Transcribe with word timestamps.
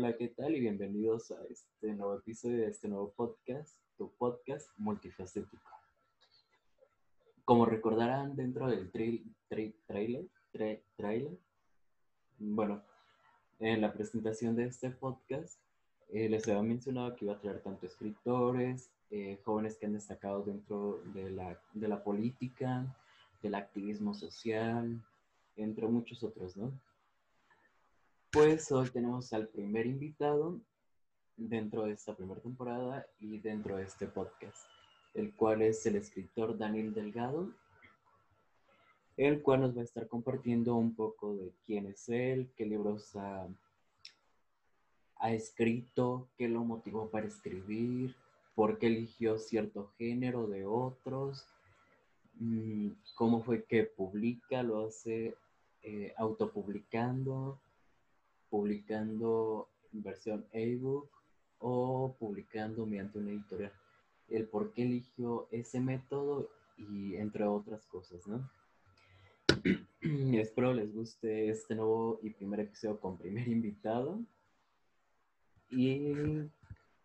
Hola, 0.00 0.16
¿qué 0.16 0.28
tal? 0.28 0.54
Y 0.54 0.60
bienvenidos 0.60 1.32
a 1.32 1.44
este 1.50 1.92
nuevo 1.92 2.14
episodio 2.14 2.58
de 2.58 2.68
este 2.68 2.86
nuevo 2.86 3.12
podcast, 3.16 3.80
tu 3.96 4.12
podcast 4.12 4.70
multifacético. 4.76 5.72
Como 7.44 7.66
recordarán 7.66 8.36
dentro 8.36 8.68
del 8.68 8.92
trailer, 8.92 10.28
trailer, 10.96 11.36
bueno, 12.38 12.84
en 13.58 13.80
la 13.80 13.92
presentación 13.92 14.54
de 14.54 14.66
este 14.66 14.88
podcast 14.90 15.60
eh, 16.10 16.28
les 16.28 16.46
había 16.46 16.62
mencionado 16.62 17.16
que 17.16 17.24
iba 17.24 17.34
a 17.34 17.40
traer 17.40 17.60
tanto 17.60 17.84
escritores, 17.84 18.92
eh, 19.10 19.40
jóvenes 19.44 19.78
que 19.78 19.86
han 19.86 19.94
destacado 19.94 20.44
dentro 20.44 21.02
de 21.06 21.28
la, 21.28 21.60
de 21.72 21.88
la 21.88 22.04
política, 22.04 22.86
del 23.42 23.56
activismo 23.56 24.14
social, 24.14 25.04
entre 25.56 25.88
muchos 25.88 26.22
otros, 26.22 26.56
¿no? 26.56 26.70
Pues 28.30 28.70
hoy 28.72 28.90
tenemos 28.90 29.32
al 29.32 29.48
primer 29.48 29.86
invitado 29.86 30.60
dentro 31.38 31.86
de 31.86 31.92
esta 31.92 32.14
primera 32.14 32.42
temporada 32.42 33.06
y 33.18 33.38
dentro 33.38 33.76
de 33.76 33.84
este 33.84 34.06
podcast, 34.06 34.66
el 35.14 35.32
cual 35.34 35.62
es 35.62 35.86
el 35.86 35.96
escritor 35.96 36.58
Daniel 36.58 36.92
Delgado, 36.92 37.50
el 39.16 39.40
cual 39.40 39.62
nos 39.62 39.74
va 39.74 39.80
a 39.80 39.84
estar 39.84 40.08
compartiendo 40.08 40.74
un 40.74 40.94
poco 40.94 41.36
de 41.36 41.54
quién 41.64 41.86
es 41.86 42.06
él, 42.10 42.50
qué 42.54 42.66
libros 42.66 43.16
ha, 43.16 43.48
ha 45.16 45.32
escrito, 45.32 46.28
qué 46.36 46.48
lo 46.48 46.64
motivó 46.64 47.08
para 47.08 47.26
escribir, 47.26 48.14
por 48.54 48.78
qué 48.78 48.88
eligió 48.88 49.38
cierto 49.38 49.90
género 49.96 50.46
de 50.48 50.66
otros, 50.66 51.46
mm, 52.34 52.90
cómo 53.14 53.42
fue 53.42 53.64
que 53.64 53.84
publica, 53.84 54.62
lo 54.62 54.86
hace 54.86 55.34
eh, 55.82 56.12
autopublicando, 56.18 57.58
publicando 58.50 59.68
en 59.92 60.02
versión 60.02 60.46
ebook 60.52 61.08
o 61.58 62.16
publicando 62.18 62.86
mediante 62.86 63.18
una 63.18 63.30
editorial. 63.30 63.72
El 64.28 64.46
por 64.46 64.72
qué 64.72 64.82
eligió 64.82 65.48
ese 65.50 65.80
método 65.80 66.50
y 66.76 67.16
entre 67.16 67.44
otras 67.44 67.86
cosas, 67.86 68.26
¿no? 68.26 68.48
Espero 70.00 70.72
les 70.74 70.94
guste 70.94 71.48
este 71.48 71.74
nuevo 71.74 72.20
y 72.22 72.30
primer 72.30 72.60
episodio 72.60 73.00
con 73.00 73.18
primer 73.18 73.48
invitado. 73.48 74.20
Y 75.70 76.12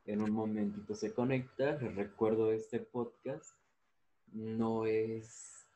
en 0.05 0.21
un 0.21 0.31
momentito 0.31 0.95
se 0.95 1.13
conecta. 1.13 1.73
Les 1.81 1.95
recuerdo 1.95 2.51
este 2.51 2.79
podcast. 2.79 3.55
No 4.31 4.85
es 4.85 5.67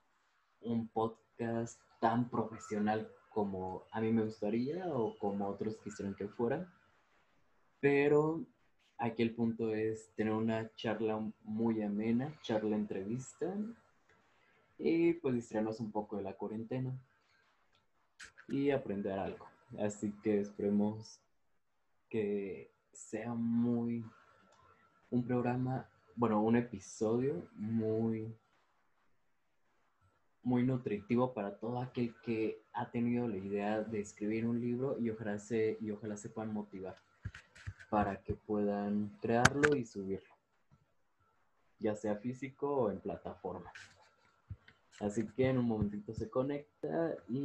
un 0.61 0.87
podcast 0.87 1.79
tan 1.99 2.29
profesional 2.29 3.11
como 3.37 3.83
a 3.91 4.01
mí 4.01 4.11
me 4.11 4.23
gustaría 4.23 4.87
o 4.87 5.15
como 5.19 5.47
otros 5.47 5.77
quisieran 5.77 6.15
que 6.15 6.27
fuera. 6.27 6.73
Pero 7.79 8.43
aquí 8.97 9.21
el 9.21 9.35
punto 9.35 9.75
es 9.75 10.09
tener 10.15 10.33
una 10.33 10.73
charla 10.73 11.23
muy 11.43 11.83
amena, 11.83 12.33
charla 12.41 12.75
entrevista 12.75 13.55
y 14.79 15.13
pues 15.13 15.35
distraernos 15.35 15.79
un 15.79 15.91
poco 15.91 16.17
de 16.17 16.23
la 16.23 16.33
cuarentena 16.33 16.99
y 18.47 18.71
aprender 18.71 19.19
algo. 19.19 19.45
Así 19.77 20.11
que 20.23 20.39
esperemos 20.39 21.19
que 22.09 22.71
sea 22.91 23.35
muy 23.35 24.03
un 25.11 25.23
programa, 25.23 25.87
bueno, 26.15 26.41
un 26.41 26.55
episodio 26.55 27.47
muy 27.53 28.35
muy 30.47 30.63
nutritivo 30.63 31.33
para 31.33 31.57
todo 31.57 31.81
aquel 31.81 32.15
que 32.23 32.61
ha 32.71 32.89
tenido 32.89 33.27
la 33.27 33.35
idea 33.35 33.81
de 33.81 33.99
escribir 33.99 34.47
un 34.47 34.61
libro 34.61 34.97
y 34.97 35.09
ojalá 35.09 35.37
se, 35.39 35.77
y 35.81 35.91
ojalá 35.91 36.15
se 36.15 36.29
puedan 36.29 36.53
motivar 36.53 36.95
para 37.89 38.21
que 38.23 38.33
puedan 38.33 39.09
crearlo 39.21 39.75
y 39.75 39.85
subirlo, 39.85 40.33
ya 41.79 41.95
sea 41.95 42.15
físico 42.15 42.73
o 42.73 42.91
en 42.91 43.01
plataforma. 43.01 43.69
Así 45.01 45.27
que 45.27 45.49
en 45.49 45.57
un 45.57 45.65
momentito 45.65 46.13
se 46.13 46.29
conecta 46.29 47.13
y 47.27 47.43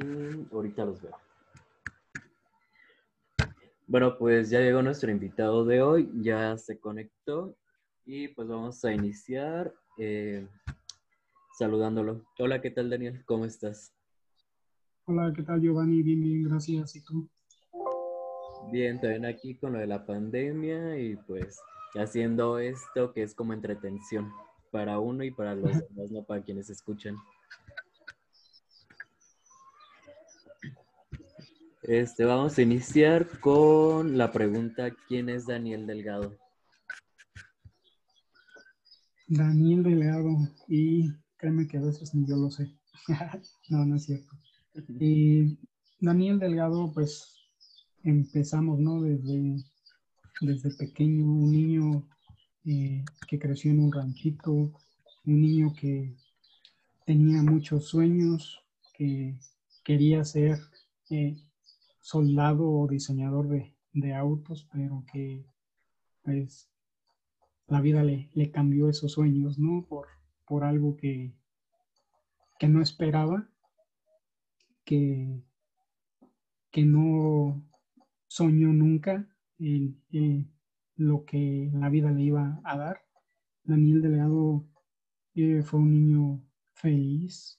ahorita 0.52 0.84
los 0.84 1.02
veo. 1.02 1.16
Bueno, 3.88 4.16
pues 4.16 4.48
ya 4.48 4.60
llegó 4.60 4.80
nuestro 4.80 5.10
invitado 5.10 5.64
de 5.64 5.82
hoy, 5.82 6.08
ya 6.20 6.56
se 6.56 6.78
conectó 6.78 7.56
y 8.06 8.28
pues 8.28 8.46
vamos 8.46 8.84
a 8.84 8.92
iniciar. 8.92 9.74
Eh, 9.98 10.46
saludándolo. 11.58 12.24
Hola, 12.38 12.60
¿qué 12.60 12.70
tal 12.70 12.90
Daniel? 12.90 13.22
¿Cómo 13.24 13.44
estás? 13.44 13.92
Hola, 15.04 15.32
¿qué 15.34 15.42
tal 15.42 15.60
Giovanni? 15.60 16.02
Bien, 16.02 16.22
bien, 16.22 16.44
gracias. 16.44 16.96
¿Y 16.96 17.00
tú? 17.02 17.28
Bien, 18.70 19.00
también 19.00 19.26
aquí 19.26 19.56
con 19.56 19.72
lo 19.72 19.78
de 19.78 19.86
la 19.86 20.06
pandemia 20.06 20.98
y 20.98 21.16
pues 21.16 21.60
haciendo 21.94 22.58
esto 22.58 23.12
que 23.12 23.22
es 23.22 23.34
como 23.34 23.52
entretención 23.52 24.32
para 24.70 24.98
uno 24.98 25.24
y 25.24 25.30
para 25.30 25.54
los 25.54 25.70
demás, 25.70 26.10
no 26.10 26.22
para 26.22 26.42
quienes 26.42 26.70
escuchan. 26.70 27.16
Este, 31.82 32.24
vamos 32.24 32.56
a 32.56 32.62
iniciar 32.62 33.40
con 33.40 34.16
la 34.16 34.30
pregunta, 34.30 34.92
¿quién 35.08 35.28
es 35.28 35.46
Daniel 35.46 35.86
Delgado? 35.86 36.38
Daniel 39.26 39.82
Delgado, 39.82 40.30
y 40.68 41.10
Créeme 41.42 41.66
que 41.66 41.76
a 41.76 41.80
veces 41.80 42.14
ni 42.14 42.24
yo 42.24 42.36
lo 42.36 42.52
sé. 42.52 42.72
no, 43.68 43.84
no 43.84 43.96
es 43.96 44.04
cierto. 44.04 44.38
Y 45.00 45.58
Daniel 45.98 46.38
Delgado, 46.38 46.92
pues 46.94 47.34
empezamos, 48.04 48.78
¿no? 48.78 49.02
Desde, 49.02 49.56
desde 50.40 50.70
pequeño, 50.76 51.24
un 51.24 51.50
niño 51.50 52.08
eh, 52.64 53.04
que 53.26 53.40
creció 53.40 53.72
en 53.72 53.80
un 53.80 53.92
ranchito, 53.92 54.52
un 54.52 54.72
niño 55.24 55.74
que 55.74 56.14
tenía 57.06 57.42
muchos 57.42 57.86
sueños, 57.88 58.64
que 58.96 59.36
quería 59.82 60.24
ser 60.24 60.60
eh, 61.10 61.36
soldado 62.00 62.70
o 62.70 62.86
diseñador 62.86 63.48
de, 63.48 63.74
de, 63.94 64.14
autos, 64.14 64.68
pero 64.72 65.04
que 65.12 65.44
pues 66.22 66.68
la 67.66 67.80
vida 67.80 68.04
le, 68.04 68.30
le 68.32 68.52
cambió 68.52 68.88
esos 68.88 69.10
sueños, 69.10 69.58
¿no? 69.58 69.84
Por, 69.88 70.06
por 70.52 70.64
algo 70.64 70.98
que, 70.98 71.32
que 72.58 72.68
no 72.68 72.82
esperaba, 72.82 73.48
que, 74.84 75.40
que 76.70 76.84
no 76.84 77.66
soñó 78.26 78.70
nunca 78.74 79.26
en, 79.58 80.52
lo 80.96 81.24
que 81.24 81.70
la 81.72 81.88
vida 81.88 82.10
le 82.12 82.24
iba 82.24 82.60
a 82.64 82.76
dar. 82.76 83.00
Daniel 83.64 84.02
Delgado 84.02 84.68
eh, 85.36 85.62
fue 85.62 85.80
un 85.80 85.90
niño 85.90 86.44
feliz, 86.74 87.58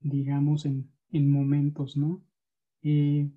digamos, 0.00 0.64
en, 0.64 0.90
en 1.12 1.30
momentos, 1.30 1.98
¿no? 1.98 2.24
Eh, 2.80 3.30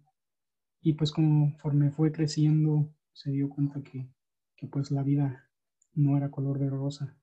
y 0.80 0.94
pues 0.94 1.12
conforme 1.12 1.92
fue 1.92 2.14
creciendo, 2.14 2.90
se 3.12 3.32
dio 3.32 3.50
cuenta 3.50 3.84
que, 3.84 4.08
que 4.56 4.68
pues 4.68 4.92
la 4.92 5.04
vida 5.04 5.52
no 5.94 6.16
era 6.16 6.32
color 6.32 6.58
de 6.58 6.70
rosa 6.70 7.18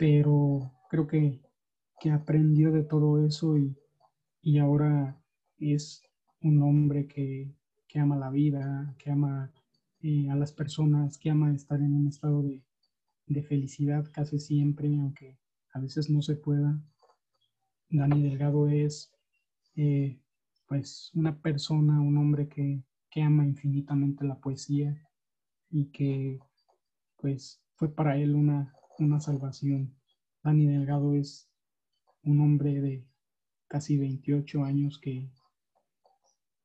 pero 0.00 0.72
creo 0.88 1.06
que, 1.06 1.42
que 2.00 2.10
aprendió 2.10 2.72
de 2.72 2.84
todo 2.84 3.22
eso 3.22 3.58
y, 3.58 3.76
y 4.40 4.56
ahora 4.56 5.22
es 5.58 6.02
un 6.40 6.62
hombre 6.62 7.06
que, 7.06 7.54
que, 7.86 7.98
ama 7.98 8.16
la 8.16 8.30
vida, 8.30 8.94
que 8.96 9.10
ama 9.10 9.52
eh, 10.00 10.30
a 10.30 10.36
las 10.36 10.52
personas, 10.52 11.18
que 11.18 11.28
ama 11.28 11.54
estar 11.54 11.80
en 11.82 11.92
un 11.92 12.08
estado 12.08 12.42
de, 12.42 12.62
de, 13.26 13.42
felicidad 13.42 14.10
casi 14.10 14.38
siempre, 14.38 14.88
aunque 14.88 15.36
a 15.74 15.80
veces 15.80 16.08
no 16.08 16.22
se 16.22 16.34
pueda. 16.34 16.80
Dani 17.90 18.22
Delgado 18.22 18.70
es 18.70 19.12
eh, 19.76 20.18
pues 20.66 21.10
una 21.12 21.42
persona, 21.42 22.00
un 22.00 22.16
hombre 22.16 22.48
que, 22.48 22.82
que 23.10 23.20
ama 23.20 23.44
infinitamente 23.44 24.24
la 24.24 24.40
poesía 24.40 24.96
y 25.68 25.90
que 25.90 26.38
pues 27.18 27.60
fue 27.74 27.94
para 27.94 28.16
él 28.16 28.34
una, 28.34 28.72
una 29.04 29.20
salvación. 29.20 29.94
Dani 30.42 30.66
Delgado 30.66 31.14
es 31.14 31.50
un 32.22 32.40
hombre 32.40 32.80
de 32.80 33.06
casi 33.68 33.98
28 33.98 34.64
años 34.64 34.98
que 34.98 35.30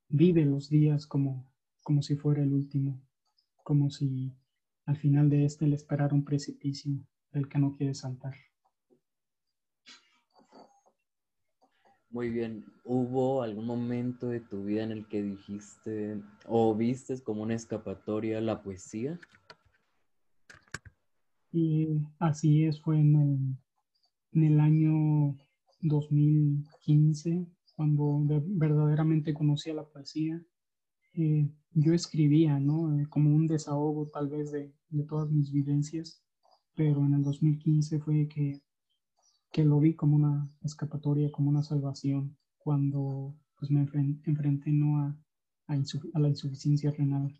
vive 0.09 0.45
los 0.45 0.69
días 0.69 1.07
como, 1.07 1.51
como 1.83 2.01
si 2.01 2.15
fuera 2.15 2.43
el 2.43 2.53
último, 2.53 3.01
como 3.63 3.89
si 3.89 4.33
al 4.85 4.97
final 4.97 5.29
de 5.29 5.45
este 5.45 5.67
le 5.67 5.75
esperara 5.75 6.13
un 6.13 6.23
precipicio 6.23 7.05
del 7.31 7.49
que 7.49 7.59
no 7.59 7.73
quiere 7.75 7.93
saltar. 7.93 8.35
Muy 12.09 12.29
bien. 12.29 12.63
¿Hubo 12.85 13.41
algún 13.41 13.65
momento 13.65 14.29
de 14.29 14.39
tu 14.39 14.63
vida 14.63 14.83
en 14.83 14.91
el 14.91 15.05
que 15.07 15.21
dijiste 15.21 16.21
o 16.45 16.73
vistes 16.73 17.21
como 17.21 17.43
una 17.43 17.55
escapatoria 17.55 18.39
la 18.39 18.63
poesía? 18.63 19.19
Y 21.55 21.87
así 22.19 22.65
es, 22.65 22.81
fue 22.81 22.99
en 22.99 23.15
el, 23.15 23.57
en 24.33 24.43
el 24.43 24.59
año 24.59 25.37
2015, 25.81 27.47
cuando 27.77 28.21
verdaderamente 28.25 29.33
conocí 29.33 29.69
a 29.69 29.75
la 29.75 29.85
poesía. 29.85 30.43
eh, 31.13 31.49
yo 31.73 31.93
escribía, 31.93 32.59
¿no? 32.59 32.99
Eh, 32.99 33.07
como 33.09 33.35
un 33.35 33.47
desahogo 33.47 34.09
tal 34.13 34.29
vez 34.29 34.51
de, 34.51 34.73
de, 34.89 35.03
todas 35.05 35.29
mis 35.31 35.51
vivencias, 35.51 36.21
pero 36.75 37.05
en 37.05 37.13
el 37.15 37.23
2015 37.23 37.99
fue 37.99 38.27
que, 38.27 38.61
que 39.51 39.63
lo 39.65 39.79
vi 39.79 39.95
como 39.95 40.17
una 40.17 40.49
escapatoria, 40.63 41.31
como 41.31 41.49
una 41.49 41.63
salvación, 41.63 42.37
cuando 42.57 43.35
pues 43.57 43.71
me 43.71 43.81
enfrenté, 43.81 44.71
¿no? 44.71 44.99
a, 44.99 45.17
a, 45.67 46.19
la 46.19 46.29
insuficiencia 46.29 46.91
renal. 46.91 47.39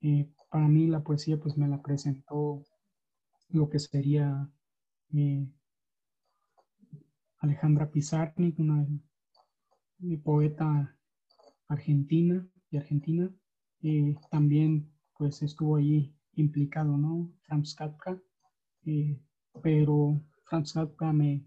Eh, 0.00 0.30
para 0.50 0.68
mí 0.68 0.86
la 0.88 1.02
poesía 1.04 1.38
pues 1.38 1.56
me 1.56 1.68
la 1.68 1.82
presentó 1.82 2.64
lo 3.48 3.68
que 3.68 3.78
sería 3.78 4.50
Alejandra 7.38 7.90
Pizarnik, 7.90 8.58
una 8.58 8.86
poeta 10.22 10.96
argentina 11.68 12.46
y 12.70 12.76
argentina, 12.76 13.30
eh, 13.82 14.14
también 14.30 14.90
pues 15.16 15.42
estuvo 15.42 15.76
allí 15.76 16.14
implicado, 16.34 16.96
¿no? 16.96 17.32
Franz 17.42 17.74
Kafka, 17.74 18.20
eh, 18.84 19.18
pero 19.62 20.20
Franz 20.44 20.72
Kafka 20.72 21.12
me, 21.12 21.46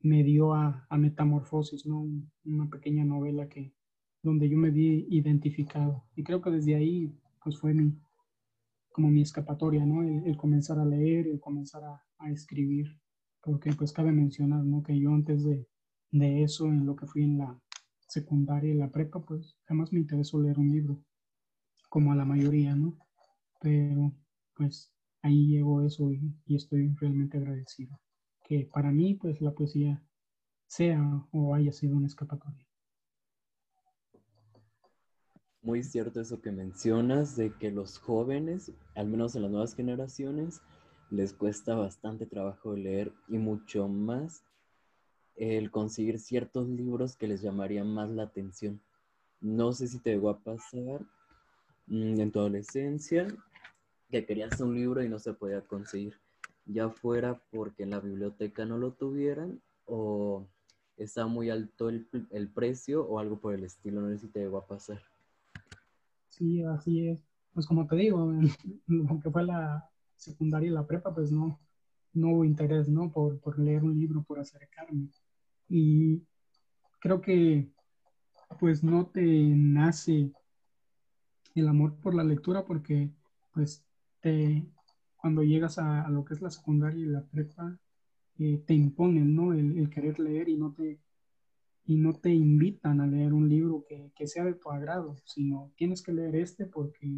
me 0.00 0.24
dio 0.24 0.54
a, 0.54 0.86
Metamorfosis, 0.96 1.86
¿no? 1.86 2.06
Una 2.44 2.68
pequeña 2.70 3.04
novela 3.04 3.48
que, 3.48 3.74
donde 4.22 4.48
yo 4.48 4.56
me 4.58 4.70
vi 4.70 5.06
identificado. 5.10 6.04
Y 6.16 6.22
creo 6.24 6.40
que 6.40 6.50
desde 6.50 6.74
ahí 6.74 7.12
pues 7.42 7.58
fue 7.58 7.74
mi, 7.74 7.94
como 8.92 9.08
mi 9.10 9.22
escapatoria, 9.22 9.84
¿no? 9.86 10.02
El, 10.02 10.36
comenzar 10.36 10.78
a 10.78 10.84
leer, 10.84 11.26
el 11.26 11.40
comenzar 11.40 11.82
a, 11.84 12.30
escribir, 12.30 13.00
porque 13.40 13.72
pues 13.72 13.92
cabe 13.92 14.12
mencionar, 14.12 14.62
¿no? 14.64 14.82
Que 14.82 14.98
yo 14.98 15.10
antes 15.12 15.42
de, 15.44 15.66
eso, 16.42 16.66
en 16.66 16.84
lo 16.86 16.96
que 16.96 17.06
fui 17.06 17.22
en 17.22 17.38
la 17.38 17.58
secundaria 18.08 18.70
y 18.72 18.76
la 18.76 18.90
prepa, 18.90 19.20
pues 19.24 19.56
jamás 19.64 19.92
me 19.92 20.00
interesó 20.00 20.40
leer 20.40 20.58
un 20.58 20.70
libro, 20.70 21.02
como 21.88 22.12
a 22.12 22.16
la 22.16 22.24
mayoría, 22.24 22.74
¿no? 22.74 22.98
Pero 23.60 24.12
pues 24.54 24.92
ahí 25.22 25.46
llegó 25.48 25.82
eso 25.82 26.12
y, 26.12 26.54
estoy 26.54 26.94
realmente 27.00 27.38
agradecido. 27.38 27.98
Que 28.42 28.68
para 28.72 28.90
mí, 28.90 29.14
pues 29.14 29.40
la 29.40 29.52
poesía 29.52 30.02
sea 30.66 31.26
o 31.30 31.54
haya 31.54 31.72
sido 31.72 31.96
una 31.96 32.06
escapatoria. 32.06 32.66
Muy 35.62 35.82
cierto 35.82 36.22
eso 36.22 36.40
que 36.40 36.52
mencionas 36.52 37.36
de 37.36 37.52
que 37.52 37.70
los 37.70 37.98
jóvenes, 37.98 38.72
al 38.94 39.08
menos 39.08 39.36
en 39.36 39.42
las 39.42 39.50
nuevas 39.50 39.74
generaciones, 39.74 40.62
les 41.10 41.34
cuesta 41.34 41.74
bastante 41.74 42.24
trabajo 42.24 42.74
leer 42.74 43.12
y 43.28 43.36
mucho 43.36 43.86
más 43.86 44.42
el 45.36 45.70
conseguir 45.70 46.18
ciertos 46.18 46.66
libros 46.66 47.14
que 47.14 47.28
les 47.28 47.42
llamarían 47.42 47.92
más 47.92 48.08
la 48.10 48.22
atención. 48.22 48.80
No 49.42 49.74
sé 49.74 49.86
si 49.88 49.98
te 49.98 50.10
llegó 50.10 50.30
a 50.30 50.38
pasar 50.38 51.02
mm, 51.88 52.20
en 52.20 52.32
tu 52.32 52.38
adolescencia 52.38 53.26
que 54.10 54.24
querías 54.24 54.58
un 54.62 54.74
libro 54.74 55.02
y 55.02 55.10
no 55.10 55.18
se 55.18 55.34
podía 55.34 55.60
conseguir, 55.60 56.18
ya 56.64 56.88
fuera 56.88 57.38
porque 57.50 57.82
en 57.82 57.90
la 57.90 58.00
biblioteca 58.00 58.64
no 58.64 58.78
lo 58.78 58.92
tuvieran 58.92 59.60
o 59.84 60.46
está 60.96 61.26
muy 61.26 61.50
alto 61.50 61.90
el, 61.90 62.08
el 62.30 62.48
precio 62.48 63.04
o 63.04 63.18
algo 63.18 63.40
por 63.40 63.54
el 63.54 63.64
estilo, 63.64 64.00
no 64.00 64.08
sé 64.08 64.18
si 64.18 64.28
te 64.28 64.40
llegó 64.40 64.56
a 64.56 64.66
pasar. 64.66 65.02
Sí, 66.40 66.62
así 66.62 67.06
es. 67.06 67.22
Pues 67.52 67.66
como 67.66 67.86
te 67.86 67.96
digo, 67.96 68.18
aunque 68.18 69.30
fue 69.30 69.44
la 69.44 69.86
secundaria 70.16 70.70
y 70.70 70.72
la 70.72 70.86
prepa, 70.86 71.14
pues 71.14 71.30
no, 71.30 71.60
no 72.14 72.30
hubo 72.30 72.44
interés, 72.46 72.88
¿no? 72.88 73.12
Por, 73.12 73.38
por 73.40 73.58
leer 73.58 73.84
un 73.84 73.98
libro, 73.98 74.22
por 74.22 74.38
acercarme. 74.40 75.10
Y 75.68 76.22
creo 76.98 77.20
que 77.20 77.70
pues 78.58 78.82
no 78.82 79.06
te 79.06 79.22
nace 79.22 80.32
el 81.54 81.68
amor 81.68 81.96
por 81.96 82.14
la 82.14 82.24
lectura 82.24 82.64
porque 82.64 83.10
pues 83.52 83.84
te 84.20 84.66
cuando 85.16 85.42
llegas 85.42 85.78
a, 85.78 86.08
lo 86.08 86.24
que 86.24 86.32
es 86.34 86.40
la 86.40 86.50
secundaria 86.50 87.02
y 87.02 87.06
la 87.06 87.22
prepa 87.22 87.78
eh, 88.38 88.62
te 88.66 88.72
imponen 88.72 89.34
no 89.34 89.52
el, 89.52 89.90
querer 89.90 90.18
leer 90.18 90.48
y 90.48 90.56
no 90.56 90.72
te 90.72 90.98
y 91.90 91.96
no 91.96 92.14
te 92.14 92.32
invitan 92.32 93.00
a 93.00 93.06
leer 93.06 93.32
un 93.32 93.48
libro 93.48 93.84
que, 93.88 94.12
que, 94.14 94.26
sea 94.26 94.44
de 94.44 94.54
tu 94.54 94.70
agrado 94.70 95.16
sino 95.24 95.72
tienes 95.76 96.02
que 96.02 96.12
leer 96.12 96.36
este 96.36 96.66
porque 96.66 97.08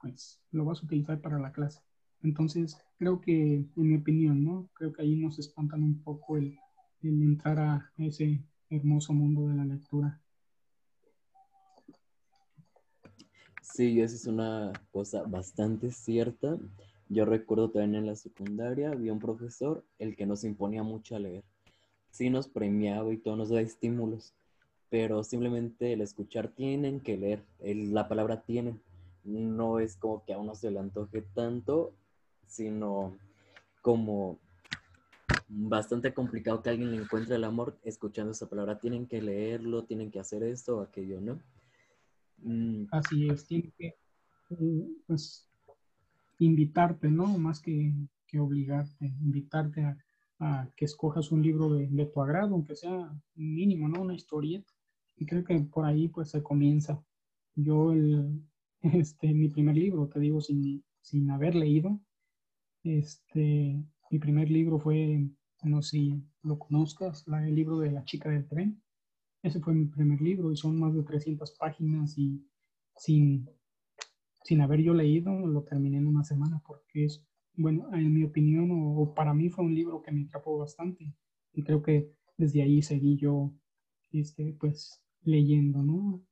pues 0.00 0.40
lo 0.52 0.64
vas 0.64 0.80
a 0.80 0.84
utilizar 0.84 1.20
para 1.20 1.38
la 1.38 1.52
clase 1.52 1.80
entonces 2.22 2.76
creo 2.98 3.20
que 3.20 3.54
en 3.54 3.70
mi 3.76 3.96
opinión 3.96 4.44
no 4.44 4.68
creo 4.74 4.92
que 4.92 5.02
ahí 5.02 5.16
nos 5.16 5.38
espantan 5.38 5.82
un 5.82 6.02
poco 6.02 6.36
el 6.36 6.58
el 7.02 7.22
entrar 7.22 7.58
a 7.58 7.92
ese 7.98 8.42
hermoso 8.68 9.12
mundo 9.12 9.48
de 9.48 9.56
la 9.56 9.64
lectura. 9.64 10.20
Sí, 13.62 14.00
esa 14.00 14.14
es 14.16 14.26
una 14.26 14.72
cosa 14.90 15.22
bastante 15.22 15.90
cierta. 15.90 16.58
Yo 17.08 17.24
recuerdo 17.24 17.70
también 17.70 17.94
en 17.96 18.06
la 18.06 18.16
secundaria 18.16 18.90
había 18.90 19.12
un 19.12 19.18
profesor 19.18 19.84
el 19.98 20.16
que 20.16 20.26
nos 20.26 20.44
imponía 20.44 20.82
mucho 20.82 21.16
a 21.16 21.20
leer. 21.20 21.44
Sí 22.10 22.30
nos 22.30 22.48
premiaba 22.48 23.12
y 23.12 23.18
todo 23.18 23.36
nos 23.36 23.50
da 23.50 23.60
estímulos, 23.60 24.34
pero 24.88 25.22
simplemente 25.22 25.92
el 25.92 26.00
escuchar 26.00 26.48
tienen 26.48 27.00
que 27.00 27.16
leer, 27.16 27.42
la 27.60 28.08
palabra 28.08 28.42
tienen. 28.42 28.80
No 29.24 29.78
es 29.78 29.96
como 29.96 30.24
que 30.24 30.32
a 30.32 30.38
uno 30.38 30.54
se 30.54 30.70
le 30.70 30.80
antoje 30.80 31.22
tanto, 31.22 31.92
sino 32.46 33.16
como 33.82 34.38
bastante 35.48 36.12
complicado 36.12 36.62
que 36.62 36.70
alguien 36.70 36.90
le 36.90 37.02
encuentre 37.02 37.36
el 37.36 37.44
amor 37.44 37.78
escuchando 37.84 38.32
esa 38.32 38.48
palabra. 38.48 38.78
Tienen 38.78 39.06
que 39.06 39.22
leerlo, 39.22 39.84
tienen 39.84 40.10
que 40.10 40.20
hacer 40.20 40.42
esto 40.42 40.78
o 40.78 40.82
aquello, 40.82 41.20
¿no? 41.20 41.40
Mm. 42.38 42.86
Así 42.90 43.28
es, 43.28 43.46
tienen 43.46 43.72
que 43.78 43.94
eh, 44.50 44.88
pues, 45.06 45.48
invitarte, 46.38 47.08
¿no? 47.08 47.26
Más 47.38 47.60
que, 47.60 47.92
que 48.26 48.40
obligarte, 48.40 49.06
invitarte 49.20 49.84
a, 49.84 49.96
a, 50.40 50.68
que 50.76 50.84
escojas 50.86 51.30
un 51.30 51.42
libro 51.42 51.72
de, 51.74 51.86
de, 51.86 52.06
tu 52.06 52.22
agrado, 52.22 52.54
aunque 52.54 52.74
sea 52.76 53.12
mínimo, 53.34 53.88
¿no? 53.88 54.02
Una 54.02 54.14
historieta. 54.14 54.72
Y 55.16 55.26
creo 55.26 55.44
que 55.44 55.58
por 55.60 55.84
ahí 55.84 56.08
pues 56.08 56.30
se 56.30 56.42
comienza. 56.42 57.02
Yo, 57.54 57.92
el, 57.92 58.42
este, 58.82 59.32
mi 59.34 59.48
primer 59.48 59.76
libro, 59.76 60.08
te 60.08 60.20
digo, 60.20 60.40
sin, 60.40 60.82
sin 61.02 61.30
haber 61.30 61.54
leído, 61.54 62.00
este, 62.82 63.84
mi 64.10 64.18
primer 64.18 64.50
libro 64.50 64.78
fue 64.78 65.30
no 65.68 65.82
sé 65.82 65.90
si 65.90 66.22
lo 66.42 66.58
conozcas, 66.58 67.24
el 67.26 67.54
libro 67.54 67.78
de 67.78 67.92
la 67.92 68.04
chica 68.04 68.30
del 68.30 68.46
tren. 68.46 68.82
Ese 69.42 69.60
fue 69.60 69.74
mi 69.74 69.86
primer 69.86 70.20
libro 70.20 70.52
y 70.52 70.56
son 70.56 70.78
más 70.78 70.94
de 70.94 71.02
300 71.02 71.52
páginas 71.52 72.16
y 72.18 72.46
sin, 72.96 73.48
sin 74.44 74.60
haber 74.60 74.80
yo 74.80 74.94
leído 74.94 75.46
lo 75.46 75.62
terminé 75.62 75.98
en 75.98 76.06
una 76.06 76.24
semana 76.24 76.62
porque 76.66 77.06
es, 77.06 77.24
bueno, 77.54 77.88
en 77.92 78.12
mi 78.12 78.24
opinión 78.24 78.70
o, 78.72 79.14
para 79.14 79.34
mí 79.34 79.50
fue 79.50 79.64
un 79.64 79.74
libro 79.74 80.02
que 80.02 80.12
me 80.12 80.24
atrapó 80.24 80.58
bastante. 80.58 81.14
Y 81.52 81.62
creo 81.62 81.82
que 81.82 82.12
desde 82.36 82.62
ahí 82.62 82.82
seguí 82.82 83.16
yo, 83.16 83.52
este, 84.12 84.56
pues, 84.58 85.02
leyendo, 85.22 85.82
¿no? 85.82 86.22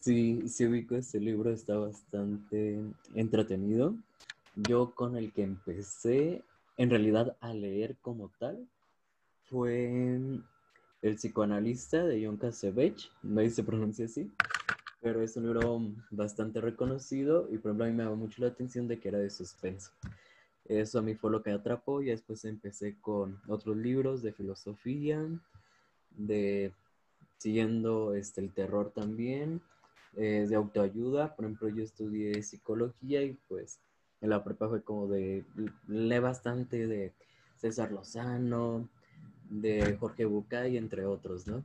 Sí, 0.00 0.48
sí 0.48 0.66
ubico 0.66 0.94
este 0.94 1.18
libro, 1.18 1.50
está 1.50 1.76
bastante 1.76 2.80
entretenido. 3.14 3.96
Yo 4.54 4.94
con 4.94 5.16
el 5.16 5.32
que 5.32 5.42
empecé 5.42 6.42
en 6.76 6.90
realidad 6.90 7.36
a 7.40 7.52
leer 7.52 7.96
como 8.00 8.30
tal 8.38 8.68
fue 9.44 10.16
El 11.02 11.14
psicoanalista 11.14 12.04
de 12.04 12.24
John 12.24 12.36
Cassavetes, 12.36 13.10
no 13.22 13.48
se 13.48 13.62
pronuncia 13.62 14.06
así, 14.06 14.30
pero 15.00 15.22
es 15.22 15.36
un 15.36 15.44
libro 15.44 15.80
bastante 16.10 16.60
reconocido 16.60 17.48
y 17.50 17.58
por 17.58 17.70
ejemplo 17.70 17.84
a 17.84 17.88
mí 17.88 17.94
me 17.94 18.04
llamó 18.04 18.16
mucho 18.16 18.42
la 18.42 18.48
atención 18.48 18.88
de 18.88 18.98
que 18.98 19.08
era 19.08 19.18
de 19.18 19.30
suspenso. 19.30 19.92
Eso 20.64 20.98
a 20.98 21.02
mí 21.02 21.14
fue 21.14 21.30
lo 21.30 21.42
que 21.42 21.50
atrapó 21.50 22.02
y 22.02 22.06
después 22.06 22.44
empecé 22.44 22.96
con 23.00 23.40
otros 23.48 23.76
libros 23.76 24.22
de 24.22 24.32
filosofía, 24.32 25.26
de 26.10 26.72
siguiendo 27.38 28.14
este, 28.14 28.40
el 28.42 28.52
terror 28.52 28.90
también, 28.90 29.62
eh, 30.16 30.46
de 30.48 30.56
autoayuda. 30.56 31.34
Por 31.34 31.46
ejemplo, 31.46 31.68
yo 31.68 31.82
estudié 31.82 32.42
psicología 32.42 33.22
y 33.22 33.38
pues 33.48 33.78
en 34.20 34.30
la 34.30 34.44
prepa 34.44 34.68
fue 34.68 34.82
como 34.82 35.06
de, 35.06 35.44
le 35.86 36.20
bastante 36.20 36.86
de 36.86 37.12
César 37.56 37.92
Lozano, 37.92 38.88
de 39.48 39.96
Jorge 39.98 40.24
Bucay, 40.26 40.76
entre 40.76 41.06
otros, 41.06 41.46
¿no? 41.46 41.64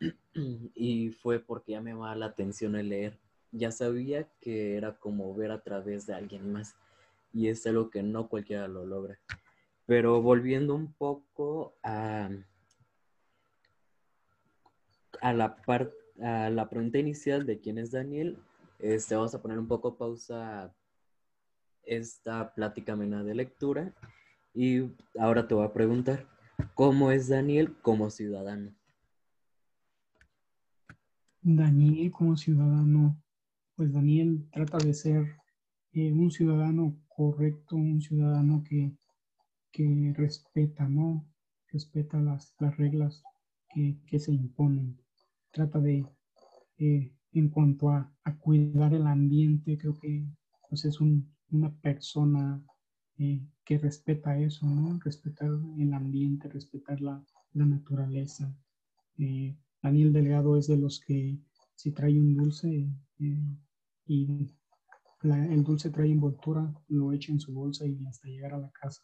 Y 0.74 1.10
fue 1.10 1.40
porque 1.40 1.72
ya 1.72 1.80
me 1.80 1.90
llamaba 1.90 2.14
la 2.14 2.26
atención 2.26 2.76
el 2.76 2.90
leer. 2.90 3.18
Ya 3.50 3.72
sabía 3.72 4.28
que 4.40 4.76
era 4.76 4.96
como 4.98 5.34
ver 5.34 5.50
a 5.50 5.62
través 5.62 6.06
de 6.06 6.14
alguien 6.14 6.52
más. 6.52 6.76
Y 7.32 7.48
es 7.48 7.66
algo 7.66 7.90
que 7.90 8.02
no 8.02 8.28
cualquiera 8.28 8.68
lo 8.68 8.86
logra. 8.86 9.18
Pero 9.86 10.20
volviendo 10.22 10.74
un 10.74 10.92
poco 10.92 11.74
a, 11.82 12.30
a 15.20 15.32
la 15.32 15.56
parte 15.56 15.94
a 16.20 16.50
la 16.50 16.68
pregunta 16.68 16.98
inicial 16.98 17.46
de 17.46 17.60
quién 17.60 17.78
es 17.78 17.92
Daniel, 17.92 18.38
este, 18.78 19.14
vamos 19.14 19.34
a 19.34 19.42
poner 19.42 19.58
un 19.58 19.68
poco 19.68 19.96
pausa 19.96 20.74
esta 21.82 22.54
plática 22.54 22.96
mena 22.96 23.22
de 23.24 23.34
lectura 23.34 23.94
y 24.54 24.90
ahora 25.18 25.46
te 25.46 25.54
voy 25.54 25.64
a 25.64 25.72
preguntar, 25.72 26.26
¿cómo 26.74 27.10
es 27.10 27.28
Daniel 27.28 27.76
como 27.82 28.10
ciudadano? 28.10 28.74
Daniel 31.56 32.10
como 32.10 32.36
ciudadano, 32.36 33.20
pues 33.74 33.92
Daniel 33.92 34.48
trata 34.52 34.78
de 34.78 34.92
ser 34.92 35.36
eh, 35.92 36.12
un 36.12 36.30
ciudadano 36.30 36.96
correcto, 37.08 37.76
un 37.76 38.00
ciudadano 38.00 38.62
que, 38.64 38.92
que 39.72 40.12
respeta, 40.16 40.88
¿no? 40.88 41.26
Respeta 41.68 42.20
las, 42.20 42.54
las 42.58 42.76
reglas 42.76 43.22
que, 43.74 43.98
que, 44.06 44.18
se 44.18 44.32
imponen. 44.32 45.00
Trata 45.50 45.80
de, 45.80 46.06
eh, 46.78 47.12
en 47.32 47.48
cuanto 47.48 47.90
a, 47.90 48.12
a, 48.24 48.38
cuidar 48.38 48.94
el 48.94 49.06
ambiente, 49.06 49.78
creo 49.78 49.98
que 49.98 50.26
pues, 50.68 50.84
es 50.84 51.00
un, 51.00 51.34
una 51.50 51.74
persona 51.80 52.62
eh, 53.18 53.40
que 53.64 53.78
respeta 53.78 54.38
eso, 54.38 54.66
¿no? 54.66 54.98
Respetar 55.00 55.50
el 55.78 55.92
ambiente, 55.94 56.48
respetar 56.48 57.00
la, 57.00 57.24
la 57.52 57.66
naturaleza. 57.66 58.54
Daniel 59.82 60.12
Delgado 60.12 60.56
es 60.56 60.66
de 60.66 60.76
los 60.76 61.00
que 61.00 61.38
si 61.74 61.92
trae 61.92 62.18
un 62.18 62.34
dulce 62.34 62.88
eh, 63.20 63.56
y 64.06 64.48
el 65.22 65.64
dulce 65.64 65.90
trae 65.90 66.10
envoltura, 66.10 66.72
lo 66.88 67.12
echa 67.12 67.32
en 67.32 67.40
su 67.40 67.52
bolsa 67.52 67.86
y 67.86 68.04
hasta 68.06 68.28
llegar 68.28 68.54
a 68.54 68.58
la 68.58 68.70
casa. 68.70 69.02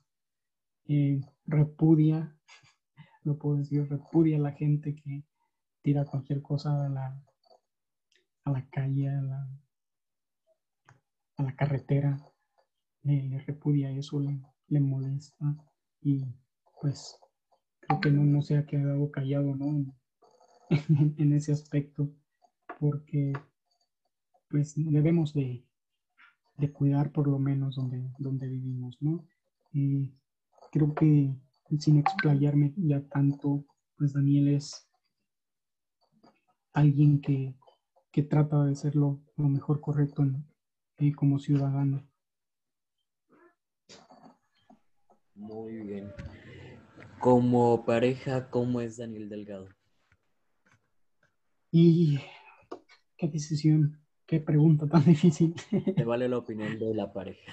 Eh, 0.86 1.20
repudia, 1.46 2.36
no 3.24 3.36
puedo 3.36 3.56
decir, 3.56 3.88
repudia 3.88 4.36
a 4.36 4.40
la 4.40 4.52
gente 4.52 4.94
que 4.94 5.24
tira 5.82 6.04
cualquier 6.04 6.42
cosa 6.42 6.86
a 6.86 6.88
la, 6.88 7.22
a 8.44 8.50
la 8.50 8.68
calle, 8.70 9.08
a 9.08 9.22
la, 9.22 9.48
a 11.36 11.42
la 11.42 11.56
carretera. 11.56 12.18
le 13.02 13.38
repudia 13.46 13.90
eso, 13.90 14.20
le, 14.20 14.40
le, 14.68 14.80
molesta 14.80 15.56
y 16.00 16.24
pues 16.80 17.18
creo 17.80 18.00
que 18.00 18.10
no, 18.10 18.24
no 18.24 18.42
se 18.42 18.56
ha 18.56 18.66
quedado 18.66 19.10
callado 19.10 19.54
¿no? 19.54 19.94
en 21.18 21.32
ese 21.32 21.52
aspecto 21.52 22.10
porque 22.78 23.32
pues 24.48 24.74
debemos 24.76 25.34
de, 25.34 25.64
de 26.56 26.72
cuidar 26.72 27.12
por 27.12 27.26
lo 27.26 27.38
menos 27.38 27.76
donde, 27.76 28.10
donde 28.18 28.46
vivimos, 28.48 28.96
¿no? 29.00 29.26
Y 29.72 30.12
creo 30.70 30.94
que 30.94 31.34
sin 31.78 31.98
explayarme 31.98 32.72
ya 32.76 33.00
tanto, 33.08 33.64
pues 33.96 34.12
Daniel 34.12 34.48
es 34.48 34.88
alguien 36.72 37.20
que, 37.20 37.56
que 38.12 38.22
trata 38.22 38.64
de 38.64 38.74
ser 38.74 38.94
lo, 38.96 39.20
mejor 39.36 39.80
correcto 39.80 40.22
en, 40.22 40.44
eh, 40.98 41.12
como 41.12 41.38
ciudadano. 41.38 42.06
Muy 45.34 45.72
bien. 45.82 46.12
Como 47.18 47.84
pareja, 47.84 48.50
¿cómo 48.50 48.80
es 48.80 48.98
Daniel 48.98 49.28
Delgado? 49.28 49.68
Y 51.76 52.20
qué 53.16 53.26
decisión 53.26 53.98
Qué 54.26 54.40
pregunta 54.40 54.86
tan 54.86 55.04
difícil. 55.04 55.54
Te 55.96 56.04
vale 56.04 56.28
la 56.28 56.38
opinión 56.38 56.78
de 56.78 56.94
la 56.94 57.12
pareja. 57.12 57.52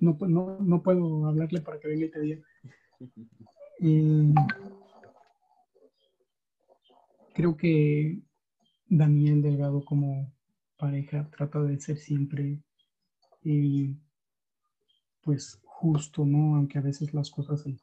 No, 0.00 0.16
no, 0.20 0.58
no 0.60 0.82
puedo 0.82 1.26
hablarle 1.26 1.60
para 1.60 1.80
que 1.80 1.88
venga 1.88 2.06
y 2.06 2.10
te 2.10 2.20
diga. 2.20 2.42
Eh, 3.80 4.32
creo 7.34 7.56
que 7.56 8.22
Daniel 8.86 9.42
Delgado 9.42 9.84
como 9.84 10.32
pareja 10.76 11.28
trata 11.36 11.60
de 11.60 11.80
ser 11.80 11.98
siempre 11.98 12.62
eh, 13.42 13.92
pues 15.22 15.60
justo, 15.64 16.24
¿no? 16.24 16.54
Aunque 16.54 16.78
a 16.78 16.82
veces 16.82 17.12
las 17.12 17.32
cosas 17.32 17.62
se, 17.62 17.76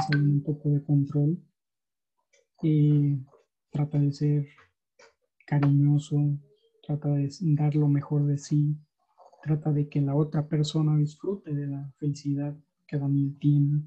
salen 0.00 0.30
un 0.30 0.42
poco 0.42 0.70
de 0.70 0.82
control. 0.82 1.38
Eh, 2.62 3.18
trata 3.70 3.98
de 3.98 4.12
ser 4.12 4.46
cariñoso, 5.46 6.16
trata 6.82 7.10
de 7.10 7.30
dar 7.40 7.74
lo 7.74 7.88
mejor 7.88 8.26
de 8.26 8.38
sí, 8.38 8.76
trata 9.42 9.72
de 9.72 9.88
que 9.88 10.00
la 10.00 10.14
otra 10.14 10.48
persona 10.48 10.96
disfrute 10.96 11.54
de 11.54 11.66
la 11.66 11.92
felicidad 11.98 12.56
que 12.86 12.98
Daniel 12.98 13.36
tiene. 13.38 13.82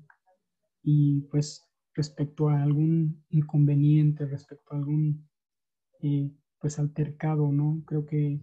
Y 0.84 1.22
pues 1.32 1.68
respecto 1.94 2.50
a 2.50 2.62
algún 2.64 3.24
inconveniente, 3.30 4.26
respecto 4.26 4.74
a 4.74 4.78
algún 4.78 5.28
eh, 6.02 6.32
pues 6.60 6.80
altercado, 6.80 7.52
¿no? 7.52 7.84
Creo 7.86 8.06
que 8.06 8.42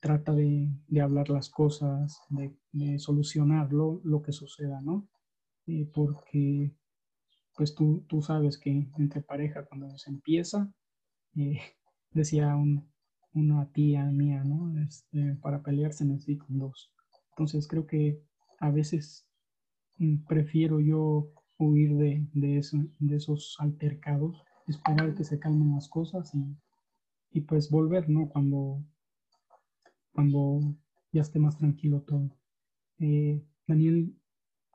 trata 0.00 0.32
de, 0.32 0.70
hablar 1.02 1.30
las 1.30 1.50
cosas, 1.50 2.22
de, 2.30 2.98
solucionarlo, 2.98 4.00
lo 4.04 4.22
que 4.22 4.32
suceda, 4.32 4.80
¿no? 4.80 5.08
Eh, 5.66 5.90
porque 5.92 6.72
pues 7.56 7.74
tú, 7.74 8.04
tú 8.08 8.22
sabes 8.22 8.58
que 8.58 8.88
entre 8.98 9.22
pareja 9.22 9.64
cuando 9.64 9.96
se 9.98 10.10
empieza, 10.10 10.72
eh, 11.36 11.58
decía 12.10 12.54
una 13.32 13.72
tía 13.72 14.04
mía, 14.04 14.44
¿no? 14.44 14.78
Este, 14.82 15.34
para 15.42 15.62
pelear 15.62 15.92
se 15.92 16.04
necesitan 16.04 16.58
dos. 16.58 16.92
Entonces 17.30 17.66
creo 17.66 17.86
que 17.86 18.22
a 18.60 18.70
veces 18.70 19.26
mm, 19.98 20.24
prefiero 20.26 20.80
yo 20.80 21.30
huir 21.58 21.96
de, 21.96 22.26
de, 22.32 22.62
de 22.98 23.16
esos 23.16 23.56
altercados, 23.58 24.42
esperar 24.66 25.14
que 25.14 25.24
se 25.24 25.38
calmen 25.38 25.74
las 25.74 25.88
cosas 25.88 26.34
y, 26.34 26.56
y, 27.30 27.42
pues 27.42 27.70
volver, 27.70 28.08
¿no? 28.08 28.28
Cuando, 28.28 28.82
cuando 30.12 30.60
ya 31.12 31.22
esté 31.22 31.38
más 31.38 31.58
tranquilo 31.58 32.02
todo. 32.02 32.30
Eh, 32.98 33.42
Daniel 33.66 34.14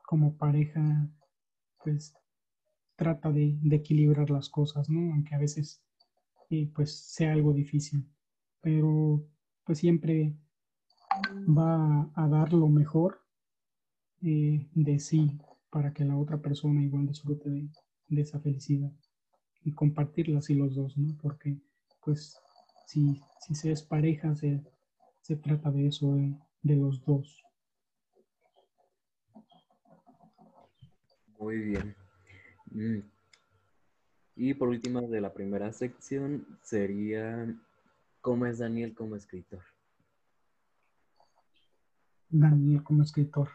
como 0.06 0.36
pareja, 0.36 1.08
pues 1.82 2.14
trata 3.02 3.32
de, 3.32 3.58
equilibrar 3.72 4.30
las 4.30 4.48
cosas, 4.48 4.88
¿no? 4.88 5.12
Aunque 5.12 5.34
a 5.34 5.38
veces 5.38 5.82
pues 6.74 6.94
sea 6.94 7.32
algo 7.32 7.52
difícil. 7.52 8.06
Pero 8.60 9.24
pues 9.64 9.78
siempre 9.78 10.36
va 11.48 12.10
a 12.14 12.28
dar 12.28 12.52
lo 12.52 12.68
mejor 12.68 13.22
eh, 14.22 14.68
de 14.74 14.98
sí 15.00 15.38
para 15.70 15.92
que 15.92 16.04
la 16.04 16.16
otra 16.16 16.40
persona 16.40 16.82
igual 16.82 17.06
disfrute 17.06 17.50
de, 17.50 17.68
esa 18.20 18.38
felicidad 18.38 18.92
y 19.64 19.72
compartirla 19.72 20.38
así 20.38 20.54
los 20.54 20.74
dos, 20.74 20.96
¿no? 20.98 21.16
Porque 21.20 21.58
pues 22.04 22.38
si, 22.86 23.20
si 23.40 23.54
se 23.54 23.72
es 23.72 23.82
pareja 23.82 24.34
se, 24.36 24.62
se 25.22 25.36
trata 25.36 25.70
de 25.70 25.86
eso, 25.86 26.14
de, 26.14 26.36
de 26.62 26.76
los 26.76 27.02
dos. 27.04 27.42
Muy 31.38 31.58
bien. 31.58 32.01
Mm, 32.74 33.00
y 34.36 34.54
por 34.54 34.68
último, 34.68 35.02
de 35.02 35.20
la 35.20 35.32
primera 35.32 35.72
sección 35.72 36.46
sería 36.62 37.54
¿Cómo 38.22 38.46
es 38.46 38.58
Daniel 38.58 38.94
como 38.94 39.16
escritor? 39.16 39.64
Daniel 42.28 42.84
como 42.84 43.02
escritor. 43.02 43.48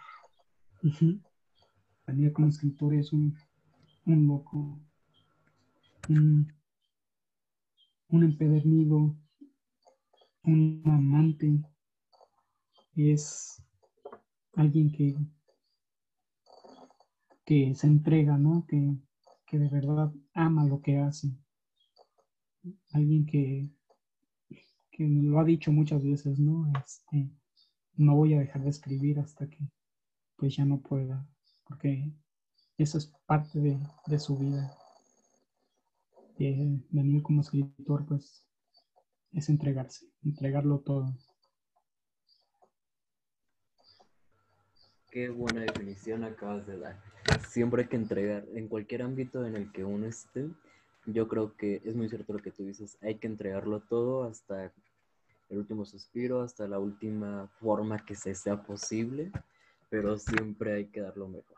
Daniel 2.05 2.33
como 2.33 2.50
escritor 2.50 2.93
es 2.93 3.13
un, 3.13 3.33
un 4.05 4.27
loco, 4.27 4.77
un, 6.09 6.53
un 8.09 8.24
empedernido, 8.24 9.15
un 10.43 10.81
amante. 10.86 11.63
Es 12.93 13.63
alguien 14.53 14.91
que, 14.91 15.15
que 17.45 17.74
se 17.74 17.88
entrega, 17.88 18.38
¿no? 18.38 18.65
Que, 18.67 18.97
que 19.48 19.58
de 19.58 19.70
verdad 19.70 20.12
ama 20.34 20.66
lo 20.66 20.82
que 20.82 21.00
hace. 21.00 21.30
Alguien 22.92 23.25
que, 23.25 23.70
que 24.92 25.08
lo 25.08 25.39
ha 25.39 25.46
dicho 25.46 25.72
muchas 25.72 26.04
veces, 26.04 26.38
¿no? 26.38 26.72
Este, 26.77 27.32
no 27.96 28.16
voy 28.16 28.34
a 28.34 28.39
dejar 28.39 28.63
de 28.63 28.70
escribir 28.70 29.20
hasta 29.20 29.50
que 29.50 29.58
pues 30.36 30.56
ya 30.56 30.66
no 30.66 30.82
pueda, 30.82 31.27
porque 31.66 32.12
eso 32.77 32.98
es 33.00 33.12
parte 33.25 33.60
de, 33.60 33.80
de 34.06 34.20
su 34.20 34.38
vida. 34.38 34.77
venir 36.38 37.24
como 37.24 37.42
escritor, 37.42 38.06
pues, 38.06 38.44
es 39.32 39.50
entregarse, 39.50 40.06
entregarlo 40.24 40.80
todo. 40.80 41.16
Qué 45.17 45.29
buena 45.29 45.62
definición 45.62 46.24
acabas 46.24 46.67
de 46.67 46.77
dar. 46.77 47.01
Siempre 47.50 47.81
hay 47.81 47.88
que 47.88 47.95
entregar, 47.95 48.45
en 48.53 48.67
cualquier 48.67 49.01
ámbito 49.01 49.43
en 49.47 49.55
el 49.55 49.71
que 49.71 49.83
uno 49.83 50.05
esté, 50.05 50.47
yo 51.07 51.27
creo 51.27 51.57
que 51.57 51.81
es 51.83 51.95
muy 51.95 52.07
cierto 52.07 52.33
lo 52.33 52.39
que 52.39 52.51
tú 52.51 52.63
dices, 52.63 53.00
hay 53.01 53.15
que 53.15 53.25
entregarlo 53.25 53.79
todo 53.79 54.25
hasta 54.25 54.71
el 55.50 55.57
último 55.57 55.86
suspiro, 55.86 56.43
hasta 56.43 56.67
la 56.67 56.77
última 56.77 57.47
forma 57.59 58.05
que 58.05 58.13
se 58.13 58.36
sea 58.36 58.62
posible, 58.62 59.31
pero 59.89 60.19
siempre 60.19 60.74
hay 60.74 60.86
que 60.86 61.01
dar 61.01 61.17
lo 61.17 61.27
mejor. 61.29 61.57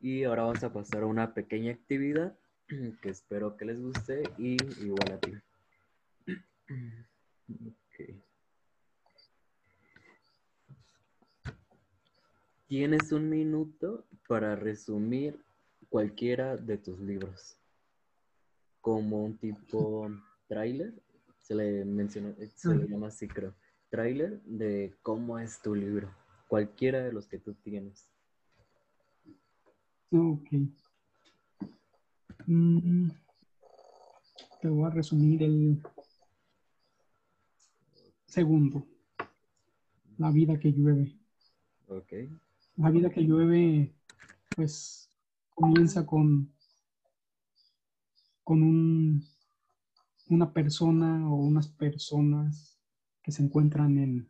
Y 0.00 0.24
ahora 0.24 0.42
vamos 0.42 0.62
a 0.62 0.70
pasar 0.74 1.02
a 1.02 1.06
una 1.06 1.32
pequeña 1.32 1.72
actividad 1.72 2.36
que 3.00 3.08
espero 3.08 3.56
que 3.56 3.64
les 3.64 3.80
guste 3.80 4.24
y 4.36 4.58
igual 4.84 5.12
a 5.12 5.18
ti. 5.18 5.32
Okay. 7.94 8.22
Tienes 12.72 13.12
un 13.12 13.28
minuto 13.28 14.06
para 14.26 14.56
resumir 14.56 15.38
cualquiera 15.90 16.56
de 16.56 16.78
tus 16.78 16.98
libros. 17.00 17.58
como 18.80 19.22
un 19.22 19.36
tipo 19.36 20.10
tráiler, 20.48 20.94
se 21.38 21.54
le 21.54 21.84
menciona, 21.84 22.34
se 22.54 22.74
le 22.74 22.88
llama 22.88 23.08
así 23.08 23.28
creo, 23.28 23.54
tráiler 23.90 24.40
de 24.44 24.96
cómo 25.02 25.38
es 25.38 25.60
tu 25.60 25.74
libro, 25.74 26.14
cualquiera 26.48 27.04
de 27.04 27.12
los 27.12 27.26
que 27.26 27.38
tú 27.38 27.52
tienes. 27.52 28.08
Ok. 30.10 30.48
Mm, 32.46 33.10
te 34.62 34.68
voy 34.70 34.86
a 34.86 34.94
resumir 34.94 35.42
el 35.42 35.82
segundo. 38.24 38.86
La 40.16 40.30
vida 40.30 40.58
que 40.58 40.72
llueve. 40.72 41.14
Ok. 41.88 42.14
La 42.76 42.90
vida 42.90 43.10
que 43.10 43.22
llueve, 43.22 43.94
pues, 44.56 45.10
comienza 45.54 46.06
con, 46.06 46.52
con 48.42 48.62
un, 48.62 49.24
una 50.28 50.52
persona 50.52 51.30
o 51.30 51.36
unas 51.36 51.68
personas 51.68 52.78
que 53.22 53.32
se 53.32 53.42
encuentran 53.42 53.98
en, 53.98 54.28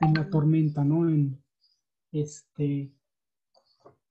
en 0.00 0.14
la 0.14 0.28
tormenta, 0.28 0.84
¿no? 0.84 1.08
En, 1.08 1.42
este, 2.12 2.92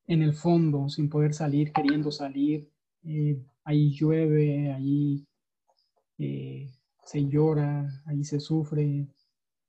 en 0.08 0.22
el 0.22 0.34
fondo, 0.34 0.90
sin 0.90 1.10
poder 1.10 1.34
salir, 1.34 1.72
queriendo 1.72 2.12
salir. 2.12 2.70
Eh, 3.04 3.44
ahí 3.64 3.92
llueve, 3.92 4.72
ahí 4.72 5.28
eh, 6.18 6.72
se 7.04 7.28
llora, 7.28 8.04
ahí 8.06 8.24
se 8.24 8.40
sufre, 8.40 9.08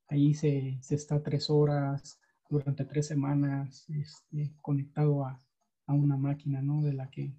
ahí 0.07 0.33
se, 0.33 0.79
está 0.89 1.21
tres 1.21 1.49
horas, 1.49 2.19
durante 2.49 2.85
tres 2.85 3.07
semanas, 3.07 3.85
este, 3.89 4.53
conectado 4.61 5.25
a, 5.25 5.39
una 5.87 6.17
máquina, 6.17 6.61
¿no? 6.61 6.81
De 6.81 6.91
la 6.91 7.09
que 7.09 7.33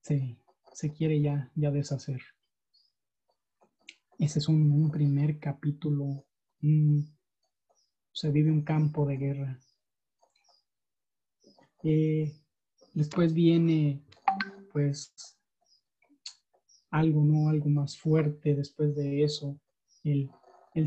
se, 0.00 0.38
quiere 0.96 1.20
ya, 1.20 1.50
ya 1.54 1.70
deshacer. 1.70 2.22
Ese 4.18 4.38
es 4.38 4.48
un, 4.48 4.90
primer 4.90 5.38
capítulo. 5.38 6.24
se 8.12 8.30
vive 8.30 8.50
un 8.50 8.62
campo 8.62 9.04
de 9.04 9.16
guerra. 9.18 9.60
Eh, 11.82 12.32
después 12.94 13.34
viene, 13.34 14.02
pues, 14.72 15.36
algo, 16.90 17.24
¿no? 17.24 17.48
Algo 17.50 17.68
más 17.68 17.98
fuerte 17.98 18.54
después 18.54 18.94
de 18.96 19.22
eso, 19.22 19.60
el, 20.02 20.30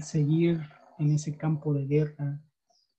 seguir 0.02 0.62
en 0.98 1.12
ese 1.12 1.36
campo 1.36 1.74
de 1.74 1.86
guerra 1.86 2.42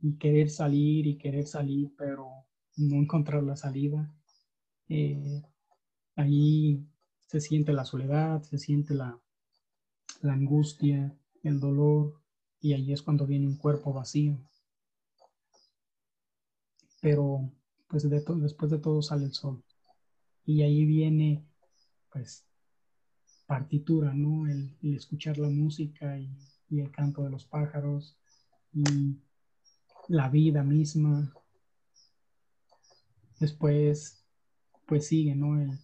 y 0.03 0.17
querer 0.17 0.51
salir 0.51 1.07
y 1.07 1.17
querer 1.17 1.47
salir, 1.47 1.93
pero 1.97 2.29
no 2.77 2.97
encontrar 2.97 3.43
la 3.43 3.57
salida. 3.57 4.13
Eh, 4.89 5.43
ahí 6.17 6.85
se 7.27 7.41
siente 7.41 7.73
la 7.73 7.85
soledad, 7.85 8.43
se 8.43 8.59
siente 8.59 8.95
la, 8.95 9.21
la 10.23 10.33
angustia, 10.33 11.17
el 11.43 11.61
dolor, 11.61 12.21
y 12.61 12.75
ahí 12.75 12.93
es 12.93 13.03
cuando 13.03 13.27
viene 13.27 13.47
un 13.47 13.57
cuerpo 13.57 13.93
vacío. 13.93 14.39
Pero 17.01 17.51
pues 17.89 18.09
de 18.09 18.21
después 18.21 18.71
de 18.71 18.79
todo 18.79 19.03
sale 19.03 19.25
el 19.25 19.35
sol. 19.35 19.63
Y 20.45 20.63
ahí 20.63 20.85
viene 20.85 21.45
pues 22.13 22.47
partitura, 23.47 24.15
¿no? 24.15 24.47
El, 24.47 24.77
escuchar 24.95 25.39
la 25.39 25.49
música 25.49 26.19
y, 26.19 26.31
el 26.71 26.91
canto 26.93 27.25
de 27.25 27.31
los 27.31 27.47
pájaros 27.47 28.17
la 30.09 30.29
vida 30.29 30.63
misma. 30.63 31.33
Después, 33.39 34.25
pues 34.87 35.07
sigue, 35.07 35.35
¿no? 35.35 35.61
El, 35.61 35.79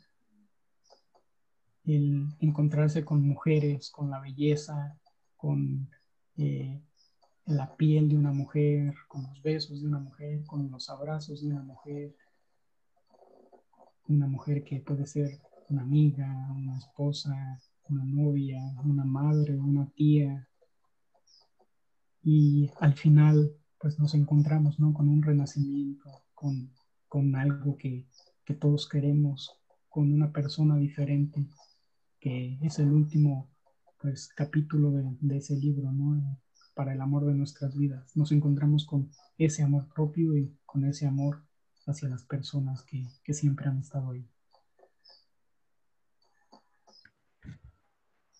el 1.87 2.27
encontrarse 2.41 3.05
con 3.05 3.27
mujeres, 3.27 3.91
con 3.91 4.11
la 4.11 4.21
belleza, 4.21 4.99
con 5.37 5.89
eh, 6.37 6.81
la 7.47 7.76
piel 7.76 8.09
de 8.09 8.17
una 8.17 8.33
mujer, 8.33 8.95
con 9.09 9.23
los 9.23 9.43
besos 9.43 9.81
de 9.81 9.87
una 9.87 10.00
mujer, 10.00 10.45
con 10.47 10.71
los 10.71 10.91
abrazos 10.91 11.43
de 11.43 11.49
una 11.49 11.63
mujer. 11.63 12.15
Una 14.09 14.26
mujer 14.26 14.65
que 14.65 14.81
puede 14.81 15.07
ser 15.07 15.41
una 15.69 15.83
amiga, 15.83 16.26
una 16.57 16.79
esposa, 16.79 17.61
una 17.89 18.05
novia, 18.05 18.61
una 18.85 19.05
madre, 19.05 19.57
una 19.57 19.89
tía. 19.91 20.49
Y 22.23 22.71
al 22.81 22.95
final, 22.95 23.55
pues 23.78 23.99
nos 23.99 24.15
encontramos, 24.15 24.78
¿no? 24.78 24.93
Con 24.93 25.08
un 25.08 25.23
renacimiento, 25.23 26.23
con, 26.34 26.71
algo 27.34 27.76
que, 27.76 28.06
todos 28.60 28.89
queremos, 28.89 29.58
con 29.89 30.12
una 30.12 30.32
persona 30.32 30.76
diferente, 30.76 31.47
que 32.21 32.58
es 32.62 32.78
el 32.78 32.93
último, 32.93 33.50
pues, 34.00 34.28
capítulo 34.28 34.91
de, 34.91 35.36
ese 35.36 35.56
libro, 35.56 35.91
¿no? 35.93 36.39
Para 36.75 36.93
el 36.93 37.00
amor 37.00 37.25
de 37.25 37.34
nuestras 37.34 37.76
vidas. 37.76 38.17
Nos 38.17 38.32
encontramos 38.32 38.86
con 38.86 39.10
ese 39.39 39.62
amor 39.62 39.89
propio 39.95 40.36
y 40.36 40.54
con 40.67 40.84
ese 40.84 41.06
amor 41.06 41.43
hacia 41.86 42.08
las 42.08 42.25
personas 42.25 42.82
que, 42.82 43.06
que 43.25 43.34
siempre 43.34 43.69
han 43.69 43.78
estado 43.78 44.10
ahí. 44.10 44.28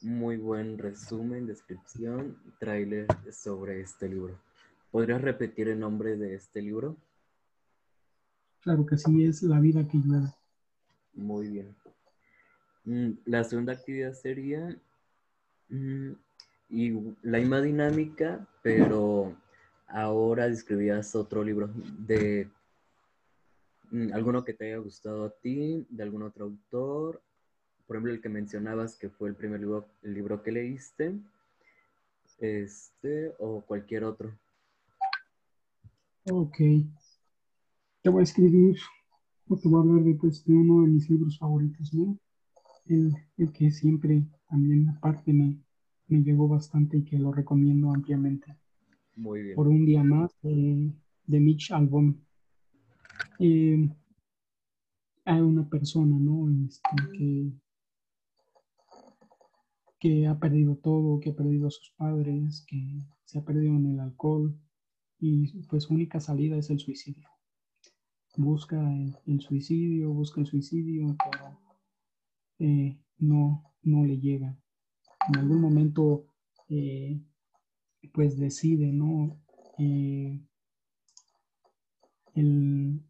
Muy 0.03 0.37
buen 0.37 0.79
resumen, 0.79 1.46
descripción, 1.46 2.37
tráiler 2.61 3.07
sobre 3.33 3.81
este 3.81 4.09
libro. 4.09 4.38
¿Podrías 4.97 5.21
repetir 5.21 5.69
el 5.69 5.79
nombre 5.79 6.17
de 6.17 6.35
este 6.35 6.63
libro? 6.63 6.97
Claro 8.63 8.87
que 8.87 8.97
sí, 8.97 9.27
es 9.27 9.43
La 9.43 9.61
vida 9.61 9.87
que 9.87 9.99
llueve. 9.99 10.29
Muy 11.13 11.49
bien. 11.49 11.77
Mm, 12.87 13.11
la 13.27 13.45
segunda 13.45 13.75
actividad 13.75 14.15
sería 14.15 14.75
mm, 15.69 16.13
y 16.71 16.93
la 17.21 17.37
misma 17.41 17.61
dinámica, 17.61 18.49
pero 18.63 19.37
ahora 19.87 20.49
describías 20.49 21.15
otro 21.15 21.45
libro 21.45 21.69
de 21.99 22.49
mm, 23.91 24.15
alguno 24.15 24.47
que 24.47 24.55
te 24.55 24.69
haya 24.69 24.79
gustado 24.79 25.27
a 25.27 25.31
ti, 25.31 25.87
de 25.91 26.03
algún 26.03 26.23
otro 26.23 26.47
autor 26.47 27.21
por 27.87 27.97
ejemplo, 27.97 28.15
el 28.15 28.23
que 28.23 28.31
mencionabas 28.31 28.97
que 28.97 29.11
fue 29.11 29.29
el 29.29 29.35
primer 29.35 29.61
libro, 29.61 29.91
el 30.03 30.15
libro 30.15 30.43
que 30.43 30.53
leíste, 30.53 31.13
este, 32.41 33.35
o 33.39 33.61
cualquier 33.61 34.03
otro. 34.03 34.33
Ok. 36.31 36.57
Te 38.03 38.11
voy 38.11 38.21
a 38.21 38.23
escribir, 38.25 38.77
o 39.49 39.57
te 39.57 39.69
voy 39.69 39.79
a 39.79 39.83
hablar 39.83 40.05
de, 40.05 40.15
pues, 40.15 40.45
de 40.45 40.55
uno 40.55 40.83
de 40.83 40.89
mis 40.89 41.09
libros 41.09 41.39
favoritos, 41.39 41.95
¿no? 41.95 42.19
El, 42.87 43.15
que 43.53 43.71
siempre 43.71 44.27
también 44.49 44.89
aparte 44.89 45.33
me, 45.33 45.57
me 46.09 46.23
llegó 46.23 46.49
bastante 46.49 46.99
y 46.99 47.05
que 47.05 47.19
lo 47.19 47.33
recomiendo 47.33 47.93
ampliamente. 47.93 48.57
Muy 49.15 49.43
bien. 49.43 49.57
Por 49.57 49.69
un 49.69 49.85
día 49.85 50.03
más, 50.03 50.33
de 50.43 51.41
Mitch 51.41 51.71
Albom. 51.73 52.17
Eh, 53.39 53.89
hay 55.25 55.41
una 55.41 55.69
persona, 55.69 56.17
¿no? 56.19 56.49
Este, 56.67 57.19
que 57.19 57.53
que 59.99 60.27
ha 60.27 60.39
perdido 60.39 60.77
todo, 60.77 61.19
que 61.21 61.31
ha 61.31 61.35
perdido 61.35 61.69
a 61.69 61.71
sus 61.71 61.91
padres, 61.97 62.65
que 62.69 63.01
se 63.25 63.39
ha 63.39 63.45
perdido 63.45 63.75
en 63.77 63.87
el 63.87 64.01
alcohol 64.01 64.55
y 65.18 65.62
pues 65.64 65.88
única 65.88 66.20
salida 66.20 66.57
es 66.57 66.70
el 66.70 66.79
suicidio. 66.79 67.29
Busca 68.37 68.76
el, 69.26 69.40
suicidio, 69.40 70.12
busca 70.12 70.40
el 70.40 70.46
suicidio, 70.46 71.16
pero 71.31 71.61
eh, 72.59 72.98
no, 73.18 73.72
no 73.83 74.05
le 74.05 74.18
llega. 74.18 74.59
En 75.29 75.38
algún 75.38 75.61
momento 75.61 76.26
eh, 76.68 77.18
pues 78.12 78.38
decide, 78.38 78.92
¿no? 78.92 79.40
Eh, 79.79 80.40
el, 82.35 83.00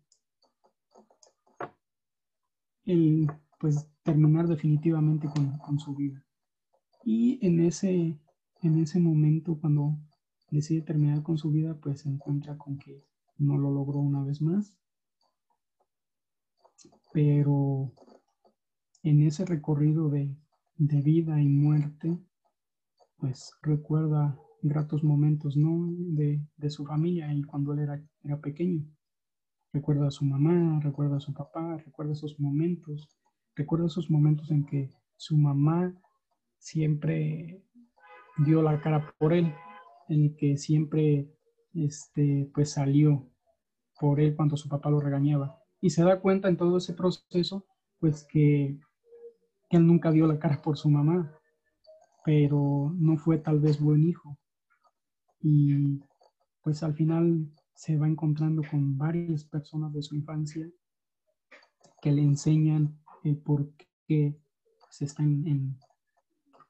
el, 2.85 3.27
pues 3.59 3.89
terminar 4.05 4.47
definitivamente 4.47 5.29
con, 5.29 5.59
con 5.59 5.79
su 5.81 5.95
vida. 5.95 6.25
Y 7.05 7.45
en 7.45 7.61
ese, 7.61 8.19
en 8.63 8.79
ese 8.79 9.01
momento, 9.01 9.59
cuando 9.61 9.99
decide 10.51 10.83
terminar 10.83 11.23
con 11.23 11.39
su 11.39 11.51
vida, 11.51 11.75
pues 11.75 12.01
se 12.01 12.09
encuentra 12.09 12.57
con 12.57 12.79
que 12.79 13.05
no 13.39 13.59
lo 13.59 13.71
logró 13.71 13.99
una 13.99 14.23
vez 14.23 14.41
más. 14.41 14.77
Pero 17.13 17.93
en 19.03 19.23
ese 19.23 19.45
recorrido 19.45 20.09
de, 20.09 20.37
vida 20.79 21.41
y 21.41 21.49
muerte, 21.49 22.19
pues 23.17 23.53
recuerda 23.63 24.39
gratos 24.63 25.03
momentos, 25.03 25.57
¿no? 25.57 25.89
De, 25.91 26.41
su 26.69 26.85
familia 26.85 27.33
y 27.33 27.43
cuando 27.45 27.73
él 27.73 27.81
era, 27.81 28.03
era 28.23 28.41
pequeño. 28.41 28.85
Recuerda 29.73 30.09
a 30.09 30.11
su 30.11 30.25
mamá, 30.25 30.81
recuerda 30.83 31.17
a 31.17 31.21
su 31.21 31.33
papá, 31.33 31.77
recuerda 31.85 32.13
esos 32.13 32.39
momentos, 32.41 33.09
recuerda 33.55 33.87
esos 33.87 34.11
momentos 34.11 34.51
en 34.51 34.65
que 34.67 34.91
su 35.17 35.37
mamá 35.37 35.95
siempre 36.59 37.63
dio 38.39 38.63
la 38.63 38.81
cara 38.81 39.15
por 39.19 39.33
él, 39.33 39.53
en 40.09 40.25
el 40.25 40.37
que 40.37 40.57
siempre 40.57 41.29
este, 41.75 42.51
pues 42.55 42.71
salió 42.71 43.29
por 43.99 44.21
él 44.21 44.37
cuando 44.37 44.57
su 44.57 44.69
papá 44.69 44.91
lo 44.91 45.01
regañaba. 45.01 45.59
Y 45.81 45.91
se 45.91 46.03
da 46.03 46.21
cuenta 46.21 46.49
en 46.49 46.57
todo 46.57 46.79
ese 46.79 46.95
proceso 46.95 47.67
pues 47.99 48.25
que, 48.25 48.79
él 49.71 49.87
nunca 49.87 50.13
dio 50.13 50.27
la 50.29 50.39
cara 50.39 50.63
por 50.63 50.77
su 50.77 50.89
mamá, 50.89 51.33
pero 52.25 52.93
no 52.97 53.17
fue 53.19 53.39
tal 53.39 53.59
vez 53.59 53.81
buen 53.81 54.05
hijo. 54.05 54.39
Y 55.41 56.01
pues 56.63 56.83
al 56.83 56.95
final 56.95 57.51
se 57.75 57.97
va 57.97 58.07
encontrando 58.07 58.63
con 58.71 58.97
varias 58.97 59.45
personas 59.45 59.93
de 59.93 60.03
su 60.03 60.15
infancia 60.15 60.71
que 62.01 62.13
le 62.13 62.23
enseñan 62.23 62.97
eh, 63.25 63.35
por 63.35 63.71
qué 64.07 64.39
se 64.89 65.05
está 65.05 65.25
en, 65.25 65.79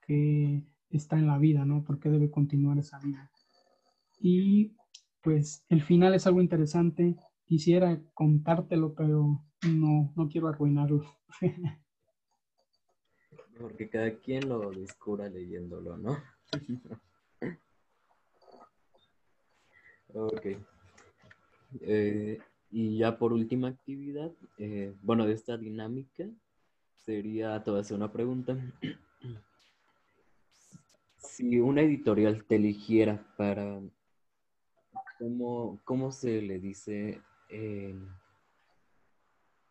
qué 0.05 0.65
está 0.89 1.17
en 1.17 1.27
la 1.27 1.37
vida, 1.37 1.65
¿no? 1.65 1.83
Por 1.83 1.99
qué 1.99 2.09
debe 2.09 2.31
continuar 2.31 2.77
esa 2.77 2.99
vida. 2.99 3.31
Y 4.19 4.75
pues 5.21 5.65
el 5.69 5.81
final 5.81 6.13
es 6.13 6.27
algo 6.27 6.41
interesante. 6.41 7.15
Quisiera 7.45 8.01
contártelo, 8.13 8.93
pero 8.93 9.43
no, 9.67 10.13
no 10.15 10.29
quiero 10.29 10.47
arruinarlo. 10.47 11.03
Porque 13.59 13.89
cada 13.89 14.11
quien 14.19 14.47
lo 14.47 14.69
descubra 14.71 15.29
leyéndolo, 15.29 15.97
¿no? 15.97 16.15
ok. 20.13 20.45
Eh, 21.81 22.39
y 22.69 22.97
ya 22.97 23.17
por 23.17 23.33
última 23.33 23.67
actividad, 23.69 24.31
eh, 24.59 24.93
bueno, 25.01 25.25
de 25.25 25.33
esta 25.33 25.57
dinámica, 25.57 26.29
sería, 26.95 27.63
te 27.63 27.71
voy 27.71 27.79
a 27.79 27.81
hacer 27.81 27.97
una 27.97 28.11
pregunta. 28.11 28.57
si 31.27 31.59
una 31.59 31.81
editorial 31.81 32.43
te 32.45 32.55
eligiera 32.55 33.25
para, 33.37 33.79
¿cómo, 35.19 35.79
cómo 35.83 36.11
se 36.11 36.41
le 36.41 36.59
dice? 36.59 37.21
Eh, 37.49 37.95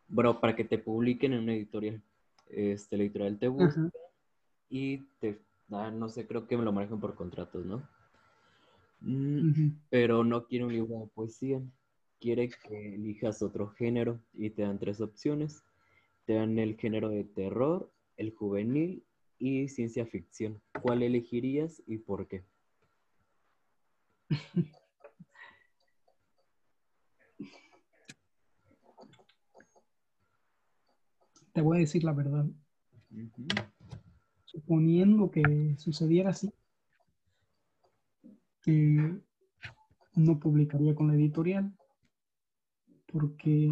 bueno, 0.07 0.39
para 0.39 0.55
que 0.55 0.63
te 0.63 0.77
publiquen 0.77 1.33
en 1.33 1.43
una 1.43 1.53
editorial. 1.53 2.01
Este, 2.49 2.95
la 2.95 3.03
editorial 3.03 3.37
te 3.37 3.47
busca 3.49 3.89
y 4.69 4.99
te, 5.19 5.41
ah, 5.71 5.91
no 5.91 6.07
sé, 6.07 6.25
creo 6.25 6.47
que 6.47 6.55
me 6.57 6.63
lo 6.63 6.71
manejan 6.71 6.99
por 6.99 7.15
contratos, 7.15 7.65
¿no? 7.65 7.87
Mm, 9.01 9.71
pero 9.89 10.23
no 10.23 10.45
quiere 10.45 10.65
un 10.65 10.73
libro 10.73 10.99
de 10.99 11.07
poesía, 11.07 11.61
quiere 12.19 12.49
que 12.49 12.95
elijas 12.95 13.41
otro 13.41 13.67
género 13.69 14.19
y 14.33 14.49
te 14.49 14.61
dan 14.61 14.79
tres 14.79 15.01
opciones. 15.01 15.63
Te 16.25 16.33
dan 16.33 16.57
el 16.59 16.75
género 16.77 17.09
de 17.09 17.23
terror, 17.23 17.89
el 18.17 18.33
juvenil 18.33 19.03
y 19.39 19.67
ciencia 19.67 20.05
ficción. 20.05 20.61
¿Cuál 20.81 21.03
elegirías 21.03 21.81
y 21.85 21.97
por 21.97 22.27
qué? 22.27 22.43
Te 31.53 31.61
voy 31.61 31.77
a 31.77 31.79
decir 31.79 32.03
la 32.03 32.13
verdad. 32.13 32.45
Suponiendo 34.45 35.31
que 35.31 35.75
sucediera 35.77 36.29
así, 36.29 36.53
que 38.61 39.15
no 40.13 40.39
publicaría 40.39 40.93
con 40.93 41.07
la 41.07 41.15
editorial, 41.15 41.75
porque 43.11 43.71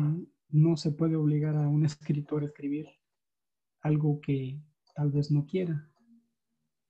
no 0.49 0.77
se 0.77 0.91
puede 0.91 1.15
obligar 1.15 1.55
a 1.55 1.67
un 1.67 1.85
escritor 1.85 2.43
a 2.43 2.47
escribir 2.47 2.87
algo 3.81 4.19
que 4.21 4.57
tal 4.95 5.11
vez 5.11 5.29
no 5.29 5.45
quiera. 5.45 5.87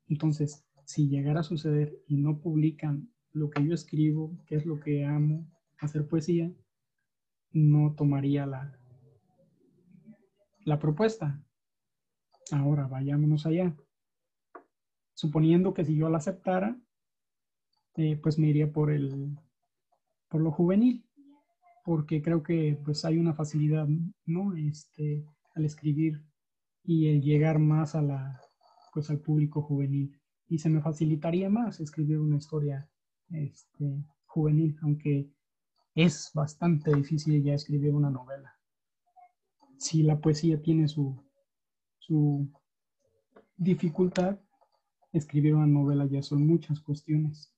Entonces, 0.08 0.66
si 0.86 1.10
llegara 1.10 1.42
a 1.42 1.44
suceder 1.44 2.00
y 2.08 2.18
no 2.18 2.40
publican 2.40 3.10
lo 3.32 3.50
que 3.50 3.66
yo 3.66 3.74
escribo, 3.74 4.38
que 4.46 4.56
es 4.56 4.66
lo 4.66 4.80
que 4.80 5.06
amo, 5.06 5.52
hacer 5.80 6.08
poesía, 6.08 6.54
no 7.52 7.96
tomaría 7.96 8.46
la, 8.46 8.80
la 10.64 10.80
propuesta. 10.80 11.44
Ahora, 12.52 12.88
vayámonos 12.88 13.46
allá. 13.46 13.76
Suponiendo 15.14 15.74
que 15.74 15.84
si 15.84 15.96
yo 15.96 16.10
la 16.10 16.18
aceptara, 16.18 16.80
eh, 17.96 18.18
pues 18.22 18.38
me 18.38 18.48
iría 18.48 18.72
por 18.72 18.92
el 18.92 19.36
por 20.28 20.42
lo 20.42 20.52
juvenil, 20.52 21.06
porque 21.86 22.22
creo 22.22 22.44
que 22.44 22.78
pues 22.84 23.06
hay 23.06 23.18
una 23.18 23.34
facilidad, 23.34 23.88
¿no? 24.26 24.54
Este, 24.56 25.24
al 25.54 25.66
escribir 25.66 26.22
y 26.86 27.08
el 27.08 27.22
llegar 27.22 27.60
más 27.60 27.96
a 27.96 28.02
la, 28.02 28.42
pues 28.94 29.10
al 29.10 29.20
público 29.20 29.62
juvenil. 29.62 30.20
Y 30.48 30.60
se 30.60 30.70
me 30.70 30.82
facilitaría 30.82 31.50
más 31.50 31.80
escribir 31.80 32.20
una 32.20 32.38
historia 32.38 32.90
este, 33.30 34.04
juvenil, 34.26 34.78
aunque 34.82 35.32
es 35.96 36.32
bastante 36.34 36.94
difícil 36.94 37.42
ya 37.44 37.54
escribir 37.54 37.94
una 37.94 38.10
novela. 38.10 38.56
Si 39.78 40.04
la 40.04 40.20
poesía 40.20 40.62
tiene 40.62 40.88
su, 40.88 41.22
su 42.00 42.48
dificultad, 43.58 44.40
escribir 45.12 45.56
una 45.56 45.68
novela 45.68 46.06
ya 46.06 46.22
son 46.22 46.46
muchas 46.46 46.80
cuestiones. 46.80 47.52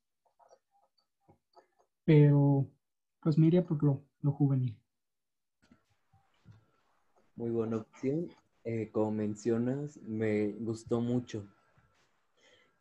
Pero 2.05 2.69
pues 3.21 3.37
me 3.37 3.47
iría 3.47 3.65
por 3.65 3.83
lo, 3.83 4.05
lo 4.21 4.31
juvenil. 4.31 4.79
Muy 7.35 7.51
buena 7.51 7.77
opción. 7.77 8.29
Eh, 8.69 8.89
como 8.91 9.11
mencionas, 9.11 9.97
me 10.01 10.49
gustó 10.59 10.99
mucho 10.99 11.47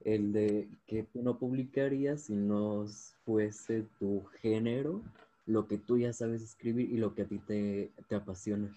el 0.00 0.32
de 0.32 0.68
que 0.88 1.04
tú 1.04 1.22
no 1.22 1.38
publicarías 1.38 2.22
si 2.22 2.34
no 2.34 2.86
fuese 3.24 3.86
tu 4.00 4.24
género, 4.42 5.00
lo 5.46 5.68
que 5.68 5.78
tú 5.78 5.96
ya 5.96 6.12
sabes 6.12 6.42
escribir 6.42 6.90
y 6.90 6.96
lo 6.96 7.14
que 7.14 7.22
a 7.22 7.26
ti 7.26 7.38
te, 7.38 7.92
apasiona. 8.10 8.76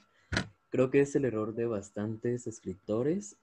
Creo 0.69 0.91
que 0.91 1.01
es 1.01 1.15
el 1.15 1.25
error 1.25 1.55
de 1.55 1.65
bastantes 1.65 2.45
escritores 2.45 3.37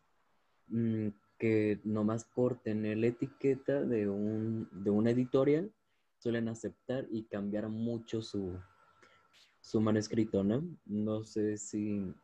mm, 0.68 1.09
que 1.37 1.81
nomás 1.83 2.24
por 2.24 2.62
tener 2.62 2.98
la 2.98 3.09
etiqueta 3.09 3.83
de, 3.83 4.09
un, 4.09 4.68
de 4.70 4.90
una 4.90 5.11
editorial 5.11 5.72
suelen 6.18 6.46
aceptar 6.46 7.09
y 7.11 7.24
cambiar 7.24 7.68
mucho 7.68 8.22
su, 8.22 8.57
su 9.61 9.81
manuscrito, 9.81 10.44
¿no? 10.44 10.62
No 10.87 11.24
sé 11.24 11.59
si 11.59 12.14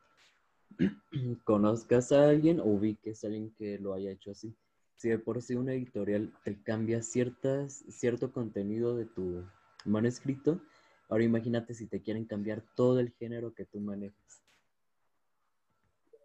conozcas 1.45 2.12
a 2.12 2.29
alguien 2.29 2.61
o 2.61 2.64
ubiques 2.64 3.25
a 3.25 3.27
alguien 3.29 3.53
que 3.57 3.79
lo 3.79 3.95
haya 3.95 4.11
hecho 4.11 4.31
así. 4.31 4.55
Si 4.97 5.09
de 5.09 5.18
por 5.18 5.42
sí 5.42 5.55
una 5.55 5.73
editorial 5.73 6.33
te 6.45 6.62
cambia 6.62 7.03
ciertas, 7.03 7.85
cierto 7.88 8.33
contenido 8.33 8.97
de 8.97 9.07
tu 9.07 9.45
manuscrito, 9.85 10.61
ahora 11.09 11.25
imagínate 11.25 11.75
si 11.75 11.87
te 11.87 12.01
quieren 12.01 12.25
cambiar 12.25 12.64
todo 12.77 13.01
el 13.01 13.11
género 13.11 13.53
que 13.53 13.64
tú 13.64 13.81
manejas. 13.81 14.42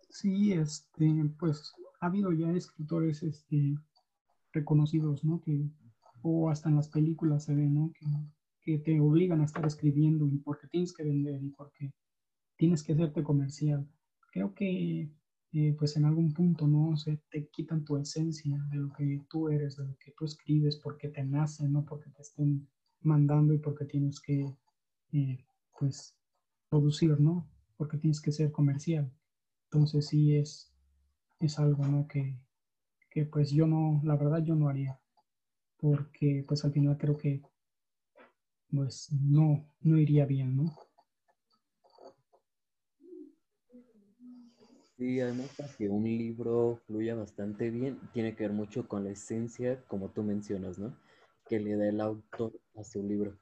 Sí, 0.10 0.54
este, 0.54 1.12
pues 1.40 1.74
ha 2.00 2.06
habido 2.06 2.32
ya 2.32 2.52
escritores 2.52 3.24
este, 3.24 3.76
reconocidos, 4.54 5.24
¿no? 5.24 5.42
Que, 5.42 5.70
o 6.22 6.50
hasta 6.50 6.70
en 6.70 6.76
las 6.76 6.90
películas 6.90 7.46
se 7.46 7.56
ve, 7.56 7.68
¿no? 7.68 7.92
Que, 7.94 8.06
que 8.62 8.78
te 8.80 9.00
obligan 9.00 9.42
a 9.42 9.46
estar 9.46 9.66
escribiendo 9.66 10.28
y 10.28 10.38
porque 10.38 10.68
tienes 10.68 10.94
que 10.94 11.04
vender 11.04 11.42
y 11.42 11.50
porque 11.50 11.94
tienes 12.58 12.84
que 12.84 12.94
hacerte 12.94 13.24
comercial 13.24 13.88
creo 14.32 14.54
que 14.54 15.12
eh, 15.54 15.76
pues 15.78 15.96
en 15.98 16.06
algún 16.06 16.34
punto, 16.34 16.68
¿no? 16.68 16.98
Se 16.98 17.18
te 17.30 17.48
quitan 17.48 17.86
tu 17.86 17.98
esencia 17.98 18.58
de 18.70 18.78
lo 18.78 18.94
que 18.94 19.22
tú 19.30 19.50
eres, 19.50 19.78
de 19.78 19.86
lo 19.86 19.98
que 19.98 20.12
tú 20.12 20.26
escribes, 20.26 20.78
porque 20.78 21.10
te 21.10 21.24
nace, 21.24 21.68
no 21.68 21.86
porque 21.86 22.10
te 22.12 22.22
estén 22.22 22.68
mandando 23.02 23.54
y 23.54 23.60
porque 23.60 23.86
tienes 23.86 24.20
que, 24.20 24.56
eh, 25.14 25.46
pues, 25.80 26.16
producir, 26.70 27.20
¿no? 27.20 27.50
Porque 27.78 27.98
tienes 27.98 28.22
que 28.22 28.32
ser 28.32 28.52
comercial. 28.52 29.12
Entonces 29.66 30.08
sí 30.08 30.36
es, 30.36 30.74
es 31.40 31.60
algo, 31.60 31.86
¿no? 31.88 32.08
Que, 32.08 32.38
que 33.10 33.26
pues 33.26 33.52
yo 33.52 33.68
no, 33.68 34.02
la 34.04 34.16
verdad 34.16 34.44
yo 34.44 34.56
no 34.56 34.70
haría, 34.70 35.00
porque 35.78 36.44
pues 36.48 36.64
al 36.66 36.74
final 36.74 36.98
creo 36.98 37.18
que 37.18 37.42
pues 38.70 39.12
no, 39.12 39.66
no 39.82 39.98
iría 39.98 40.26
bien, 40.26 40.56
¿no? 40.56 40.87
Sí, 44.98 45.22
además 45.22 45.50
para 45.56 45.72
que 45.74 45.90
un 45.90 46.06
libro 46.06 46.82
fluya 46.88 47.14
bastante 47.14 47.70
bien, 47.70 48.00
tiene 48.14 48.36
que 48.36 48.46
ver 48.46 48.54
mucho 48.54 48.88
con 48.88 49.04
la 49.04 49.12
esencia, 49.12 49.84
como 49.88 50.10
tú 50.10 50.24
mencionas, 50.24 50.80
¿no? 50.80 50.98
Que 51.48 51.60
le 51.60 51.76
da 51.76 51.88
el 51.88 52.02
autor 52.02 52.52
a 52.76 52.84
su 52.84 53.04
libro. 53.04 53.38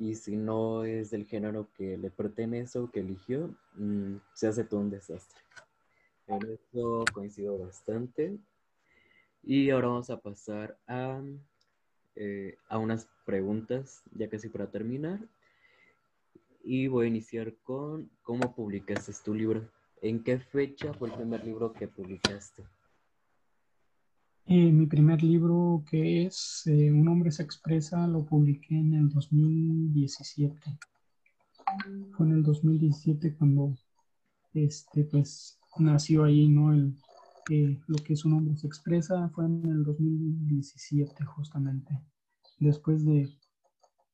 Y 0.00 0.16
si 0.16 0.36
no 0.36 0.84
es 0.84 1.10
del 1.10 1.26
género 1.26 1.68
que 1.76 1.96
le 1.96 2.10
pertenece 2.10 2.80
o 2.80 2.90
que 2.90 3.00
eligió, 3.00 3.54
mm, 3.76 4.16
se 4.34 4.48
hace 4.48 4.64
todo 4.64 4.80
un 4.80 4.90
desastre. 4.90 5.40
En 6.26 6.42
eso 6.42 7.04
coincido 7.12 7.56
bastante. 7.58 8.36
Y 9.44 9.70
ahora 9.70 9.88
vamos 9.88 10.10
a 10.10 10.20
pasar 10.20 10.76
a, 10.88 11.22
eh, 12.16 12.58
a 12.68 12.78
unas 12.78 13.08
preguntas, 13.24 14.02
ya 14.12 14.28
casi 14.28 14.48
para 14.48 14.70
terminar. 14.70 15.20
Y 16.64 16.88
voy 16.88 17.06
a 17.06 17.08
iniciar 17.10 17.54
con 17.62 18.10
cómo 18.24 18.56
publicaste 18.56 19.12
tu 19.24 19.34
libro. 19.34 19.68
¿En 20.02 20.22
qué 20.22 20.38
fecha 20.38 20.92
fue 20.94 21.08
el 21.08 21.14
primer 21.14 21.44
libro 21.44 21.72
que 21.72 21.88
publicaste? 21.88 22.64
Eh, 24.46 24.70
mi 24.70 24.86
primer 24.86 25.22
libro, 25.22 25.82
que 25.88 26.26
es 26.26 26.62
eh, 26.66 26.92
Un 26.92 27.08
hombre 27.08 27.30
se 27.30 27.42
expresa, 27.42 28.06
lo 28.06 28.26
publiqué 28.26 28.74
en 28.74 28.92
el 28.94 29.08
2017. 29.08 30.78
Fue 32.12 32.26
en 32.26 32.32
el 32.32 32.42
2017 32.42 33.36
cuando 33.36 33.74
este, 34.52 35.04
pues 35.04 35.58
nació 35.78 36.24
ahí, 36.24 36.48
¿no? 36.48 36.72
El, 36.72 36.94
lo 37.86 37.98
que 37.98 38.16
su 38.16 38.28
nombre 38.28 38.56
se 38.56 38.66
expresa 38.66 39.28
fue 39.30 39.46
en 39.46 39.66
el 39.66 39.84
2017 39.84 41.24
justamente. 41.24 42.00
Después 42.58 43.04
de, 43.04 43.30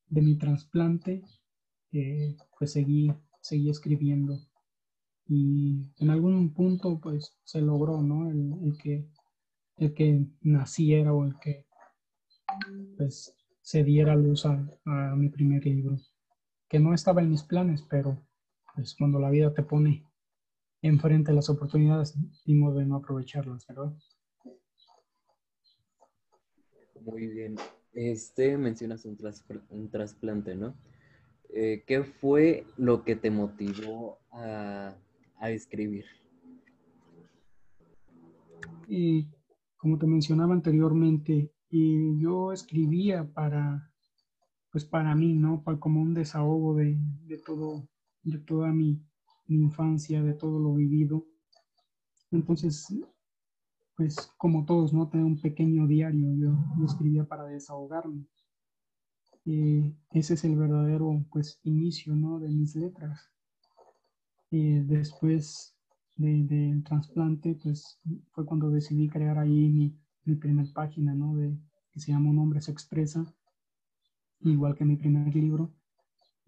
de 0.07 0.21
mi 0.21 0.37
trasplante, 0.37 1.23
eh, 1.91 2.35
pues 2.57 2.73
seguí, 2.73 3.13
seguí 3.41 3.69
escribiendo. 3.69 4.39
Y 5.33 5.89
en 5.99 6.09
algún 6.09 6.53
punto 6.53 6.99
pues 6.99 7.37
se 7.45 7.61
logró, 7.61 8.01
¿no? 8.01 8.29
El, 8.29 8.77
que, 8.77 9.07
el 9.77 9.93
que 9.93 10.25
naciera 10.41 11.13
o 11.13 11.23
el 11.23 11.39
que 11.39 11.65
pues 12.97 13.33
se 13.61 13.81
diera 13.85 14.13
luz 14.13 14.45
a, 14.45 14.57
mi 15.15 15.29
primer 15.29 15.65
libro, 15.65 15.95
que 16.67 16.79
no 16.79 16.93
estaba 16.93 17.21
en 17.21 17.29
mis 17.29 17.43
planes, 17.43 17.81
pero 17.89 18.21
pues 18.75 18.93
cuando 18.93 19.19
la 19.19 19.29
vida 19.29 19.53
te 19.53 19.63
pone 19.63 20.05
enfrente 20.81 21.31
las 21.31 21.49
oportunidades 21.49 22.13
modo 22.47 22.79
de 22.79 22.85
no 22.85 22.97
aprovecharlas, 22.97 23.65
¿verdad? 23.67 23.93
Muy 27.05 27.27
bien. 27.27 27.55
Este, 27.93 28.57
mencionas 28.57 29.05
un, 29.05 29.17
un 29.69 29.89
trasplante, 29.89 30.55
¿no? 30.55 30.75
Eh, 31.53 31.85
¿Qué 31.87 32.03
fue 32.03 32.65
lo 32.75 33.05
que 33.05 33.15
te 33.15 33.31
motivó 33.31 34.19
a, 34.31 34.93
escribir? 35.49 36.05
Y 38.87 39.27
como 39.77 39.97
te 39.97 40.05
mencionaba 40.05 40.53
anteriormente, 40.53 41.51
yo 41.71 42.51
escribía 42.51 43.31
para, 43.33 43.91
pues 44.71 44.85
para 44.85 45.15
mí, 45.15 45.33
¿no? 45.33 45.63
Para, 45.63 45.79
como 45.79 46.01
un 46.01 46.13
desahogo 46.13 46.75
de, 46.75 46.97
todo, 47.45 47.87
de 48.23 48.39
toda 48.39 48.71
mi, 48.73 49.01
infancia, 49.47 50.21
de 50.23 50.33
todo 50.33 50.59
lo 50.59 50.73
vivido. 50.75 51.25
Entonces, 52.31 52.87
pues 53.95 54.31
como 54.37 54.65
todos, 54.65 54.93
¿no? 54.93 55.09
Tenía 55.09 55.25
un 55.25 55.41
pequeño 55.41 55.87
diario, 55.87 56.33
yo, 56.35 56.85
escribía 56.85 57.25
para 57.25 57.45
desahogarme. 57.45 58.25
ese 59.45 60.33
es 60.33 60.43
el 60.43 60.55
verdadero, 60.55 61.25
pues, 61.31 61.59
inicio, 61.63 62.15
¿no? 62.15 62.39
De 62.39 62.49
mis 62.49 62.75
letras. 62.75 63.31
Después 64.51 65.75
del 66.17 66.83
trasplante, 66.83 67.55
pues, 67.61 67.99
fue 68.31 68.45
cuando 68.45 68.69
decidí 68.69 69.07
crear 69.07 69.37
ahí 69.37 69.69
mi, 69.69 69.97
mi 70.25 70.35
primer 70.35 70.71
página, 70.73 71.15
¿no? 71.15 71.35
De, 71.35 71.57
que 71.91 71.99
se 71.99 72.11
llama 72.11 72.29
Un 72.29 72.39
hombre 72.39 72.61
se 72.61 72.71
expresa, 72.71 73.33
igual 74.41 74.75
que 74.75 74.85
mi 74.85 74.95
primer 74.95 75.33
libro. 75.35 75.73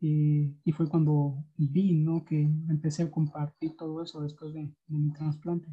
Eh, 0.02 0.54
y 0.63 0.72
fue 0.74 0.89
cuando 0.89 1.46
vi, 1.58 1.94
¿no? 1.96 2.26
Que 2.26 2.42
empecé 2.42 3.04
a 3.04 3.12
compartir 3.12 3.76
todo 3.78 4.02
eso 4.04 4.22
después 4.22 4.54
de, 4.54 4.70
mi 4.88 5.12
trasplante. 5.13 5.70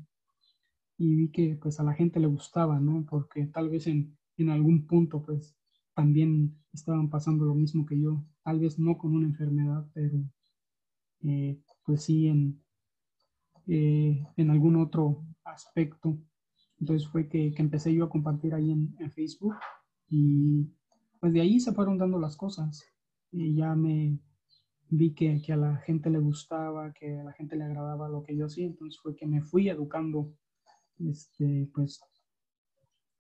Y 0.99 1.15
vi 1.17 1.31
que 1.31 1.57
pues 1.61 1.81
a 1.81 1.83
la 1.83 1.95
gente 1.95 2.21
le 2.21 2.27
gustaba, 2.27 2.79
¿no? 2.79 3.05
Porque 3.09 3.47
tal 3.47 3.71
vez 3.71 3.87
en, 3.87 4.17
en 4.37 4.51
algún 4.51 4.87
punto 4.87 5.23
pues 5.23 5.57
también 5.95 6.57
estaban 6.73 7.11
pasando 7.11 7.45
lo 7.45 7.55
mismo 7.55 7.87
que 7.87 7.99
yo. 7.99 8.25
Tal 8.45 8.61
vez 8.61 8.79
no 8.79 8.99
con 8.99 9.15
una 9.15 9.27
enfermedad, 9.27 9.87
pero 9.95 10.23
eh, 11.23 11.59
pues 11.91 12.05
sí 12.05 12.29
en, 12.29 12.63
eh, 13.67 14.25
en 14.37 14.51
algún 14.51 14.77
otro 14.77 15.25
aspecto. 15.43 16.17
Entonces 16.79 17.09
fue 17.09 17.29
que, 17.29 17.53
que 17.53 17.63
empecé 17.63 17.93
yo 17.93 18.05
a 18.05 18.09
compartir 18.09 18.55
ahí 18.55 18.71
en, 18.71 18.95
en 19.01 19.11
Facebook 19.11 19.57
y 20.09 20.69
pues 21.19 21.33
de 21.33 21.41
ahí 21.41 21.59
se 21.59 21.73
fueron 21.73 21.99
dando 21.99 22.21
las 22.21 22.37
cosas 22.37 22.87
y 23.33 23.57
ya 23.57 23.75
me 23.75 24.21
vi 24.89 25.15
que, 25.15 25.43
que, 25.43 25.53
a 25.53 25.57
la 25.57 25.79
gente 25.79 26.11
le 26.11 26.21
gustaba, 26.21 26.93
que 26.93 27.19
a 27.19 27.25
la 27.25 27.33
gente 27.33 27.57
le 27.57 27.65
agradaba 27.65 28.09
lo 28.09 28.23
que 28.23 28.37
yo 28.37 28.47
hacía, 28.47 28.67
entonces 28.67 29.01
fue 29.03 29.17
que 29.17 29.27
me 29.27 29.43
fui 29.43 29.69
educando, 29.69 30.33
este, 31.01 31.69
pues, 31.75 32.01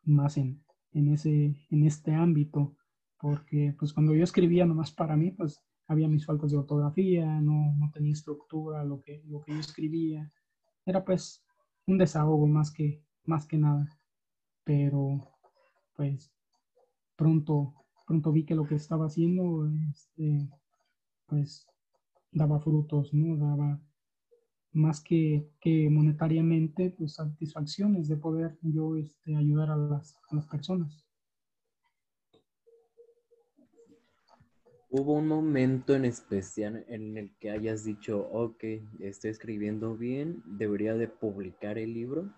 más 0.05 0.37
en, 0.37 0.63
en, 0.93 1.13
ese, 1.13 1.57
en 1.71 1.85
este 1.85 2.15
ámbito, 2.15 2.77
porque 3.19 3.75
pues 3.77 3.93
cuando 3.93 4.15
yo 4.15 4.23
escribía 4.23 4.65
nomás 4.65 4.93
para 4.93 5.17
mí, 5.17 5.33
pues 5.33 5.61
había 5.91 6.09
mis 6.09 6.25
faltas 6.27 6.51
de 6.51 6.59
ortografía, 6.59 7.27
no, 7.41 7.75
no 7.77 7.91
tenía 7.93 8.13
estructura 8.13 8.85
lo 8.85 9.01
que, 9.01 9.23
lo 9.27 9.41
que 9.43 9.53
yo 9.53 9.61
escribía, 9.61 10.33
era 10.87 11.05
pues 11.05 11.45
un 11.87 11.99
desahogo 11.99 12.47
más 12.47 12.71
que, 12.71 13.03
más 13.25 13.47
que 13.47 13.59
nada, 13.59 13.89
pero 14.65 15.19
pues 15.95 16.33
pronto 17.17 17.75
pronto 18.11 18.33
vi 18.33 18.45
que 18.45 18.57
lo 18.57 18.67
que 18.67 18.75
estaba 18.75 19.07
haciendo, 19.07 19.71
este, 19.89 20.49
pues, 21.27 21.65
daba 22.33 22.59
frutos, 22.59 23.15
¿no? 23.15 23.37
Daba 23.37 23.81
más 24.73 25.01
que, 25.01 25.49
que 25.61 25.89
monetariamente, 25.89 26.91
pues, 26.91 27.15
satisfacciones 27.15 28.09
de 28.09 28.17
poder 28.17 28.59
yo 28.63 28.97
este, 28.97 29.37
ayudar 29.37 29.71
a 29.71 29.77
las, 29.77 30.17
a 30.29 30.35
las 30.35 30.49
personas. 30.49 31.07
¿Hubo 34.93 35.13
un 35.15 35.29
momento 35.29 35.95
en 35.95 36.05
especial 36.05 36.85
en 36.89 37.17
el 37.17 37.31
que 37.39 37.53
hayas 37.53 37.85
dicho, 37.85 38.29
ok, 38.33 38.65
estoy 38.99 39.31
escribiendo 39.31 39.97
bien, 39.97 40.43
debería 40.45 40.95
de 40.95 41.07
publicar 41.07 41.79
el 41.79 41.95
libro? 41.95 42.29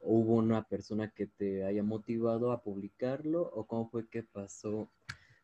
¿Hubo 0.00 0.34
una 0.34 0.64
persona 0.64 1.08
que 1.08 1.26
te 1.26 1.64
haya 1.64 1.82
motivado 1.82 2.52
a 2.52 2.60
publicarlo? 2.62 3.50
¿O 3.54 3.66
cómo 3.66 3.88
fue 3.88 4.06
que 4.06 4.22
pasó 4.22 4.90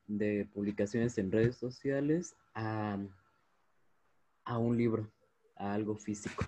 de 0.07 0.47
publicaciones 0.53 1.17
en 1.17 1.33
redes 1.33 1.57
sociales 1.57 2.37
a, 2.53 2.99
un 4.59 4.77
libro, 4.77 5.11
a 5.57 5.73
algo 5.73 5.97
físico? 5.97 6.45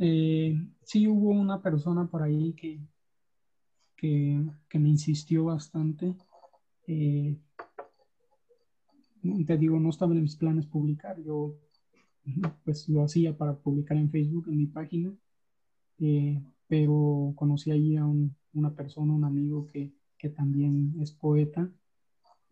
Eh, 0.00 0.56
sí 0.82 1.06
hubo 1.06 1.30
una 1.30 1.62
persona 1.62 2.08
por 2.08 2.24
ahí 2.24 2.52
que, 2.54 2.80
que, 3.96 4.80
me 4.80 4.88
insistió 4.88 5.44
bastante. 5.44 6.16
Eh, 6.88 7.36
te 9.46 9.56
digo, 9.56 9.80
no 9.80 9.90
estaba 9.90 10.14
en 10.14 10.22
mis 10.22 10.36
planes 10.36 10.66
publicar, 10.66 11.20
yo 11.22 11.56
pues 12.64 12.88
lo 12.88 13.02
hacía 13.02 13.36
para 13.36 13.56
publicar 13.56 13.96
en 13.96 14.10
Facebook, 14.10 14.48
en 14.48 14.58
mi 14.58 14.66
página, 14.66 15.12
eh, 15.98 16.42
pero 16.66 17.32
conocí 17.36 17.70
allí 17.70 17.96
a 17.96 18.06
una 18.06 18.74
persona, 18.74 19.12
un 19.12 19.24
amigo 19.24 19.66
que, 19.66 19.92
que 20.18 20.28
también 20.30 20.94
es 21.00 21.12
poeta, 21.12 21.70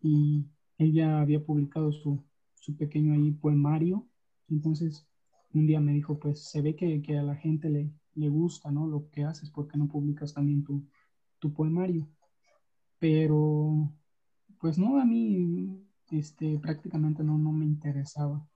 y 0.01 0.45
ella 0.77 1.21
había 1.21 1.43
publicado 1.43 1.91
su, 1.91 2.23
su 2.55 2.75
pequeño 2.75 3.13
ahí 3.13 3.31
poemario. 3.31 4.07
Entonces, 4.49 5.07
un 5.53 5.67
día 5.67 5.79
me 5.79 5.93
dijo, 5.93 6.19
pues 6.19 6.43
se 6.43 6.61
ve 6.61 6.75
que, 6.75 7.01
que 7.01 7.17
a 7.17 7.23
la 7.23 7.35
gente 7.35 7.69
le, 7.69 7.91
le, 8.15 8.29
gusta, 8.29 8.71
¿no? 8.71 8.87
Lo 8.87 9.09
que 9.11 9.23
haces, 9.23 9.49
¿por 9.49 9.67
qué 9.67 9.77
no 9.77 9.87
publicas 9.87 10.33
también 10.33 10.63
tu, 10.63 10.83
tu 11.39 11.53
poemario? 11.53 12.07
Pero, 12.99 13.91
pues 14.59 14.77
no, 14.77 14.99
a 14.99 15.05
mí 15.05 15.82
este, 16.13 16.59
prácticamente 16.59 17.23
no, 17.23 17.37
no 17.37 17.51
me 17.51 17.65
interesaba. 17.65 18.47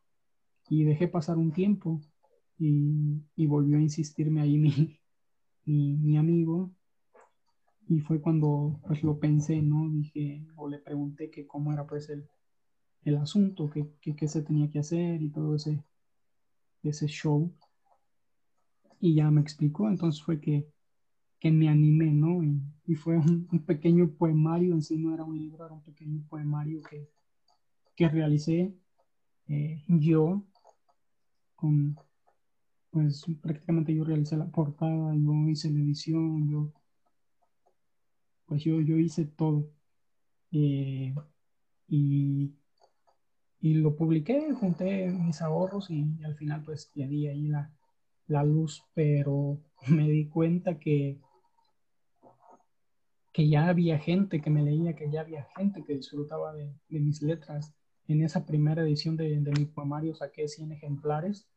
Y 0.70 0.84
dejé 0.84 1.08
pasar 1.08 1.38
un 1.38 1.52
tiempo 1.52 2.02
y, 2.60 3.24
y 3.36 3.46
volvió 3.48 3.78
a 3.78 3.82
insistirme 3.82 4.42
ahí 4.42 4.58
mi, 4.58 5.00
mi, 5.66 5.98
mi 5.98 6.18
amigo 6.18 6.72
y 7.90 8.00
fue 8.00 8.20
cuando 8.22 8.80
pues 8.86 9.04
lo 9.04 9.20
pensé, 9.20 9.62
¿no? 9.62 9.90
Dije, 9.90 10.46
o 10.56 10.68
le 10.68 10.80
pregunté 10.80 11.30
que 11.30 11.48
cómo 11.48 11.72
era 11.72 11.88
pues 11.88 12.10
el, 12.10 12.28
el 13.04 13.18
asunto, 13.18 13.70
qué 13.70 14.16
que, 14.16 14.28
se 14.28 14.42
tenía 14.42 14.70
que 14.70 14.80
hacer 14.80 15.22
y 15.22 15.30
todo 15.30 15.56
ese, 15.56 15.84
ese 16.84 17.08
show. 17.08 17.54
Y 19.00 19.16
ya 19.16 19.32
me 19.32 19.42
explicó, 19.42 19.88
entonces 19.88 20.22
fue 20.22 20.42
que, 20.42 20.68
que 21.40 21.52
me 21.52 21.70
animé, 21.70 22.12
¿no? 22.12 22.44
Y, 22.44 22.60
y 22.86 22.96
fue 22.96 23.18
un, 23.18 23.48
pequeño 23.66 24.10
poemario, 24.10 24.74
en 24.74 24.82
sí 24.82 24.98
no 24.98 25.14
era 25.14 25.24
un 25.24 25.38
libro, 25.38 25.66
era 25.66 25.74
un 25.74 25.84
pequeño 25.84 26.24
poemario 26.30 26.82
que, 26.82 27.08
que 27.98 28.08
realicé 28.08 28.74
eh, 29.48 29.84
yo 29.88 30.44
con, 31.56 31.98
pues 32.92 33.26
prácticamente 33.42 33.94
yo 33.94 34.04
realicé 34.04 34.38
la 34.38 34.46
portada, 34.46 35.16
yo 35.16 35.34
hice 35.50 35.72
la 35.72 35.80
edición, 35.80 36.50
yo 36.50 36.72
pues 38.46 38.64
yo, 38.64 38.80
yo 38.82 38.98
hice 38.98 39.26
todo. 39.26 39.72
Eh, 40.52 41.14
y, 41.88 42.54
y, 43.60 43.74
lo 43.74 43.96
publiqué, 43.96 44.54
junté 44.54 45.08
mis 45.10 45.42
ahorros 45.42 45.90
y, 45.90 46.06
al 46.24 46.36
final 46.36 46.64
pues 46.64 46.92
di 46.94 47.28
ahí 47.28 47.48
la, 47.48 47.74
la, 48.28 48.44
luz, 48.44 48.86
pero 48.94 49.60
me 49.90 50.08
di 50.08 50.28
cuenta 50.30 50.78
que, 50.80 51.20
que 53.34 53.50
ya 53.50 53.68
había 53.68 53.98
gente 53.98 54.40
que 54.40 54.52
me 54.52 54.62
leía, 54.64 54.96
que 54.96 55.10
ya 55.10 55.22
había 55.22 55.48
gente 55.58 55.84
que 55.84 55.96
disfrutaba 55.96 56.54
de 56.54 56.76
mis 56.90 57.24
letras. 57.24 57.74
En 58.08 58.24
esa 58.24 58.46
primera 58.46 58.84
edición 58.84 59.18
de, 59.18 59.40
de, 59.40 59.52
mi 59.52 59.66
poemario 59.66 60.16
saqué 60.16 60.48
100 60.48 60.72
ejemplares 60.72 61.48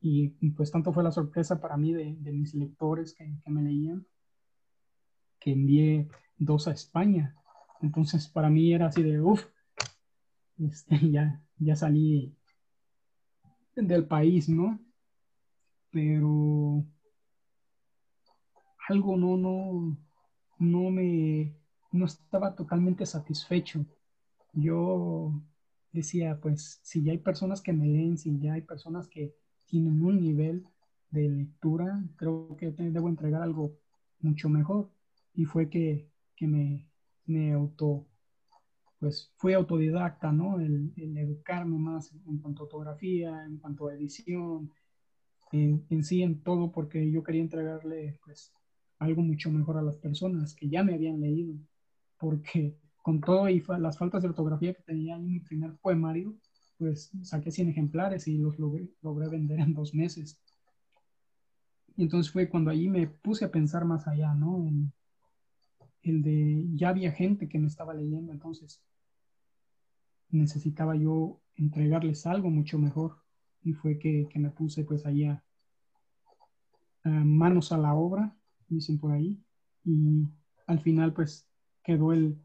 y, 0.00 0.28
pues 0.50 0.70
tanto 0.70 0.92
fue 0.92 1.02
la 1.02 1.12
sorpresa 1.12 1.60
para 1.60 1.76
mí 1.76 1.92
de, 1.92 2.16
de 2.18 2.32
mis 2.32 2.54
lectores 2.54 3.14
que, 3.14 3.30
que 3.44 3.50
me 3.50 3.62
leían 3.62 4.06
que 5.40 5.52
envié 5.52 6.08
dos 6.36 6.66
a 6.66 6.72
España. 6.72 7.36
Entonces 7.80 8.26
para 8.28 8.50
mí 8.50 8.72
era 8.72 8.86
así 8.86 9.02
de, 9.02 9.20
uff, 9.20 9.44
este, 10.58 10.98
ya, 11.10 11.42
ya 11.58 11.76
salí 11.76 12.34
del 13.76 14.06
país, 14.06 14.48
¿no? 14.48 14.80
pero 15.90 16.84
algo 18.88 19.16
no, 19.16 19.36
no, 19.36 19.96
no 20.58 20.90
me, 20.90 21.54
no 21.92 22.06
estaba 22.06 22.54
totalmente 22.54 23.06
satisfecho. 23.06 23.84
Yo 24.52 25.32
decía, 25.92 26.38
pues, 26.40 26.80
si 26.82 27.02
ya 27.02 27.12
hay 27.12 27.18
personas 27.18 27.60
que 27.60 27.72
me 27.72 27.86
leen, 27.86 28.18
si 28.18 28.38
ya 28.38 28.54
hay 28.54 28.62
personas 28.62 29.08
que 29.08 29.34
tienen 29.66 30.02
un 30.02 30.20
nivel 30.20 30.66
de 31.10 31.28
lectura, 31.28 32.04
creo 32.16 32.56
que 32.56 32.70
debo 32.70 33.08
entregar 33.08 33.42
algo 33.42 33.76
mucho 34.20 34.48
mejor. 34.48 34.90
Y 35.34 35.44
fue 35.44 35.68
que, 35.68 36.10
me, 36.40 36.88
me 37.26 37.52
auto, 37.52 38.06
pues 38.98 39.32
fui 39.36 39.52
autodidacta, 39.52 40.32
¿no? 40.32 40.60
El, 40.60 40.92
educarme 40.96 41.78
más 41.78 42.12
en 42.26 42.38
cuanto 42.38 42.64
a 42.64 42.66
fotografía, 42.66 43.44
en 43.44 43.58
cuanto 43.58 43.88
a 43.88 43.94
edición, 43.94 44.70
en, 45.52 45.84
en, 45.90 46.04
sí, 46.04 46.22
en 46.22 46.42
todo, 46.42 46.72
porque 46.72 47.10
yo 47.10 47.22
quería 47.22 47.42
entregarle, 47.42 48.18
pues, 48.24 48.52
algo 48.98 49.22
mucho 49.22 49.50
mejor 49.50 49.76
a 49.78 49.82
las 49.82 49.96
personas 49.96 50.54
que 50.54 50.68
ya 50.68 50.82
me 50.82 50.94
habían 50.94 51.20
leído, 51.20 51.54
porque 52.18 52.76
con 53.02 53.20
todo 53.20 53.48
y 53.48 53.62
las 53.78 53.98
faltas 53.98 54.22
de 54.22 54.28
ortografía 54.28 54.74
que 54.74 54.82
tenía 54.82 55.16
en 55.16 55.26
mi 55.26 55.40
primer 55.40 55.74
poemario, 55.76 56.34
pues 56.76 57.10
saqué 57.22 57.50
100 57.50 57.70
ejemplares 57.70 58.28
y 58.28 58.38
los 58.38 58.58
logré, 58.58 58.88
logré 59.02 59.28
vender 59.28 59.60
en 59.60 59.74
dos 59.74 59.94
meses. 59.94 60.40
Y 61.96 62.02
entonces 62.02 62.32
fue 62.32 62.48
cuando 62.48 62.70
allí 62.70 62.88
me 62.88 63.08
puse 63.08 63.44
a 63.44 63.50
pensar 63.50 63.84
más 63.84 64.06
allá, 64.06 64.34
¿no? 64.34 64.66
En 64.66 64.92
el 66.02 66.22
de, 66.22 66.66
ya 66.74 66.90
había 66.90 67.12
gente 67.12 67.48
que 67.48 67.58
me 67.58 67.66
estaba 67.66 67.94
leyendo, 67.94 68.32
entonces 68.32 68.80
necesitaba 70.30 70.94
yo 70.94 71.40
entregarles 71.56 72.26
algo 72.26 72.50
mucho 72.50 72.78
mejor. 72.78 73.16
Y 73.62 73.72
fue 73.72 73.98
que, 73.98 74.28
que 74.30 74.38
me 74.38 74.50
puse 74.50 74.84
pues 74.84 75.04
allá 75.04 75.42
manos 77.04 77.72
a 77.72 77.78
la 77.78 77.94
obra, 77.94 78.36
dicen 78.68 78.98
por 78.98 79.12
ahí, 79.12 79.42
y 79.84 80.26
al 80.66 80.80
final 80.80 81.12
pues 81.12 81.48
quedó 81.82 82.12
el, 82.12 82.38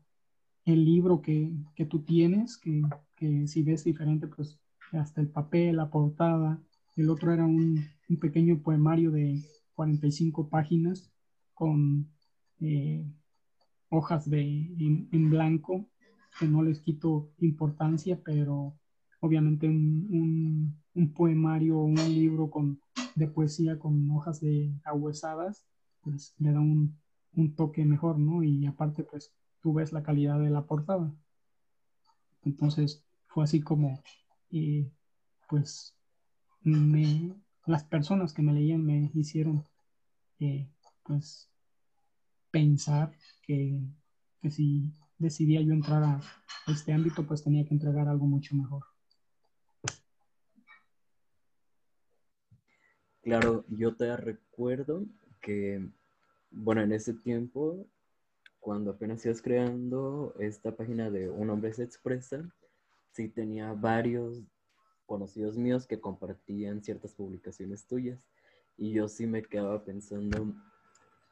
el 0.66 0.86
libro 0.86 1.22
que, 1.22 1.52
que 1.76 1.86
tú 1.86 2.04
tienes, 2.04 2.58
que, 2.58 2.82
que 3.16 3.48
si 3.48 3.64
ves 3.64 3.84
diferente 3.84 4.28
pues 4.28 4.60
hasta 4.92 5.22
el 5.22 5.28
papel, 5.28 5.78
la 5.78 5.90
portada, 5.90 6.62
el 6.96 7.10
otro 7.10 7.34
era 7.34 7.46
un, 7.46 7.84
un 8.10 8.18
pequeño 8.18 8.62
poemario 8.62 9.12
de 9.12 9.42
45 9.76 10.50
páginas 10.50 11.12
con 11.54 12.08
eh, 12.62 13.06
hojas 13.90 14.30
de, 14.30 14.42
en, 15.12 15.30
blanco, 15.30 15.88
que 16.40 16.48
no 16.48 16.64
les 16.64 16.80
quito 16.82 17.32
importancia, 17.40 18.20
pero 18.24 18.76
obviamente 19.20 19.68
un, 19.68 20.76
un, 20.94 21.14
poemario 21.14 21.78
o 21.78 21.86
un 21.86 21.96
libro 21.96 22.50
con, 22.50 22.80
de 23.16 23.28
poesía 23.28 23.78
con 23.78 24.10
hojas 24.12 24.42
de 24.42 24.74
ahuesadas, 24.84 25.66
pues 26.02 26.34
le 26.40 26.52
da 26.52 26.60
un, 26.60 26.98
un 27.36 27.56
toque 27.56 27.86
mejor, 27.86 28.20
¿no? 28.20 28.44
Y 28.44 28.66
aparte, 28.66 29.04
pues 29.04 29.32
tú 29.64 29.74
ves 29.74 29.94
la 29.94 30.04
calidad 30.04 30.40
de 30.40 30.50
la 30.50 30.66
portada. 30.66 31.10
Entonces 32.44 33.02
fue 33.28 33.46
así 33.46 33.62
como, 33.62 34.04
eh, 34.52 34.92
pues 35.50 35.96
me, 36.62 37.34
las 37.66 37.86
personas 37.86 38.34
que 38.34 38.42
me 38.42 38.54
leían 38.54 38.86
me 38.86 39.10
hicieron 39.14 39.66
eh, 40.40 40.70
pues 41.04 41.50
pensar 42.52 43.16
que, 43.42 43.80
que, 44.42 44.52
si 44.52 44.92
decidía 45.18 45.62
yo 45.62 45.74
entrar 45.74 46.04
a 46.04 46.22
este 46.68 46.92
ámbito 46.92 47.26
pues 47.26 47.42
tenía 47.42 47.66
que 47.66 47.74
entregar 47.74 48.10
algo 48.10 48.26
mucho 48.26 48.56
mejor. 48.56 48.84
Claro, 53.22 53.64
yo 53.70 53.96
te 53.96 54.18
recuerdo 54.18 55.06
que, 55.40 55.90
bueno, 56.52 56.82
en 56.82 56.92
ese 56.92 57.14
tiempo, 57.14 57.88
cuando 58.64 58.92
apenas 58.92 59.26
ibas 59.26 59.42
creando 59.42 60.34
esta 60.40 60.74
página 60.74 61.12
de 61.12 61.30
Un 61.30 61.50
hombre 61.50 61.74
se 61.74 61.84
expresa, 61.84 62.50
sí 63.12 63.28
tenía 63.28 63.74
varios 63.74 64.42
conocidos 65.06 65.58
míos 65.58 65.86
que 65.86 66.00
compartían 66.00 66.82
ciertas 66.82 67.14
publicaciones 67.14 67.86
tuyas. 67.86 68.26
Y 68.78 68.94
yo 68.94 69.10
sí 69.10 69.28
me 69.28 69.44
quedaba 69.44 69.84
pensando, 69.84 70.56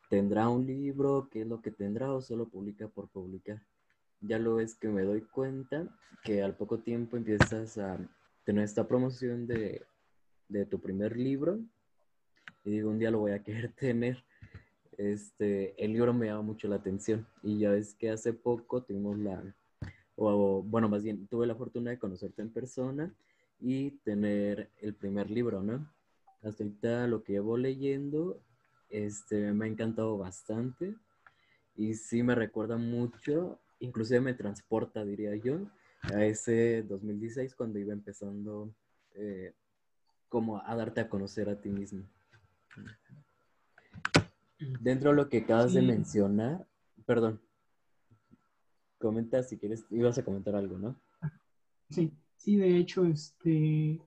¿tendrá 0.10 0.50
un 0.50 0.68
libro? 0.68 1.30
¿Qué 1.32 1.44
es 1.44 1.48
lo 1.48 1.62
que 1.62 1.72
tendrá? 1.72 2.12
¿O 2.14 2.22
solo 2.22 2.50
publica 2.50 2.90
por 2.90 3.08
publicar? 3.08 3.66
Ya 4.20 4.38
lo 4.38 4.60
es 4.60 4.76
que 4.76 4.90
me 4.90 5.04
doy 5.04 5.22
cuenta 5.22 5.88
que 6.26 6.44
al 6.44 6.58
poco 6.58 6.80
tiempo 6.80 7.16
empiezas 7.16 7.78
a 7.78 7.98
tener 8.44 8.66
esta 8.66 8.90
promoción 8.90 9.48
de, 9.48 9.86
de 10.50 10.66
tu 10.66 10.82
primer 10.82 11.16
libro. 11.16 11.60
Y 12.66 12.72
digo, 12.72 12.90
un 12.90 13.00
día 13.00 13.10
lo 13.10 13.20
voy 13.20 13.32
a 13.32 13.42
querer 13.42 13.72
tener. 13.80 14.22
Este, 15.02 15.74
el 15.84 15.94
libro 15.94 16.14
me 16.14 16.28
llama 16.28 16.44
mucho 16.44 16.68
la 16.68 16.76
atención. 16.76 17.26
Y 17.42 17.58
ya 17.58 17.72
ves 17.72 17.96
que 17.96 18.12
hace 18.12 18.34
poco 18.34 18.84
tuvimos 18.84 19.18
la, 19.18 19.42
o 20.16 20.62
bueno, 20.62 20.90
más 20.90 21.04
bien, 21.04 21.26
tuve 21.26 21.48
la 21.48 21.56
fortuna 21.56 21.90
de 21.90 21.98
conocerte 21.98 22.44
en 22.44 22.52
persona 22.52 23.12
y 23.60 23.92
tener 24.04 24.70
el 24.80 24.94
primer 24.94 25.32
libro, 25.32 25.64
¿no? 25.64 25.88
Hasta 26.44 26.64
ahorita 26.64 27.08
lo 27.08 27.24
que 27.24 27.34
llevo 27.34 27.58
leyendo, 27.58 28.40
este, 28.90 29.54
me 29.54 29.66
ha 29.66 29.68
encantado 29.68 30.20
bastante 30.20 30.96
y 31.76 31.96
sí 31.96 32.22
me 32.22 32.36
recuerda 32.36 32.78
mucho, 32.78 33.60
inclusive 33.80 34.22
me 34.22 34.34
transporta, 34.36 35.04
diría 35.04 35.36
yo, 35.36 35.62
a 36.14 36.26
ese 36.26 36.84
2016 36.84 37.56
cuando 37.56 37.80
iba 37.80 37.94
empezando 37.94 38.72
eh, 39.16 39.54
como 40.30 40.64
a 40.64 40.76
darte 40.76 41.02
a 41.02 41.10
conocer 41.10 41.50
a 41.50 41.60
ti 41.60 41.70
mismo. 41.70 42.04
Dentro 44.80 45.12
de 45.12 45.16
lo 45.16 45.30
que 45.30 45.40
acabas 45.40 45.74
de 45.74 45.82
mencionar, 45.82 46.68
perdón, 47.06 47.42
comenta 48.98 49.42
si 49.44 49.58
quieres, 49.58 49.86
ibas 49.90 50.18
a 50.18 50.24
comentar 50.24 50.56
algo, 50.56 50.78
¿no? 50.78 50.96
Sí, 51.90 52.14
Sí, 52.42 52.56
de 52.56 52.76
hecho, 52.78 53.06
este, 53.06 54.02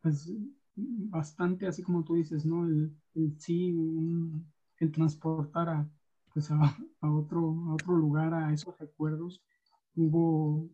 pues 0.00 0.32
bastante 0.76 1.66
así 1.66 1.82
como 1.82 2.04
tú 2.04 2.14
dices, 2.14 2.46
¿no? 2.46 2.64
El, 2.64 2.94
sí, 3.36 3.76
el 4.78 4.92
transportar 4.92 5.68
a, 5.68 5.90
pues 6.32 6.52
a, 6.52 6.78
otro, 7.00 7.52
a 7.66 7.74
otro 7.74 7.96
lugar, 7.96 8.32
a 8.32 8.52
esos 8.52 8.78
recuerdos, 8.78 9.42
hubo 9.96 10.70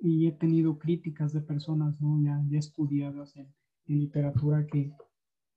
y 0.00 0.26
he 0.26 0.32
tenido 0.32 0.78
críticas 0.78 1.34
de 1.34 1.42
personas, 1.42 2.00
¿no? 2.00 2.18
Ya, 2.22 2.42
ya 2.48 2.58
estudiadas 2.58 3.36
en, 3.36 3.52
literatura 3.86 4.66
que, 4.66 4.90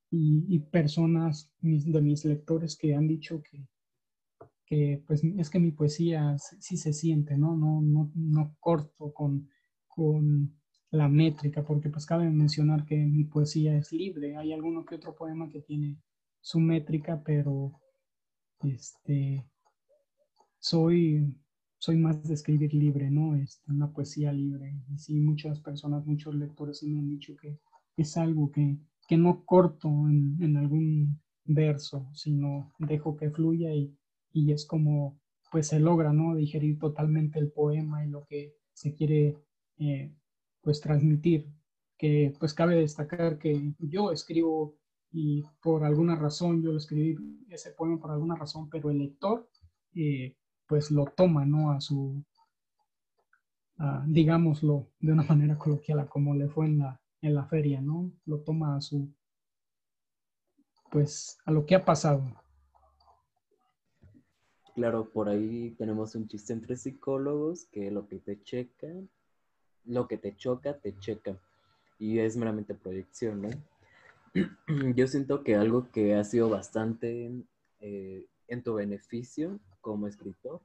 y, 0.09 0.59
personas 0.59 1.51
de 1.61 2.01
mis 2.01 2.25
lectores 2.25 2.77
que 2.77 2.95
han 2.95 3.07
dicho 3.07 3.41
que, 3.41 3.67
que 4.65 5.03
pues 5.05 5.23
es 5.23 5.49
que 5.49 5.59
mi 5.59 5.71
poesía 5.71 6.37
sí 6.37 6.77
se 6.77 6.93
siente, 6.93 7.37
¿no? 7.37 7.55
No, 7.55 7.81
no, 7.81 8.11
no 8.15 8.55
corto 8.59 9.13
con, 9.13 9.49
con 9.87 10.57
la 10.91 11.09
métrica, 11.09 11.63
porque 11.63 11.89
pues 11.89 12.05
cabe 12.05 12.29
mencionar 12.29 12.85
que 12.85 12.95
mi 12.97 13.25
poesía 13.25 13.77
es 13.77 13.91
libre. 13.91 14.37
Hay 14.37 14.53
alguno 14.53 14.85
que 14.85 14.95
otro 14.95 15.15
poema 15.15 15.49
que 15.49 15.61
tiene 15.61 15.97
su 16.41 16.59
métrica, 16.59 17.21
pero 17.23 17.73
este 18.63 19.45
soy 20.59 21.35
soy 21.79 21.97
más 21.97 22.27
de 22.27 22.33
escribir 22.33 22.73
libre, 22.73 23.09
¿no? 23.11 23.35
Este, 23.35 23.71
una 23.71 23.91
poesía 23.91 24.33
libre. 24.33 24.81
Y 24.89 24.97
sí, 24.97 25.15
muchas 25.19 25.59
personas, 25.59 26.05
muchos 26.05 26.35
lectores 26.35 26.79
sí 26.79 26.89
me 26.89 26.99
han 26.99 27.09
dicho 27.09 27.35
que 27.35 27.59
es 27.95 28.17
algo 28.17 28.51
que, 28.51 28.77
que 29.07 29.17
no 29.17 29.45
corto 29.45 29.87
en, 29.87 30.57
algún 30.57 31.19
verso, 31.45 32.09
sino 32.13 32.73
dejo 32.77 33.15
que 33.15 33.31
fluya 33.31 33.73
y, 33.73 33.97
y 34.33 34.51
es 34.51 34.65
como 34.65 35.19
pues 35.51 35.67
se 35.67 35.79
logra, 35.79 36.13
¿no? 36.13 36.35
Digerir 36.35 36.77
totalmente 36.77 37.39
el 37.39 37.51
poema 37.51 38.05
y 38.05 38.09
lo 38.09 38.25
que 38.25 38.53
se 38.73 38.93
quiere 38.93 39.37
eh, 39.77 40.13
pues 40.61 40.81
transmitir, 40.81 41.47
que 41.97 42.33
pues 42.39 42.53
cabe 42.53 42.75
destacar 42.75 43.39
que 43.39 43.73
yo 43.79 44.11
escribo 44.11 44.75
y 45.11 45.43
por 45.61 45.85
alguna 45.85 46.15
razón 46.15 46.61
yo 46.61 46.71
lo 46.71 46.77
escribí 46.77 47.15
ese 47.49 47.71
poema 47.71 47.99
por 47.99 48.11
alguna 48.11 48.35
razón, 48.35 48.69
pero 48.69 48.89
el 48.89 48.99
lector 48.99 49.49
eh, 49.95 50.35
pues 50.67 50.91
lo 50.91 51.05
toma, 51.05 51.45
¿no? 51.45 51.71
A 51.71 51.79
su, 51.79 52.23
digámoslo 54.05 54.89
de 54.99 55.13
una 55.13 55.23
manera 55.23 55.57
coloquial, 55.57 56.07
como 56.09 56.35
le 56.35 56.49
fue 56.49 56.65
en 56.65 56.79
la, 56.79 57.01
en 57.27 57.35
la 57.35 57.45
feria, 57.45 57.81
¿no? 57.81 58.11
Lo 58.25 58.39
toma 58.39 58.75
a 58.75 58.81
su, 58.81 59.09
pues 60.91 61.37
a 61.45 61.51
lo 61.51 61.65
que 61.65 61.75
ha 61.75 61.85
pasado. 61.85 62.23
Claro, 64.75 65.09
por 65.09 65.27
ahí 65.27 65.71
tenemos 65.77 66.15
un 66.15 66.27
chiste 66.27 66.53
entre 66.53 66.75
psicólogos 66.75 67.65
que 67.65 67.89
lo 67.91 68.07
que 68.07 68.19
te 68.19 68.41
checa 68.43 68.87
lo 69.87 70.07
que 70.07 70.17
te 70.17 70.35
choca, 70.35 70.77
te 70.77 70.97
checa. 70.99 71.39
Y 71.97 72.19
es 72.19 72.37
meramente 72.37 72.75
proyección, 72.75 73.41
¿no? 73.41 73.49
Yo 74.95 75.07
siento 75.07 75.43
que 75.43 75.55
algo 75.55 75.89
que 75.91 76.15
ha 76.15 76.23
sido 76.23 76.49
bastante 76.49 77.31
eh, 77.79 78.25
en 78.47 78.63
tu 78.63 78.75
beneficio 78.75 79.59
como 79.81 80.07
escritor 80.07 80.61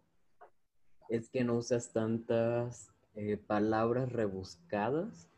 es 1.09 1.29
que 1.31 1.45
no 1.45 1.55
usas 1.55 1.93
tantas 1.93 2.91
eh, 3.15 3.37
palabras 3.37 4.11
rebuscadas 4.11 5.29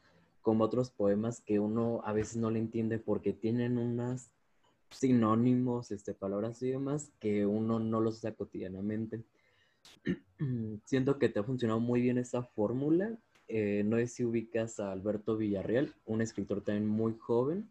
como 0.44 0.64
otros 0.64 0.90
poemas 0.90 1.40
que 1.40 1.58
uno 1.58 2.02
a 2.04 2.12
veces 2.12 2.36
no 2.36 2.50
le 2.50 2.58
entiende 2.58 2.98
porque 2.98 3.32
tienen 3.32 3.78
unas 3.78 4.30
sinónimos, 4.90 5.90
este, 5.90 6.12
palabras 6.12 6.62
y 6.62 6.68
demás 6.68 7.10
que 7.18 7.46
uno 7.46 7.80
no 7.80 8.02
los 8.02 8.18
usa 8.18 8.34
cotidianamente. 8.34 9.24
Siento 10.84 11.18
que 11.18 11.30
te 11.30 11.40
ha 11.40 11.44
funcionado 11.44 11.80
muy 11.80 12.02
bien 12.02 12.18
esa 12.18 12.42
fórmula. 12.42 13.16
Eh, 13.48 13.84
no 13.86 13.96
sé 13.96 14.06
si 14.06 14.24
ubicas 14.26 14.80
a 14.80 14.92
Alberto 14.92 15.38
Villarreal, 15.38 15.94
un 16.04 16.20
escritor 16.20 16.60
también 16.60 16.86
muy 16.86 17.16
joven 17.18 17.66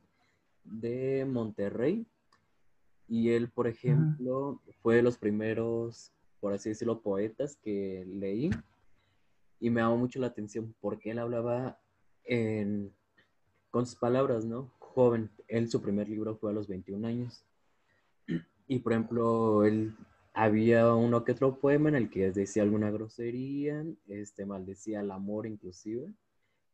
de 0.63 1.25
Monterrey. 1.29 2.07
Y 3.07 3.29
él, 3.29 3.49
por 3.49 3.67
ejemplo, 3.67 4.59
fue 4.81 4.95
de 4.95 5.03
los 5.03 5.19
primeros, 5.19 6.11
por 6.39 6.53
así 6.53 6.69
decirlo, 6.69 7.01
poetas 7.01 7.55
que 7.57 8.03
leí. 8.07 8.49
Y 9.59 9.69
me 9.69 9.81
llamó 9.81 9.97
mucho 9.97 10.19
la 10.19 10.27
atención 10.27 10.73
porque 10.81 11.11
él 11.11 11.19
hablaba 11.19 11.77
en, 12.25 12.93
con 13.71 13.85
sus 13.85 13.95
palabras, 13.95 14.45
¿no? 14.45 14.71
Joven. 14.79 15.29
Él, 15.47 15.69
su 15.69 15.81
primer 15.81 16.09
libro 16.09 16.35
fue 16.35 16.51
a 16.51 16.53
los 16.53 16.67
21 16.67 17.07
años. 17.07 17.43
Y, 18.67 18.79
por 18.79 18.93
ejemplo, 18.93 19.65
él 19.65 19.95
había 20.33 20.93
uno 20.95 21.23
que 21.23 21.33
otro 21.33 21.59
poema 21.59 21.89
en 21.89 21.95
el 21.95 22.09
que 22.09 22.31
decía 22.31 22.63
alguna 22.63 22.89
grosería, 22.91 23.85
este, 24.07 24.45
maldecía 24.45 25.01
el 25.01 25.11
amor 25.11 25.45
inclusive, 25.45 26.11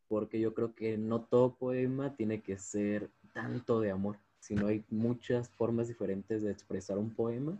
porque 0.07 0.39
yo 0.39 0.53
creo 0.53 0.75
que 0.75 0.97
no 0.97 1.21
todo 1.21 1.55
poema 1.55 2.15
tiene 2.15 2.41
que 2.41 2.57
ser 2.57 3.09
tanto 3.33 3.81
de 3.81 3.91
amor, 3.91 4.17
sino 4.39 4.67
hay 4.67 4.85
muchas 4.89 5.49
formas 5.49 5.87
diferentes 5.87 6.41
de 6.41 6.51
expresar 6.51 6.97
un 6.97 7.13
poema 7.13 7.57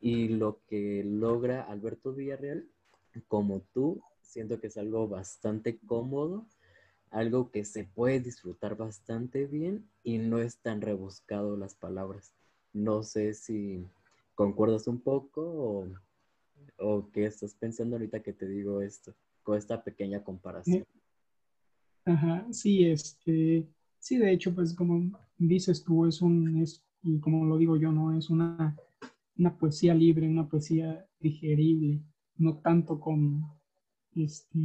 y 0.00 0.28
lo 0.28 0.60
que 0.68 1.02
logra 1.04 1.62
Alberto 1.62 2.12
Villarreal, 2.12 2.68
como 3.28 3.62
tú, 3.72 4.00
siento 4.20 4.60
que 4.60 4.68
es 4.68 4.76
algo 4.76 5.08
bastante 5.08 5.78
cómodo, 5.78 6.46
algo 7.16 7.50
que 7.50 7.64
se 7.64 7.84
puede 7.84 8.20
disfrutar 8.20 8.76
bastante 8.76 9.46
bien 9.46 9.88
y 10.02 10.18
no 10.18 10.38
es 10.38 10.58
tan 10.58 10.80
rebuscado 10.80 11.56
las 11.56 11.74
palabras. 11.74 12.34
No 12.72 13.02
sé 13.02 13.34
si 13.34 13.86
¿Concuerdas 14.36 14.86
un 14.86 15.00
poco 15.00 15.88
o, 16.78 17.10
qué 17.10 17.24
estás 17.24 17.54
pensando 17.54 17.96
ahorita 17.96 18.22
que 18.22 18.34
te 18.34 18.46
digo 18.46 18.82
esto, 18.82 19.14
con 19.42 19.56
esta 19.56 19.82
pequeña 19.82 20.22
comparación? 20.22 20.84
Ajá, 22.04 22.46
sí, 22.52 22.84
este, 22.84 23.66
sí, 23.98 24.18
de 24.18 24.30
hecho, 24.30 24.54
pues 24.54 24.74
como 24.74 25.18
dices 25.38 25.82
tú, 25.82 26.04
es 26.04 26.20
un, 26.20 26.58
es, 26.58 26.84
y 27.02 27.18
como 27.18 27.46
lo 27.46 27.56
digo 27.56 27.78
yo, 27.78 27.90
no, 27.92 28.14
es 28.14 28.28
una, 28.28 28.76
una 29.38 29.56
poesía 29.56 29.94
libre, 29.94 30.28
una 30.28 30.46
poesía 30.46 31.08
digerible, 31.18 32.02
no 32.36 32.58
tanto 32.58 33.00
con, 33.00 33.42
este, 34.14 34.58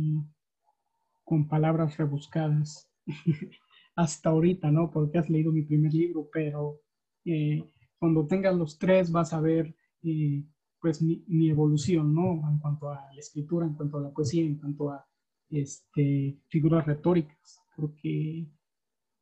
con 1.32 1.48
palabras 1.48 1.96
rebuscadas. 1.96 2.92
Hasta 3.96 4.32
ahorita, 4.32 4.70
¿no? 4.70 4.92
Porque 4.92 5.18
has 5.18 5.30
leído 5.30 5.54
mi 5.54 5.62
primer 5.62 5.94
libro, 5.94 6.28
pero 6.30 6.82
eh, 7.24 7.64
cuando 7.98 8.28
tengas 8.28 8.54
los 8.54 8.78
tres 8.78 9.10
vas 9.14 9.32
a 9.32 9.40
ver 9.40 9.74
eh, 10.04 10.44
pues 10.82 11.02
mi, 11.02 11.50
evolución, 11.50 12.14
¿no? 12.14 12.42
En 12.52 12.60
cuanto 12.60 12.90
a 12.90 12.96
la 13.14 13.20
escritura, 13.20 13.66
en 13.66 13.76
cuanto 13.76 13.98
a 13.98 14.02
la 14.02 14.12
poesía, 14.12 14.44
en 14.44 14.58
cuanto 14.58 14.90
a 14.90 15.08
este, 15.50 16.38
figuras 16.50 16.86
retóricas, 16.86 17.62
porque 17.78 18.40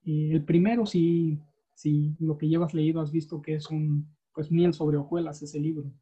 eh, 0.03 0.31
el 0.31 0.43
primero 0.45 0.87
sí, 0.87 1.39
sí, 1.75 2.15
lo 2.17 2.39
que 2.39 2.47
llevas 2.47 2.73
leído 2.73 3.01
has 3.01 3.11
visto 3.11 3.39
que 3.39 3.53
es 3.53 3.69
un, 3.69 4.15
pues 4.33 4.49
miel 4.51 4.73
sobre 4.73 4.97
hojuelas 4.97 5.43
ese 5.43 5.59
libro. 5.59 5.93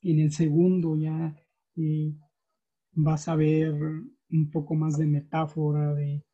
En 0.00 0.18
el 0.20 0.32
segundo 0.32 0.96
ya 0.96 1.36
eh, 1.76 2.14
vas 2.92 3.28
a 3.28 3.36
ver 3.36 3.74
un 4.30 4.50
poco 4.50 4.74
más 4.74 4.98
de 4.98 5.06
metáfora, 5.06 5.94
de, 5.94 6.24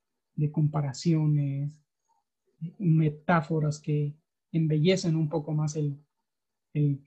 comparaciones, 0.53 1.79
metáforas 2.79 3.79
que, 3.79 4.17
embellecen 4.53 5.15
un 5.15 5.29
poco 5.29 5.53
más 5.53 5.77
el, 5.77 6.05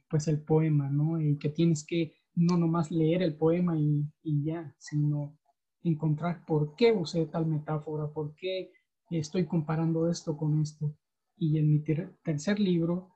pues 0.10 0.28
el 0.30 0.42
poema, 0.42 0.90
¿no? 0.90 1.20
Y 1.20 1.38
que 1.38 1.50
tienes 1.50 1.86
que 1.86 2.14
no 2.36 2.58
nomás 2.58 2.90
leer 2.92 3.22
el 3.22 3.36
poema 3.36 3.78
y, 3.78 4.10
ya, 4.24 4.74
sino 4.80 5.38
encontrar 5.84 6.46
por 6.46 6.76
qué 6.76 6.92
usé 6.94 7.26
tal 7.26 7.46
metáfora, 7.48 8.08
por 8.08 8.34
qué 8.36 8.72
estoy 9.10 9.46
comparando 9.46 10.10
esto 10.10 10.38
con 10.38 10.62
esto. 10.62 10.96
Y 11.38 11.58
en 11.58 11.70
mi 11.70 11.84
tercer 12.24 12.60
libro 12.60 13.12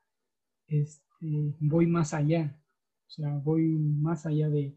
este, 0.67 1.55
voy 1.59 1.87
más 1.87 2.13
allá, 2.13 2.61
o 3.07 3.09
sea, 3.09 3.37
voy 3.37 3.77
más 3.77 4.25
allá 4.25 4.49
de 4.49 4.75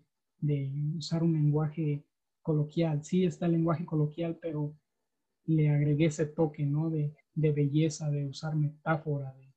usar 0.97 1.25
un 1.25 1.33
lenguaje 1.33 2.07
coloquial. 2.43 3.05
Sí 3.05 3.25
está 3.25 3.47
el 3.47 3.53
lenguaje 3.53 3.85
coloquial, 3.85 4.39
pero 4.41 4.75
le 5.47 5.71
agregué 5.71 6.07
ese 6.07 6.27
toque, 6.27 6.65
¿no? 6.65 6.91
De, 6.91 7.15
de 7.35 7.53
belleza, 7.53 8.11
de 8.11 8.27
usar 8.27 8.55
metáfora, 8.57 9.33
de, 9.35 9.53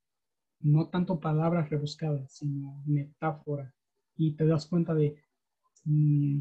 no 0.61 0.87
tanto 0.89 1.19
palabras 1.19 1.69
rebuscadas, 1.69 2.31
sino 2.33 2.81
metáfora. 2.85 3.73
Y 4.15 4.35
te 4.35 4.45
das 4.45 4.67
cuenta 4.67 4.93
de, 4.93 5.15
mm, 5.85 6.39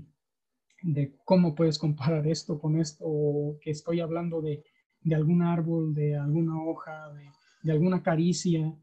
de 0.82 1.16
cómo 1.24 1.55
puedes 1.55 1.78
comparar 1.78 2.26
esto 2.26 2.59
con 2.59 2.78
esto, 2.78 3.05
o 3.07 3.59
que 3.61 3.70
estoy 3.70 4.01
hablando 4.01 4.40
de, 4.40 4.64
de 5.01 5.14
algún 5.14 5.43
árbol, 5.43 5.95
de 5.95 6.16
alguna 6.16 6.62
hoja, 6.62 7.12
de, 7.14 7.28
de 7.62 7.72
alguna 7.72 8.03
caricia, 8.03 8.74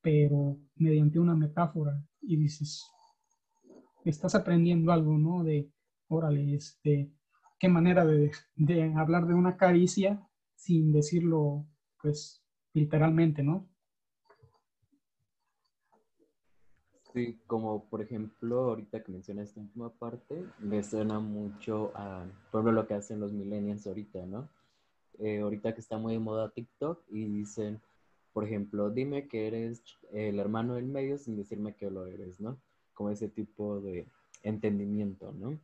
pero 0.00 0.58
mediante 0.76 1.18
una 1.18 1.34
metáfora. 1.34 2.02
Y 2.22 2.36
dices, 2.36 2.86
estás 4.04 4.34
aprendiendo 4.34 4.92
algo, 4.92 5.18
¿no? 5.18 5.44
De, 5.44 5.70
órale, 6.08 6.54
este, 6.54 7.10
qué 7.58 7.68
manera 7.68 8.04
de, 8.04 8.32
hablar 8.96 9.26
de 9.26 9.34
una 9.34 9.56
caricia 9.56 10.26
sin 10.54 10.92
decirlo 10.92 11.66
pues 12.00 12.44
literalmente, 12.72 13.42
¿no? 13.42 13.68
Sí, 17.12 17.40
como 17.46 17.88
por 17.88 18.02
ejemplo, 18.02 18.64
ahorita 18.64 19.02
que 19.02 19.12
mencionas 19.12 19.48
esta 19.48 19.60
última 19.60 19.90
parte, 19.90 20.44
me 20.58 20.82
suena 20.82 21.18
mucho 21.18 21.90
a, 21.94 22.26
por 22.50 22.60
ejemplo, 22.60 22.82
lo 22.82 22.86
que 22.86 22.94
hacen 22.94 23.18
los 23.18 23.32
millennials 23.32 23.86
ahorita, 23.86 24.26
¿no? 24.26 24.48
Eh, 25.18 25.40
ahorita 25.40 25.74
que 25.74 25.80
está 25.80 25.98
muy 25.98 26.12
de 26.12 26.20
moda 26.20 26.50
TikTok 26.50 27.02
y 27.08 27.24
dicen, 27.24 27.80
por 28.32 28.44
ejemplo, 28.44 28.90
dime 28.90 29.26
que 29.26 29.48
eres 29.48 29.82
el 30.12 30.38
hermano 30.38 30.74
del 30.74 30.86
medio 30.86 31.18
sin 31.18 31.36
decirme 31.36 31.74
que 31.74 31.90
lo 31.90 32.06
eres, 32.06 32.40
¿no? 32.40 32.60
Como 32.94 33.10
ese 33.10 33.28
tipo 33.28 33.80
de 33.80 34.06
entendimiento, 34.42 35.32
¿no? 35.32 35.58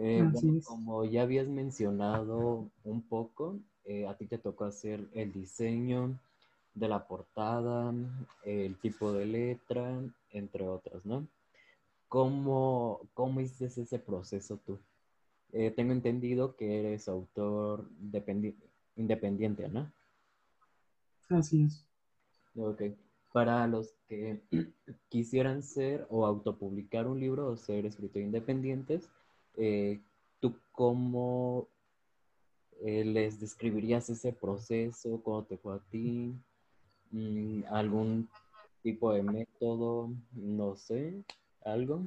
Eh, 0.00 0.30
como 0.64 1.04
ya 1.04 1.22
habías 1.22 1.48
mencionado 1.48 2.70
un 2.84 3.02
poco, 3.02 3.58
eh, 3.84 4.06
a 4.06 4.16
ti 4.16 4.26
te 4.26 4.38
tocó 4.38 4.64
hacer 4.64 5.08
el 5.12 5.32
diseño 5.32 6.16
de 6.74 6.88
la 6.88 7.08
portada, 7.08 7.92
el 8.44 8.76
tipo 8.76 9.12
de 9.12 9.26
letra, 9.26 10.00
entre 10.30 10.68
otras, 10.68 11.04
¿no? 11.04 11.26
¿Cómo, 12.08 13.00
cómo 13.12 13.40
hiciste 13.40 13.82
ese 13.82 13.98
proceso 13.98 14.58
tú? 14.64 14.78
Eh, 15.52 15.72
tengo 15.72 15.92
entendido 15.92 16.54
que 16.54 16.78
eres 16.78 17.08
autor 17.08 17.88
independiente, 18.96 19.68
¿no? 19.68 19.90
Así 21.28 21.64
es. 21.64 21.84
Ok. 22.54 22.82
Para 23.32 23.66
los 23.66 23.94
que 24.08 24.40
quisieran 25.08 25.64
ser 25.64 26.06
o 26.08 26.24
autopublicar 26.24 27.08
un 27.08 27.18
libro 27.18 27.48
o 27.48 27.56
ser 27.56 27.84
escritor 27.84 28.22
independientes, 28.22 29.10
eh, 29.58 30.00
¿tú 30.40 30.54
cómo 30.72 31.68
eh, 32.80 33.04
les 33.04 33.40
describirías 33.40 34.08
ese 34.08 34.32
proceso? 34.32 35.20
¿Cómo 35.22 35.44
te 35.44 35.58
fue 35.58 35.74
a 35.74 35.80
ti? 35.90 36.32
Mm, 37.10 37.64
¿Algún 37.70 38.28
tipo 38.82 39.12
de 39.12 39.22
método? 39.22 40.10
No 40.32 40.76
sé, 40.76 41.24
¿algo? 41.64 42.06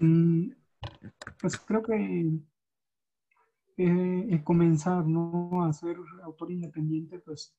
Mm, 0.00 0.50
pues 1.40 1.56
creo 1.58 1.82
que 1.82 2.40
el 3.78 4.44
comenzar, 4.44 5.06
¿no? 5.06 5.64
A 5.64 5.72
ser 5.72 5.96
autor 6.22 6.50
independiente, 6.50 7.18
pues 7.18 7.54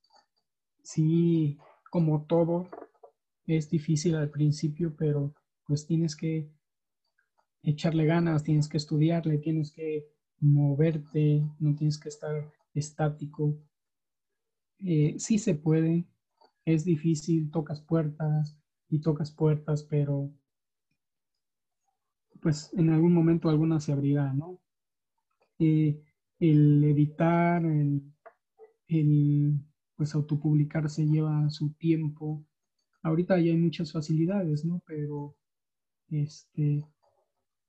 sí, 0.84 1.58
como 1.90 2.24
todo, 2.26 2.68
es 3.48 3.70
difícil 3.70 4.16
al 4.16 4.30
principio, 4.30 4.94
pero 4.96 5.34
pues 5.66 5.86
tienes 5.86 6.16
que 6.16 6.50
echarle 7.64 8.06
ganas, 8.06 8.44
tienes 8.44 8.68
que 8.70 8.78
estudiarle, 8.78 9.38
tienes 9.38 9.72
que 9.72 10.08
moverte, 10.40 11.44
no 11.60 11.76
tienes 11.76 11.98
que 11.98 12.10
estar 12.10 12.52
estático. 12.74 13.58
Eh, 14.80 15.16
sí 15.18 15.40
se 15.40 15.56
puede, 15.56 16.06
es 16.66 16.86
difícil, 16.86 17.50
tocas 17.52 17.82
puertas 17.82 18.60
y 18.90 19.00
tocas 19.00 19.32
puertas, 19.32 19.84
pero 19.84 20.32
pues 22.42 22.72
en 22.74 22.90
algún 22.92 23.14
momento 23.14 23.50
alguna 23.50 23.80
se 23.80 23.92
abrirá, 23.92 24.32
¿no? 24.34 24.60
Eh, 25.60 26.00
el 26.40 26.84
editar, 26.84 27.66
el, 27.66 28.04
el 28.88 29.60
pues 29.96 30.14
autopublicarse 30.14 31.06
lleva 31.06 31.50
su 31.50 31.74
tiempo. 31.74 32.46
Ahorita 33.02 33.40
ya 33.40 33.52
hay 33.52 33.58
muchas 33.58 33.92
facilidades, 33.92 34.64
¿no? 34.64 34.82
Pero 34.86 35.36
este 36.10 36.86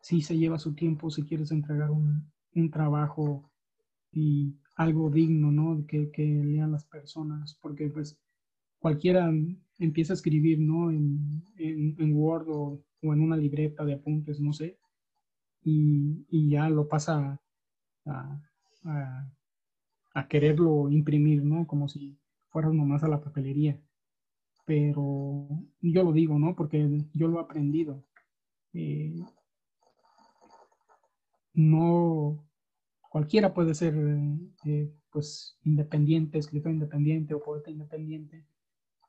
sí 0.09 0.23
se 0.23 0.39
lleva 0.39 0.59
su 0.59 0.75
tiempo 0.75 1.11
si 1.11 1.23
quieres 1.25 1.51
entregar 1.53 1.91
un, 1.91 2.33
un 2.55 2.71
trabajo 2.71 3.51
y 4.11 4.55
algo 4.75 5.11
digno, 5.11 5.53
¿no? 5.53 5.85
Que, 5.87 6.11
lean 6.17 6.73
las 6.73 6.87
personas, 6.87 7.59
porque 7.61 7.91
pues 7.91 8.19
cualquiera 8.79 9.31
empieza 9.79 10.15
a 10.15 10.19
escribir, 10.19 10.61
¿no? 10.61 10.91
En, 10.91 11.45
en, 11.59 12.13
Word 12.15 12.47
o, 12.49 12.83
en 13.03 13.21
una 13.21 13.37
libreta 13.37 13.85
de 13.85 13.93
apuntes, 13.93 14.41
no 14.41 14.55
sé, 14.55 14.79
y, 15.63 16.25
y 16.31 16.49
ya 16.49 16.71
lo 16.71 16.89
pasa 16.89 17.39
a, 18.07 18.41
a, 18.85 19.31
a, 20.15 20.29
quererlo 20.29 20.89
imprimir, 20.91 21.45
¿no? 21.45 21.67
Como 21.67 21.87
si 21.87 22.19
fuera 22.49 22.71
nomás 22.71 23.03
a 23.05 23.09
la 23.09 23.21
papelería. 23.21 23.79
Pero 24.65 25.49
yo 25.83 26.03
lo 26.03 26.13
digo, 26.13 26.39
¿no? 26.39 26.55
Porque 26.57 27.05
yo 27.13 27.29
lo 27.29 27.41
he 27.41 27.43
aprendido. 27.43 28.05
Eh, 28.73 29.15
no 31.59 32.47
cualquiera 33.11 33.53
puede 33.53 33.75
ser 33.75 33.95
eh, 34.65 34.93
pues 35.11 35.59
independiente, 35.65 36.39
escritor 36.39 36.71
independiente 36.71 37.35
o 37.35 37.43
poeta 37.43 37.71
independiente, 37.71 38.47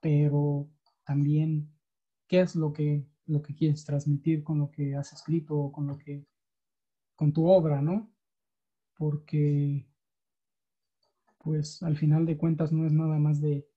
pero 0.01 0.67
también 1.03 1.69
qué 2.27 2.41
es 2.41 2.55
lo 2.55 2.73
que, 2.73 3.05
lo 3.27 3.41
que 3.43 3.53
quieres 3.53 3.85
transmitir 3.85 4.43
con 4.43 4.57
lo 4.57 4.71
que 4.71 4.95
has 4.95 5.13
escrito 5.13 5.57
o 5.57 5.71
con 5.71 5.87
lo 5.87 5.97
que, 5.97 6.25
con 7.15 7.33
tu 7.33 7.47
obra, 7.47 7.81
¿no? 7.81 8.11
Porque, 8.97 9.87
pues 11.37 11.83
al 11.83 11.97
final 11.97 12.25
de 12.25 12.37
cuentas 12.37 12.71
no 12.71 12.85
es 12.87 12.93
nada 12.93 13.19
más 13.19 13.41
de, 13.41 13.67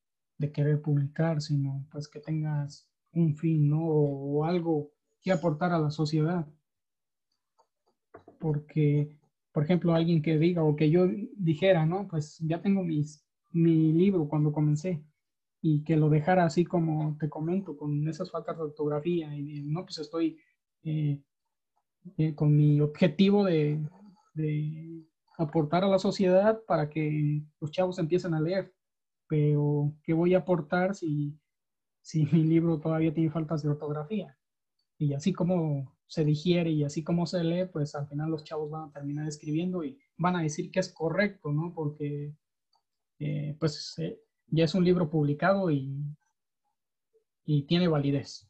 querer 0.53 0.83
publicar, 0.83 1.41
sino 1.41 1.87
pues 1.93 2.09
que 2.09 2.19
tengas 2.19 2.89
un 3.13 3.37
fin, 3.37 3.69
¿no? 3.69 3.85
O, 3.85 4.45
algo 4.45 4.91
que 5.21 5.31
aportar 5.31 5.73
a 5.73 5.79
la 5.79 5.91
sociedad. 5.91 6.49
Porque, 8.43 9.09
por 9.53 9.63
ejemplo, 9.63 9.95
alguien 9.95 10.21
que 10.21 10.37
diga 10.37 10.65
o 10.65 10.75
que 10.75 10.91
yo 10.91 11.07
dijera, 11.37 11.87
¿no? 11.87 12.09
Pues 12.09 12.39
ya 12.41 12.61
tengo 12.61 12.83
mis, 12.83 13.25
mi 13.53 13.93
libro 13.93 14.29
cuando 14.29 14.53
comencé 14.53 15.05
y 15.63 15.85
que 15.85 15.97
lo 15.97 16.11
dejara 16.11 16.45
así 16.45 16.65
como 16.65 17.17
te 17.21 17.31
comento, 17.31 17.77
con 17.77 18.09
esas 18.09 18.33
faltas 18.33 18.57
de 18.57 18.65
ortografía 18.65 19.35
y 19.37 19.63
no, 19.63 19.85
pues 19.85 19.99
estoy 19.99 20.39
eh, 20.83 21.23
eh, 22.19 22.35
con 22.35 22.57
mi 22.57 22.81
objetivo 22.81 23.45
de, 23.45 23.81
aportar 25.39 25.85
a 25.85 25.89
la 25.89 25.99
sociedad 25.99 26.61
para 26.67 26.91
que 26.91 27.43
los 27.61 27.71
chavos 27.71 27.99
empiecen 27.99 28.35
a 28.35 28.41
leer. 28.41 28.75
Pero, 29.29 29.95
¿qué 30.03 30.13
voy 30.13 30.35
a 30.35 30.39
aportar 30.39 30.95
si, 30.97 31.39
si 32.01 32.27
mi 32.27 32.43
libro 32.45 32.81
todavía 32.81 33.15
tiene 33.15 33.31
faltas 33.31 33.63
de 33.63 33.71
ortografía? 33.71 34.37
Y 34.99 35.15
así 35.15 35.33
como 35.33 35.92
se 36.13 36.27
digiere 36.27 36.71
y 36.71 36.85
así 36.85 37.03
como 37.03 37.25
se 37.25 37.43
lee, 37.43 37.65
pues 37.73 37.95
al 37.95 38.07
final 38.07 38.31
los 38.31 38.45
chavos 38.45 38.71
van 38.71 38.91
a 38.91 38.93
terminar 38.93 39.27
escribiendo 39.27 39.83
y 39.83 39.99
van 40.19 40.37
a 40.37 40.43
decir 40.43 40.71
que 40.71 40.81
es 40.81 40.93
correcto, 40.93 41.51
¿no? 41.53 41.73
Porque, 41.75 42.35
eh, 43.19 43.57
pues, 43.59 43.97
ya 44.49 44.65
es 44.65 44.75
un 44.75 44.85
libro 44.85 45.09
publicado 45.09 45.71
y, 45.71 46.05
y 47.47 47.63
tiene 47.63 47.89
validez, 47.89 48.47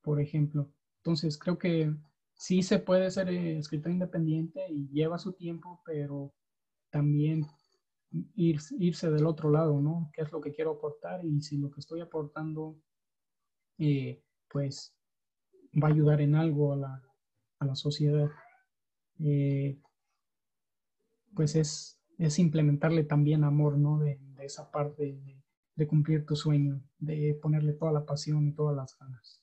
por 0.00 0.20
ejemplo. 0.20 0.72
Entonces, 0.98 1.36
creo 1.36 1.58
que 1.58 1.92
sí 2.34 2.62
se 2.62 2.78
puede 2.78 3.10
ser 3.10 3.30
eh, 3.30 3.58
escritor 3.58 3.90
independiente 3.90 4.64
y 4.70 4.88
lleva 4.92 5.18
su 5.18 5.32
tiempo, 5.32 5.82
pero 5.84 6.32
también 6.90 7.46
ir, 8.36 8.60
irse 8.78 9.10
del 9.10 9.26
otro 9.26 9.50
lado, 9.50 9.80
¿no? 9.80 10.08
¿Qué 10.14 10.22
es 10.22 10.30
lo 10.30 10.40
que 10.40 10.52
quiero 10.52 10.74
aportar? 10.74 11.24
Y 11.24 11.40
si 11.40 11.58
lo 11.58 11.68
que 11.72 11.80
estoy 11.80 12.00
aportando, 12.00 12.78
eh, 13.78 14.22
pues, 14.48 14.94
va 15.72 15.88
a 15.88 15.90
ayudar 15.90 16.20
en 16.20 16.34
algo 16.34 16.72
a 16.72 16.76
la, 16.76 17.02
a 17.58 17.66
la 17.66 17.74
sociedad, 17.74 18.30
eh, 19.20 19.78
pues 21.34 21.54
es, 21.56 22.00
es 22.18 22.38
implementarle 22.38 23.04
también 23.04 23.44
amor, 23.44 23.78
¿no? 23.78 23.98
De, 23.98 24.18
esa 24.40 24.70
parte 24.70 25.18
de, 25.76 25.86
cumplir 25.86 26.24
tu 26.24 26.34
sueño, 26.34 26.82
de 26.98 27.38
ponerle 27.40 27.74
toda 27.74 27.92
la 27.92 28.06
pasión 28.06 28.48
y 28.48 28.52
todas 28.52 28.74
las 28.74 28.98
ganas. 28.98 29.42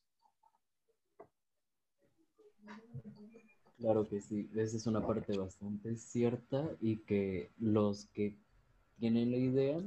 Claro 3.77 4.07
que 4.07 4.21
sí, 4.21 4.49
esa 4.55 4.77
es 4.77 4.87
una 4.87 5.05
parte 5.05 5.37
bastante 5.37 5.95
cierta 5.97 6.67
y 6.81 6.97
que 6.97 7.51
los 7.59 8.05
que 8.07 8.35
tienen 8.99 9.31
la 9.31 9.37
idea 9.37 9.79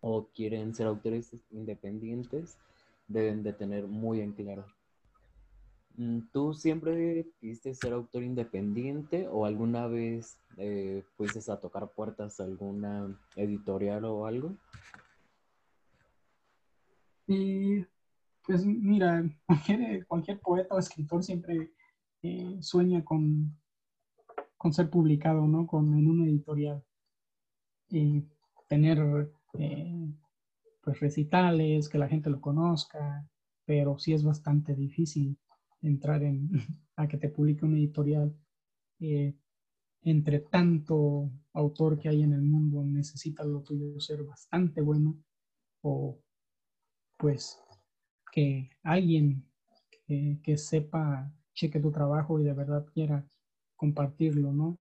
o 0.00 0.28
quieren 0.34 0.74
ser 0.74 0.86
autores 0.86 1.34
independientes 1.50 2.56
deben 3.08 3.42
de 3.42 3.52
tener 3.52 3.86
muy 3.86 4.20
en 4.20 4.32
claro. 4.32 4.66
Mm, 5.96 6.20
¿Tú 6.32 6.54
siempre 6.54 7.26
quisiste 7.40 7.74
ser 7.74 7.92
autor 7.92 8.22
independiente 8.22 9.28
o 9.28 9.44
alguna 9.44 9.86
vez 9.86 10.38
eh, 10.56 11.04
fuiste 11.16 11.40
a 11.50 11.60
tocar 11.60 11.92
puertas 11.92 12.40
a 12.40 12.44
alguna 12.44 13.18
editorial 13.36 14.04
o 14.04 14.26
algo? 14.26 14.56
Y 17.26 17.84
pues 18.42 18.64
mira, 18.64 19.24
cualquier, 20.08 20.40
poeta 20.40 20.74
o 20.74 20.78
escritor 20.78 21.22
siempre 21.22 21.72
eh, 22.22 22.58
sueña 22.60 23.04
con, 23.04 23.56
con 24.56 24.72
ser 24.72 24.90
publicado, 24.90 25.46
¿no? 25.46 25.66
Con, 25.66 25.94
en 25.94 26.08
una 26.08 26.24
editorial. 26.24 26.82
Y 27.88 28.24
tener 28.68 29.32
eh, 29.58 30.12
pues 30.82 31.00
recitales, 31.00 31.88
que 31.88 31.98
la 31.98 32.08
gente 32.08 32.30
lo 32.30 32.40
conozca, 32.40 33.28
pero 33.64 33.98
sí 33.98 34.12
es 34.12 34.24
bastante 34.24 34.74
difícil 34.74 35.36
entrar 35.82 36.22
en, 36.22 36.50
a 36.96 37.08
que 37.08 37.18
te 37.18 37.28
publique 37.28 37.64
una 37.64 37.78
editorial. 37.78 38.34
Eh, 39.00 39.34
entre 40.02 40.40
tanto 40.40 41.30
autor 41.52 41.98
que 41.98 42.08
hay 42.08 42.22
en 42.22 42.32
el 42.32 42.42
mundo, 42.42 42.84
necesita 42.84 43.44
lo 43.44 43.60
tuyo 43.62 44.00
ser 44.00 44.22
bastante 44.24 44.80
bueno 44.80 45.18
o 45.82 46.18
pues 47.18 47.62
que 48.32 48.70
alguien 48.82 49.44
que, 50.42 50.56
sepa, 50.56 51.32
cheque 51.54 51.78
tu 51.78 51.92
trabajo 51.92 52.40
y 52.40 52.44
de 52.44 52.52
verdad 52.52 52.84
quiera 52.92 53.24
compartirlo, 53.76 54.52
¿no? 54.52 54.78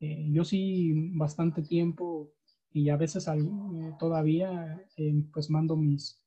Eh, 0.00 0.28
yo 0.30 0.44
sí 0.44 1.10
bastante 1.14 1.62
tiempo 1.62 2.30
y 2.72 2.90
a 2.90 2.96
veces 2.96 3.26
eh, 3.28 3.94
todavía 3.98 4.84
pues 5.32 5.48
mando 5.48 5.76
mis, 5.76 6.22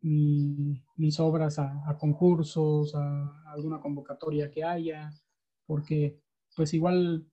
mis 0.00 1.20
obras 1.20 1.58
a, 1.58 1.96
concursos, 1.98 2.94
a, 2.94 3.42
alguna 3.52 3.80
convocatoria 3.80 4.50
que 4.50 4.64
haya, 4.64 5.10
porque 5.66 6.20
pues 6.54 6.74
igual 6.74 7.26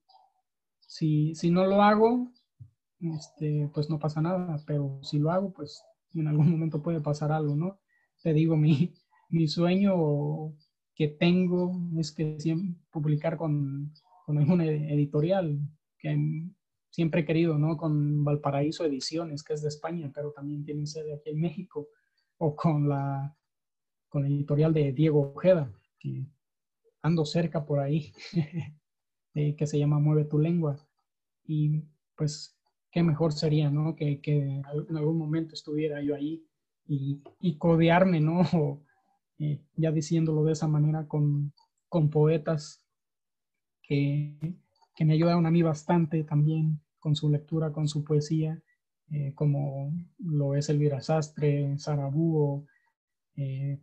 si, 0.80 1.34
si 1.34 1.50
no 1.50 1.66
lo 1.66 1.82
hago, 1.82 2.32
este, 3.00 3.70
pues 3.72 3.88
no 3.90 3.98
pasa 3.98 4.20
nada, 4.20 4.62
pero 4.66 4.98
si 5.02 5.18
lo 5.18 5.30
hago, 5.30 5.52
pues 5.52 5.82
en 6.14 6.28
algún 6.28 6.50
momento 6.50 6.82
puede 6.82 7.00
pasar 7.00 7.32
algo, 7.32 7.56
¿no? 7.56 7.80
Te 8.22 8.32
digo, 8.32 8.56
mi, 8.56 8.94
mi 9.28 9.48
sueño 9.48 10.54
que 10.94 11.08
tengo 11.08 11.72
es 11.98 12.12
que 12.12 12.40
siempre 12.40 12.80
publicar 12.90 13.36
con, 13.36 13.92
con 14.24 14.38
alguna 14.38 14.64
editorial, 14.64 15.60
que 15.98 16.18
siempre 16.90 17.20
he 17.20 17.24
querido, 17.24 17.58
¿no? 17.58 17.76
Con 17.76 18.24
Valparaíso 18.24 18.84
Ediciones, 18.84 19.44
que 19.44 19.52
es 19.52 19.62
de 19.62 19.68
España, 19.68 20.10
pero 20.14 20.32
también 20.32 20.64
tiene 20.64 20.86
sede 20.86 21.14
aquí 21.14 21.30
en 21.30 21.40
México 21.40 21.88
o 22.38 22.54
con 22.56 22.88
la, 22.88 23.36
con 24.08 24.22
la 24.22 24.28
editorial 24.28 24.72
de 24.74 24.92
Diego 24.92 25.34
Ojeda, 25.34 25.70
que 25.98 26.26
ando 27.02 27.24
cerca 27.24 27.64
por 27.66 27.80
ahí, 27.80 28.12
que 29.34 29.66
se 29.66 29.78
llama 29.78 29.98
Mueve 29.98 30.24
tu 30.24 30.38
lengua. 30.38 30.78
Y 31.44 31.82
pues, 32.16 32.58
qué 32.90 33.02
mejor 33.02 33.32
sería, 33.32 33.70
¿no? 33.70 33.94
Que, 33.96 34.20
que 34.20 34.62
en 34.88 34.96
algún 34.96 35.18
momento 35.18 35.54
estuviera 35.54 36.02
yo 36.02 36.14
ahí 36.14 36.44
y, 36.86 37.22
y 37.40 37.58
codearme, 37.58 38.20
¿no? 38.20 38.42
Eh, 39.38 39.60
ya 39.74 39.92
diciéndolo 39.92 40.44
de 40.44 40.52
esa 40.52 40.66
manera, 40.66 41.06
con, 41.06 41.52
con 41.90 42.08
poetas 42.08 42.82
que, 43.82 44.34
que 44.94 45.04
me 45.04 45.14
ayudaron 45.14 45.46
a 45.46 45.50
mí 45.50 45.62
bastante 45.62 46.24
también 46.24 46.80
con 46.98 47.14
su 47.14 47.28
lectura, 47.30 47.72
con 47.72 47.88
su 47.88 48.02
poesía 48.04 48.62
eh, 49.10 49.32
como 49.34 49.92
lo 50.18 50.54
es 50.56 50.68
Elvira 50.68 51.00
Sastre, 51.00 51.78
Sara 51.78 52.10
eh, 53.36 53.78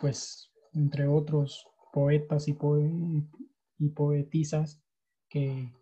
pues 0.00 0.52
entre 0.74 1.08
otros 1.08 1.66
poetas 1.92 2.48
y, 2.48 2.56
y 3.78 3.88
poetisas 3.90 4.82
que 5.28 5.72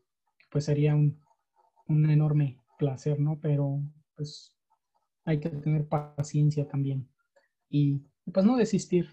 pues 0.51 0.67
sería 0.67 0.95
un, 0.95 1.19
un, 1.89 2.09
enorme 2.09 2.59
placer, 2.79 3.19
¿no? 3.19 3.39
Pero 3.41 3.81
pues 4.17 4.57
hay 5.25 5.41
que 5.41 5.49
tener 5.49 5.89
paciencia 5.89 6.69
también 6.69 7.09
y 7.69 8.03
pues 8.33 8.47
no 8.47 8.57
desistir. 8.57 9.09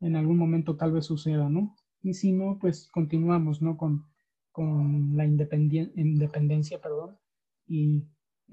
En 0.00 0.14
algún 0.14 0.36
momento 0.36 0.76
tal 0.76 0.92
vez 0.92 1.06
suceda, 1.06 1.48
¿no? 1.48 1.74
Y 2.02 2.14
si 2.14 2.32
no, 2.32 2.58
pues 2.60 2.88
continuamos, 2.92 3.62
¿no? 3.62 3.76
Con, 3.76 4.06
con 4.52 5.16
la 5.16 5.24
independencia, 5.24 6.80
perdón, 6.80 7.18
y, 7.68 8.06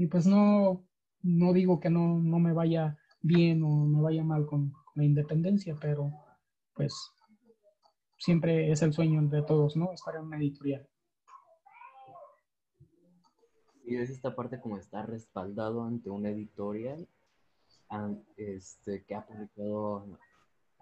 pues 0.09 0.25
no, 0.25 0.85
no 1.21 1.53
digo 1.53 1.79
que 1.79 1.89
no, 1.89 2.19
no 2.19 2.39
me 2.39 2.53
vaya 2.53 2.97
bien 3.21 3.63
o 3.63 3.85
me 3.85 4.01
vaya 4.01 4.23
mal 4.23 4.45
con, 4.45 4.73
la 4.95 5.03
independencia, 5.03 5.75
pero 5.79 6.11
pues 6.75 6.93
siempre 8.17 8.71
es 8.71 8.81
el 8.81 8.93
sueño 8.93 9.21
de 9.23 9.41
todos, 9.43 9.75
¿no? 9.75 9.91
Estar 9.91 10.15
en 10.15 10.23
una 10.23 10.37
editorial. 10.37 10.87
Y 13.85 13.97
es 13.97 14.09
esta 14.09 14.35
parte 14.35 14.61
como 14.61 14.77
está 14.77 15.05
respaldado 15.05 15.83
ante 15.83 16.09
una 16.09 16.29
editorial 16.29 17.07
este, 18.37 19.03
que 19.03 19.15
ha 19.15 19.25
publicado 19.25 20.17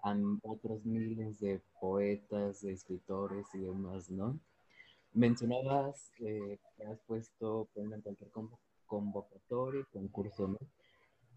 a 0.02 0.16
otros 0.42 0.84
miles 0.84 1.40
de 1.40 1.62
poetas, 1.80 2.62
de 2.62 2.72
escritores 2.72 3.46
y 3.54 3.58
demás, 3.58 4.08
¿no? 4.10 4.38
Mencionabas 5.14 6.10
que 6.16 6.58
has 6.88 6.98
puesto 7.06 7.68
en 7.74 8.00
cualquier 8.00 8.30
convocatoria, 8.86 9.84
concurso, 9.92 10.48
¿no? 10.48 10.58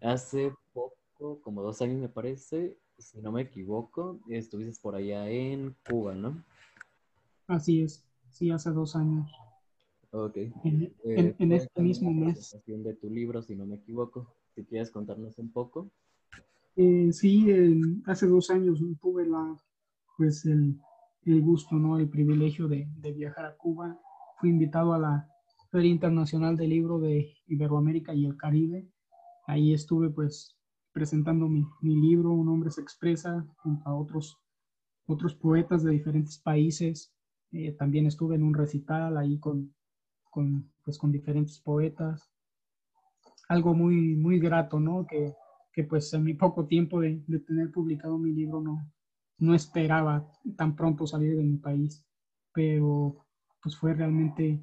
Hace 0.00 0.52
poco, 0.72 1.40
como 1.42 1.62
dos 1.62 1.80
años 1.82 2.00
me 2.00 2.08
parece, 2.08 2.76
si 2.98 3.20
no 3.20 3.32
me 3.32 3.42
equivoco, 3.42 4.18
estuviste 4.28 4.80
por 4.80 4.94
allá 4.94 5.28
en 5.28 5.74
Cuba, 5.88 6.14
¿no? 6.14 6.42
Así 7.46 7.82
es, 7.82 8.04
sí, 8.30 8.50
hace 8.50 8.70
dos 8.70 8.96
años. 8.96 9.30
Ok. 10.10 10.36
En, 10.64 10.94
eh, 11.04 11.34
este 11.38 11.82
mismo 11.82 12.10
mes. 12.10 12.56
de 12.66 12.94
tu 12.94 13.10
libro, 13.10 13.42
si 13.42 13.54
no 13.54 13.66
me 13.66 13.76
equivoco. 13.76 14.26
Si 14.54 14.64
quieres 14.64 14.90
contarnos 14.90 15.38
un 15.38 15.50
poco. 15.52 15.90
Eh, 16.76 17.10
sí, 17.12 17.46
hace 18.06 18.26
dos 18.26 18.50
años 18.50 18.80
tuve 19.00 19.26
la, 19.26 19.56
pues 20.16 20.46
el, 20.46 20.78
el 21.32 21.42
gusto, 21.42 21.76
¿no? 21.76 21.98
El 21.98 22.08
privilegio 22.08 22.68
de, 22.68 22.88
de, 22.96 23.12
viajar 23.12 23.46
a 23.46 23.56
Cuba. 23.56 23.98
Fui 24.38 24.50
invitado 24.50 24.92
a 24.92 24.98
la 24.98 25.28
Feria 25.70 25.90
Internacional 25.90 26.56
del 26.56 26.70
Libro 26.70 26.98
de 26.98 27.34
Iberoamérica 27.46 28.14
y 28.14 28.26
el 28.26 28.36
Caribe. 28.36 28.88
Ahí 29.46 29.72
estuve 29.72 30.10
pues 30.10 30.56
presentando 30.92 31.48
mi, 31.48 31.64
mi 31.82 31.96
libro, 31.96 32.32
Un 32.32 32.48
hombre 32.48 32.70
se 32.70 32.80
expresa, 32.80 33.46
junto 33.58 33.88
a 33.88 33.94
otros, 33.94 34.38
otros 35.06 35.34
poetas 35.34 35.82
de 35.82 35.90
diferentes 35.90 36.38
países. 36.38 37.12
Eh, 37.52 37.72
también 37.72 38.06
estuve 38.06 38.36
en 38.36 38.42
un 38.42 38.54
recital 38.54 39.16
ahí 39.16 39.38
con, 39.38 39.74
con, 40.30 40.72
pues, 40.84 40.98
con 40.98 41.12
diferentes 41.12 41.60
poetas. 41.60 42.30
Algo 43.48 43.74
muy, 43.74 44.16
muy 44.16 44.38
grato, 44.38 44.80
¿no? 44.80 45.06
Que, 45.06 45.34
que 45.72 45.84
pues 45.84 46.12
en 46.14 46.24
mi 46.24 46.34
poco 46.34 46.66
tiempo 46.66 47.00
de, 47.00 47.22
de 47.26 47.38
tener 47.40 47.70
publicado 47.70 48.16
mi 48.18 48.32
libro 48.32 48.60
no, 48.60 48.90
no 49.38 49.54
esperaba 49.54 50.30
tan 50.56 50.74
pronto 50.76 51.06
salir 51.06 51.36
de 51.36 51.42
mi 51.42 51.56
país, 51.58 52.04
pero 52.52 53.26
pues 53.62 53.76
fue 53.76 53.94
realmente 53.94 54.62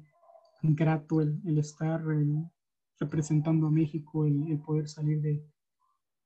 grato 0.62 1.20
el, 1.20 1.58
estar 1.58 2.02
representando 2.98 3.66
a 3.66 3.70
México, 3.70 4.24
el, 4.26 4.50
el 4.50 4.60
poder 4.60 4.88
salir 4.88 5.20
de, 5.20 5.44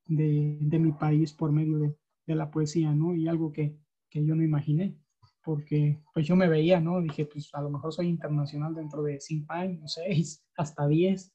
de, 0.07 0.79
mi 0.79 0.93
país 0.93 1.33
por 1.33 1.53
medio 1.53 1.79
de, 1.79 1.97
de, 2.27 2.35
la 2.35 2.51
poesía, 2.51 2.95
¿no? 2.95 3.15
Y 3.15 3.29
algo 3.29 3.53
que, 3.53 3.77
que 4.09 4.25
yo 4.25 4.35
no 4.35 4.43
imaginé, 4.43 4.97
porque 5.45 6.03
pues 6.15 6.27
yo 6.27 6.37
me 6.37 6.49
veía, 6.49 6.81
¿no? 6.81 7.01
Dije, 7.01 7.27
pues 7.27 7.51
a 7.55 7.63
lo 7.63 7.71
mejor 7.71 7.93
soy 7.93 8.09
internacional 8.09 8.75
dentro 8.75 9.03
de 9.03 9.21
cinco 9.21 9.53
años, 9.53 9.95
seis, 9.95 10.45
hasta 10.57 10.87
diez, 10.87 11.33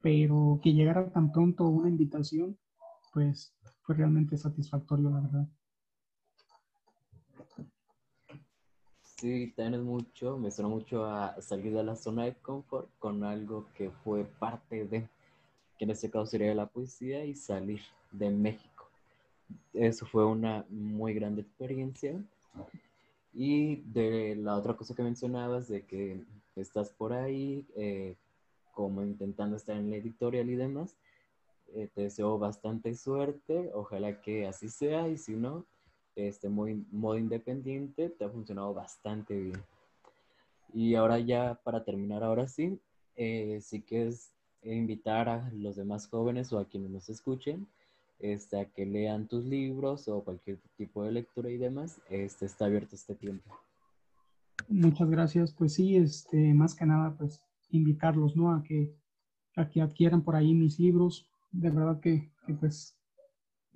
pero 0.00 0.60
que 0.62 0.72
llegara 0.72 1.10
tan 1.10 1.32
pronto 1.32 1.66
una 1.66 1.88
invitación, 1.88 2.58
pues 3.12 3.56
fue 3.82 3.96
realmente 3.96 4.36
satisfactorio, 4.36 5.10
la 5.10 5.20
verdad. 5.20 5.48
Sí, 9.18 9.50
también 9.56 9.80
es 9.80 9.86
mucho, 9.86 10.36
me 10.36 10.50
suena 10.50 10.68
mucho 10.68 11.06
a 11.06 11.40
salir 11.40 11.72
de 11.72 11.82
la 11.82 11.96
zona 11.96 12.24
de 12.24 12.34
confort 12.34 12.86
con 12.98 13.24
algo 13.24 13.66
que 13.74 13.90
fue 13.90 14.24
parte 14.24 14.84
de, 14.84 15.08
que 15.78 15.84
en 15.86 15.90
este 15.90 16.10
caso 16.10 16.26
sería 16.26 16.54
la 16.54 16.66
poesía 16.66 17.24
y 17.24 17.34
salir 17.34 17.80
de 18.12 18.28
México. 18.28 18.90
Eso 19.72 20.04
fue 20.04 20.26
una 20.26 20.66
muy 20.68 21.14
grande 21.14 21.40
experiencia. 21.40 22.22
Y 23.32 23.76
de 23.76 24.36
la 24.36 24.56
otra 24.56 24.76
cosa 24.76 24.94
que 24.94 25.02
mencionabas, 25.02 25.66
de 25.68 25.86
que 25.86 26.22
estás 26.54 26.90
por 26.90 27.14
ahí, 27.14 27.66
eh, 27.74 28.16
como 28.72 29.02
intentando 29.02 29.56
estar 29.56 29.78
en 29.78 29.88
la 29.88 29.96
editorial 29.96 30.50
y 30.50 30.56
demás, 30.56 30.94
eh, 31.74 31.88
te 31.94 32.02
deseo 32.02 32.38
bastante 32.38 32.94
suerte, 32.94 33.70
ojalá 33.72 34.20
que 34.20 34.46
así 34.46 34.68
sea, 34.68 35.08
y 35.08 35.16
si 35.16 35.32
no, 35.32 35.64
este 36.16 36.48
modo 36.48 37.18
independiente 37.18 38.08
te 38.10 38.24
ha 38.24 38.30
funcionado 38.30 38.72
bastante 38.74 39.38
bien. 39.38 39.62
Y 40.72 40.94
ahora 40.94 41.18
ya, 41.18 41.60
para 41.62 41.84
terminar, 41.84 42.24
ahora 42.24 42.48
sí, 42.48 42.78
eh, 43.16 43.60
si 43.62 43.82
quieres 43.82 44.32
invitar 44.62 45.28
a 45.28 45.50
los 45.52 45.76
demás 45.76 46.08
jóvenes 46.08 46.52
o 46.52 46.58
a 46.58 46.64
quienes 46.64 46.90
nos 46.90 47.08
escuchen, 47.08 47.66
este, 48.18 48.60
a 48.60 48.64
que 48.64 48.86
lean 48.86 49.28
tus 49.28 49.44
libros 49.44 50.08
o 50.08 50.22
cualquier 50.22 50.58
tipo 50.76 51.04
de 51.04 51.12
lectura 51.12 51.50
y 51.50 51.58
demás, 51.58 52.00
este, 52.08 52.46
está 52.46 52.64
abierto 52.64 52.94
este 52.96 53.14
tiempo. 53.14 53.54
Muchas 54.68 55.08
gracias. 55.10 55.52
Pues 55.52 55.74
sí, 55.74 55.96
este, 55.96 56.54
más 56.54 56.74
que 56.74 56.86
nada, 56.86 57.14
pues 57.16 57.42
invitarlos, 57.70 58.36
¿no? 58.36 58.52
A 58.52 58.62
que, 58.62 58.94
a 59.54 59.68
que 59.68 59.80
adquieran 59.80 60.22
por 60.22 60.34
ahí 60.34 60.54
mis 60.54 60.78
libros. 60.78 61.28
De 61.52 61.70
verdad 61.70 62.00
que, 62.00 62.30
que 62.46 62.54
pues 62.54 62.96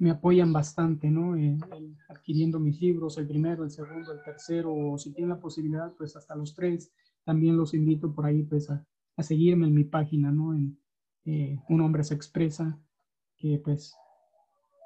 me 0.01 0.11
apoyan 0.11 0.51
bastante, 0.51 1.11
¿no? 1.11 1.35
adquiriendo 2.09 2.59
mis 2.59 2.81
libros, 2.81 3.19
el 3.19 3.29
primero, 3.29 3.65
el 3.65 3.71
segundo, 3.71 4.13
el 4.13 4.23
tercero, 4.23 4.75
o 4.75 4.97
si 4.97 5.13
tienen 5.13 5.29
la 5.29 5.39
posibilidad, 5.39 5.93
pues 5.93 6.17
hasta 6.17 6.35
los 6.35 6.55
tres. 6.55 6.91
También 7.23 7.59
los 7.59 7.75
invito 7.75 8.11
por 8.11 8.25
ahí, 8.25 8.43
pues, 8.43 8.71
a, 8.71 8.83
a 9.19 9.23
seguirme 9.23 9.67
en 9.67 9.75
mi 9.75 9.85
página, 9.85 10.33
¿no? 10.33 10.55
En 10.55 10.79
eh, 11.27 11.59
Un 11.69 11.83
Hombre 11.83 12.03
se 12.03 12.15
Expresa, 12.15 12.81
que 13.37 13.61
pues, 13.63 13.95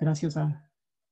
gracias 0.00 0.36
a, 0.36 0.68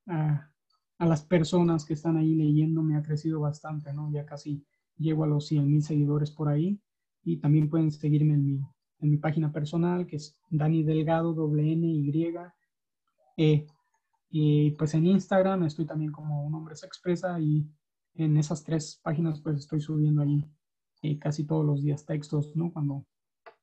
a, 0.09 0.51
a, 0.99 1.07
las 1.07 1.23
personas 1.23 1.85
que 1.85 1.95
están 1.95 2.17
ahí 2.17 2.35
leyendo, 2.35 2.83
me 2.83 2.97
ha 2.97 3.03
crecido 3.03 3.39
bastante, 3.39 3.93
¿no? 3.93 4.11
Ya 4.11 4.27
casi 4.27 4.67
llego 4.99 5.23
a 5.23 5.29
los 5.29 5.47
100 5.47 5.71
mil 5.71 5.83
seguidores 5.85 6.33
por 6.33 6.49
ahí. 6.49 6.81
Y 7.23 7.37
también 7.37 7.71
pueden 7.71 7.93
seguirme 7.93 8.35
en 8.35 8.45
mi, 8.45 8.61
en 8.99 9.11
mi 9.11 9.17
página 9.19 9.53
personal, 9.53 10.09
que 10.09 10.17
es 10.17 10.37
Dani 10.51 10.83
Delgado, 10.83 11.35
doble 11.35 11.71
N, 11.71 11.87
Y, 11.87 12.35
E 13.37 13.67
y 14.35 14.71
pues 14.73 14.95
en 14.95 15.05
Instagram 15.07 15.65
estoy 15.65 15.85
también 15.85 16.11
como 16.11 16.43
un 16.47 16.55
hombre 16.55 16.75
se 16.75 16.87
expresa 16.87 17.39
y 17.39 17.71
en 18.15 18.39
esas 18.39 18.65
tres 18.65 18.99
páginas 19.03 19.43
pues 19.43 19.59
estoy 19.59 19.83
subiendo 19.83 20.23
ahí 20.23 20.43
eh, 21.03 21.19
casi 21.19 21.47
todos 21.47 21.67
los 21.67 21.83
días 21.83 22.07
textos, 22.07 22.57
¿no? 22.57 22.73
Cuando 22.73 23.07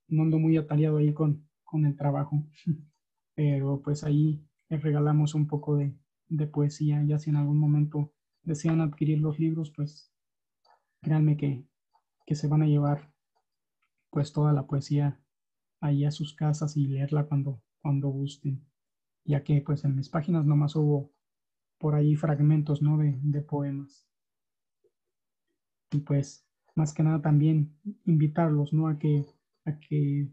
no 0.09 0.21
ando 0.21 0.37
muy 0.37 0.57
atareado 0.57 0.97
ahí 0.97 1.11
con, 1.11 1.49
con 1.63 1.87
el 1.87 1.95
trabajo. 1.95 2.45
Pero 3.35 3.81
pues 3.81 4.03
ahí 4.03 4.45
les 4.69 4.83
regalamos 4.83 5.33
un 5.33 5.47
poco 5.47 5.75
de, 5.75 5.97
de 6.27 6.45
poesía, 6.45 7.03
ya 7.03 7.17
si 7.17 7.31
en 7.31 7.37
algún 7.37 7.57
momento 7.57 8.13
desean 8.43 8.79
adquirir 8.79 9.21
los 9.21 9.39
libros, 9.39 9.73
pues 9.75 10.13
créanme 11.01 11.35
que, 11.35 11.65
que 12.27 12.35
se 12.35 12.47
van 12.47 12.61
a 12.61 12.67
llevar 12.67 13.11
pues 14.11 14.33
toda 14.33 14.53
la 14.53 14.67
poesía 14.67 15.19
ahí 15.81 16.05
a 16.05 16.11
sus 16.11 16.35
casas 16.35 16.77
y 16.77 16.85
leerla 16.85 17.25
cuando, 17.25 17.63
cuando 17.81 18.09
gusten 18.09 18.68
ya 19.25 19.43
que 19.43 19.61
pues 19.61 19.83
en 19.85 19.95
mis 19.95 20.09
páginas 20.09 20.45
nomás 20.45 20.75
hubo 20.75 21.11
por 21.77 21.95
ahí 21.95 22.15
fragmentos, 22.15 22.81
¿no? 22.81 22.97
De, 22.97 23.17
de 23.21 23.41
poemas. 23.41 24.07
Y 25.91 25.99
pues 25.99 26.45
más 26.75 26.93
que 26.93 27.03
nada 27.03 27.21
también 27.21 27.75
invitarlos, 28.05 28.73
¿no? 28.73 28.87
A 28.87 28.99
que, 28.99 29.25
a 29.65 29.79
que 29.79 30.29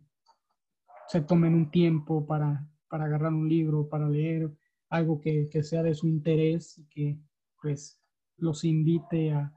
se 1.09 1.21
tomen 1.21 1.55
un 1.55 1.71
tiempo 1.71 2.27
para, 2.27 2.69
para 2.89 3.05
agarrar 3.05 3.33
un 3.33 3.49
libro, 3.49 3.89
para 3.89 4.09
leer 4.09 4.53
algo 4.89 5.21
que, 5.21 5.49
que 5.51 5.63
sea 5.63 5.83
de 5.83 5.95
su 5.95 6.09
interés 6.09 6.79
y 6.79 6.87
que 6.89 7.19
pues 7.61 8.01
los 8.37 8.65
invite 8.65 9.33
a, 9.33 9.53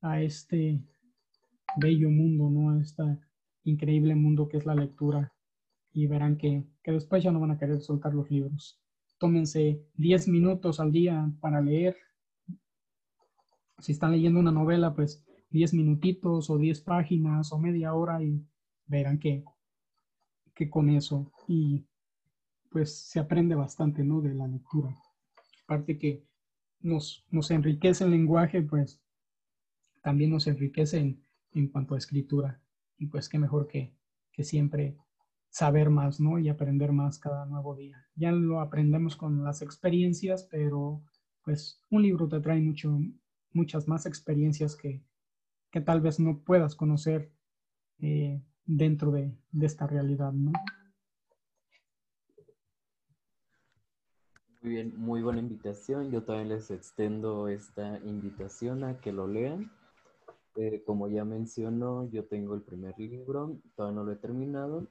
a 0.00 0.22
este 0.22 0.82
bello 1.76 2.10
mundo, 2.10 2.50
¿no? 2.50 2.70
A 2.70 2.80
este 2.80 3.02
increíble 3.64 4.14
mundo 4.14 4.48
que 4.48 4.56
es 4.56 4.66
la 4.66 4.74
lectura 4.74 5.32
y 5.92 6.06
verán 6.06 6.36
que, 6.36 6.64
que 6.82 6.92
después 6.92 7.22
ya 7.22 7.30
no 7.30 7.40
van 7.40 7.52
a 7.52 7.58
querer 7.58 7.80
soltar 7.80 8.14
los 8.14 8.30
libros. 8.30 8.80
Tómense 9.18 9.82
10 9.94 10.28
minutos 10.28 10.80
al 10.80 10.92
día 10.92 11.30
para 11.40 11.60
leer. 11.60 11.96
Si 13.78 13.92
están 13.92 14.12
leyendo 14.12 14.40
una 14.40 14.52
novela, 14.52 14.94
pues 14.94 15.24
10 15.50 15.74
minutitos 15.74 16.50
o 16.50 16.58
10 16.58 16.80
páginas 16.82 17.52
o 17.52 17.58
media 17.58 17.94
hora 17.94 18.22
y 18.22 18.44
verán 18.86 19.18
que, 19.18 19.44
que 20.54 20.68
con 20.68 20.90
eso 20.90 21.32
y 21.46 21.86
pues 22.70 22.98
se 22.98 23.18
aprende 23.18 23.54
bastante, 23.54 24.04
¿no? 24.04 24.20
De 24.20 24.34
la 24.34 24.46
lectura. 24.46 24.96
Aparte 25.64 25.98
que 25.98 26.24
nos, 26.80 27.24
nos 27.30 27.50
enriquece 27.50 28.04
el 28.04 28.10
lenguaje, 28.10 28.62
pues 28.62 29.00
también 30.02 30.30
nos 30.30 30.46
enriquece 30.46 30.98
en, 30.98 31.24
en 31.52 31.68
cuanto 31.68 31.94
a 31.94 31.98
escritura. 31.98 32.60
Y 32.98 33.06
pues 33.06 33.28
qué 33.28 33.38
mejor 33.38 33.68
que, 33.68 33.94
que 34.32 34.44
siempre 34.44 34.96
saber 35.50 35.90
más, 35.90 36.20
¿no? 36.20 36.38
Y 36.38 36.48
aprender 36.48 36.92
más 36.92 37.18
cada 37.18 37.46
nuevo 37.46 37.74
día. 37.76 38.06
Ya 38.14 38.32
lo 38.32 38.60
aprendemos 38.60 39.16
con 39.16 39.44
las 39.44 39.62
experiencias, 39.62 40.46
pero 40.50 41.02
pues 41.42 41.82
un 41.90 42.02
libro 42.02 42.28
te 42.28 42.40
trae 42.40 42.60
mucho, 42.60 42.98
muchas 43.52 43.88
más 43.88 44.06
experiencias 44.06 44.76
que, 44.76 45.02
que 45.70 45.80
tal 45.80 46.00
vez 46.00 46.20
no 46.20 46.40
puedas 46.40 46.74
conocer 46.74 47.32
eh, 48.00 48.42
dentro 48.64 49.10
de, 49.10 49.34
de, 49.50 49.66
esta 49.66 49.86
realidad, 49.86 50.32
¿no? 50.32 50.52
Muy 54.60 54.72
bien, 54.72 54.92
muy 54.96 55.22
buena 55.22 55.40
invitación. 55.40 56.10
Yo 56.10 56.24
también 56.24 56.48
les 56.50 56.70
extendo 56.70 57.48
esta 57.48 57.98
invitación 58.04 58.84
a 58.84 59.00
que 59.00 59.12
lo 59.12 59.26
lean. 59.26 59.70
Eh, 60.56 60.82
como 60.84 61.08
ya 61.08 61.24
mencionó, 61.24 62.10
yo 62.10 62.24
tengo 62.24 62.54
el 62.54 62.62
primer 62.62 62.98
libro, 62.98 63.60
todavía 63.76 63.94
no 63.94 64.04
lo 64.04 64.10
he 64.10 64.16
terminado, 64.16 64.88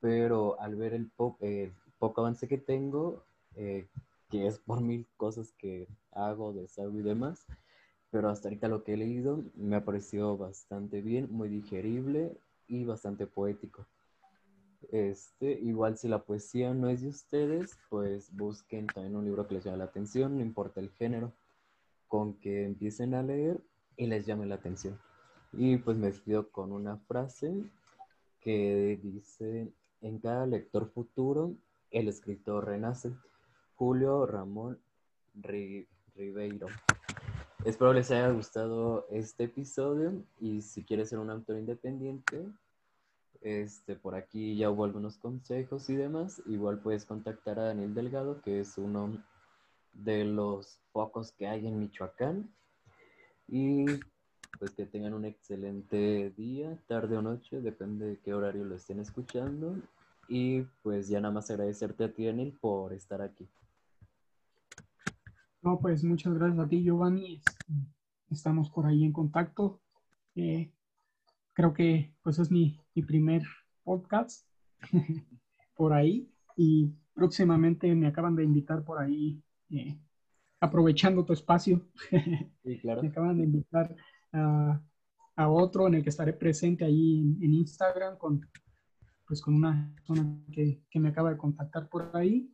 pero 0.00 0.60
al 0.60 0.76
ver 0.76 0.94
el, 0.94 1.10
poco 1.10 2.20
avance 2.20 2.48
que 2.48 2.58
tengo, 2.58 3.24
eh, 3.56 3.86
que 4.30 4.46
es 4.46 4.58
por 4.58 4.80
mil 4.80 5.06
cosas 5.16 5.52
que 5.58 5.88
hago, 6.12 6.52
deshago 6.52 6.98
y 6.98 7.02
demás, 7.02 7.46
pero 8.10 8.30
hasta 8.30 8.48
ahorita 8.48 8.68
lo 8.68 8.84
que 8.84 8.94
he 8.94 8.96
leído 8.96 9.44
me 9.54 9.76
ha 9.76 9.84
parecido 9.84 10.36
bastante 10.36 11.02
bien, 11.02 11.28
muy 11.30 11.48
digerible 11.48 12.36
y 12.66 12.84
bastante 12.84 13.26
poético. 13.26 13.86
Este, 14.90 15.52
igual 15.60 15.98
si 15.98 16.08
la 16.08 16.24
poesía 16.24 16.72
no 16.72 16.88
es 16.88 17.02
de 17.02 17.08
ustedes, 17.08 17.78
pues 17.90 18.34
busquen 18.34 18.86
también 18.86 19.16
un 19.16 19.24
libro 19.24 19.46
que 19.46 19.54
les 19.54 19.64
llame 19.64 19.78
la 19.78 19.84
atención, 19.84 20.36
no 20.36 20.42
importa 20.42 20.80
el 20.80 20.90
género, 20.90 21.32
con 22.06 22.34
que 22.34 22.64
empiecen 22.64 23.14
a 23.14 23.22
leer 23.22 23.60
y 23.96 24.06
les 24.06 24.24
llame 24.24 24.46
la 24.46 24.54
atención. 24.54 24.98
Y 25.52 25.76
pues 25.78 25.96
me 25.96 26.06
despido 26.06 26.50
con 26.50 26.72
una 26.72 26.96
frase 26.96 27.52
que 28.40 28.98
dice, 29.02 29.72
en 30.00 30.18
cada 30.18 30.46
lector 30.46 30.90
futuro, 30.90 31.54
el 31.90 32.08
escritor 32.08 32.66
renace. 32.66 33.12
Julio 33.74 34.26
Ramón 34.26 34.80
Ribeiro. 35.34 36.66
Espero 37.64 37.92
les 37.92 38.10
haya 38.10 38.30
gustado 38.30 39.06
este 39.10 39.44
episodio 39.44 40.24
y 40.40 40.62
si 40.62 40.84
quieres 40.84 41.10
ser 41.10 41.18
un 41.18 41.30
autor 41.30 41.58
independiente, 41.58 42.44
este, 43.40 43.94
por 43.94 44.14
aquí 44.14 44.56
ya 44.56 44.70
hubo 44.70 44.84
algunos 44.84 45.18
consejos 45.18 45.88
y 45.90 45.96
demás. 45.96 46.42
Igual 46.46 46.80
puedes 46.80 47.04
contactar 47.04 47.58
a 47.58 47.64
Daniel 47.64 47.94
Delgado, 47.94 48.40
que 48.42 48.60
es 48.60 48.78
uno 48.78 49.22
de 49.92 50.24
los 50.24 50.80
pocos 50.92 51.32
que 51.32 51.46
hay 51.46 51.66
en 51.66 51.78
Michoacán. 51.78 52.52
Y 53.46 53.86
pues 54.58 54.72
que 54.72 54.86
tengan 54.86 55.14
un 55.14 55.24
excelente 55.24 56.30
día, 56.36 56.76
tarde 56.86 57.16
o 57.16 57.22
noche, 57.22 57.60
depende 57.60 58.06
de 58.06 58.18
qué 58.18 58.34
horario 58.34 58.64
lo 58.64 58.74
estén 58.74 59.00
escuchando. 59.00 59.76
Y 60.28 60.62
pues 60.82 61.08
ya 61.08 61.20
nada 61.20 61.32
más 61.32 61.50
agradecerte 61.50 62.04
a 62.04 62.12
ti, 62.12 62.26
Daniel, 62.26 62.56
por 62.60 62.92
estar 62.92 63.22
aquí. 63.22 63.48
No, 65.62 65.78
pues 65.80 66.04
muchas 66.04 66.34
gracias 66.34 66.58
a 66.58 66.68
ti, 66.68 66.82
Giovanni. 66.82 67.40
Estamos 68.30 68.70
por 68.70 68.86
ahí 68.86 69.04
en 69.04 69.12
contacto. 69.12 69.80
Eh, 70.34 70.70
creo 71.52 71.72
que 71.72 72.14
pues 72.22 72.38
es 72.38 72.50
mi, 72.50 72.80
primer 73.06 73.42
podcast 73.84 74.46
por 75.76 75.92
ahí 75.92 76.28
y 76.56 76.92
próximamente 77.14 77.94
me 77.94 78.06
acaban 78.06 78.36
de 78.36 78.44
invitar 78.44 78.84
por 78.84 78.98
ahí, 78.98 79.40
eh, 79.70 79.98
aprovechando 80.60 81.24
tu 81.24 81.32
espacio. 81.32 81.86
Sí, 82.62 82.78
claro. 82.78 83.02
me 83.02 83.08
acaban 83.08 83.38
de 83.38 83.44
invitar 83.44 83.96
a, 84.32 84.80
otro 85.36 85.86
en 85.86 85.94
el 85.94 86.02
que 86.02 86.10
estaré 86.10 86.32
presente 86.32 86.84
ahí 86.84 87.20
en, 87.40 87.54
Instagram 87.54 88.18
con, 88.18 88.40
pues, 89.26 89.40
con 89.40 89.54
una 89.54 89.92
persona 89.94 90.44
que, 90.52 90.82
que, 90.90 90.98
me 91.00 91.10
acaba 91.10 91.30
de 91.30 91.36
contactar 91.36 91.88
por 91.88 92.10
ahí 92.16 92.52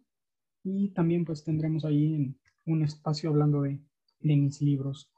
y 0.63 0.91
también 0.91 1.25
pues 1.25 1.43
tendremos 1.43 1.85
ahí 1.85 2.37
un 2.67 2.83
espacio 2.83 3.31
hablando 3.31 3.63
de, 3.63 3.81
de 4.21 4.37
mis 4.37 4.61
libros. 4.61 5.11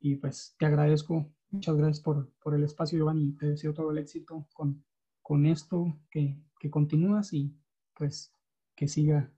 Y 0.00 0.16
pues 0.16 0.54
te 0.58 0.66
agradezco 0.66 1.32
Muchas 1.54 1.76
gracias 1.76 2.00
por, 2.00 2.32
por, 2.42 2.56
el 2.56 2.64
espacio, 2.64 2.98
Giovanni. 2.98 3.30
Te 3.36 3.46
deseo 3.46 3.72
todo 3.72 3.92
el 3.92 3.98
éxito 3.98 4.48
con, 4.54 4.84
con 5.22 5.46
esto, 5.46 5.96
que, 6.10 6.36
que, 6.58 6.68
continúas 6.68 7.32
y 7.32 7.56
pues 7.94 8.32
que 8.74 8.88
siga, 8.88 9.32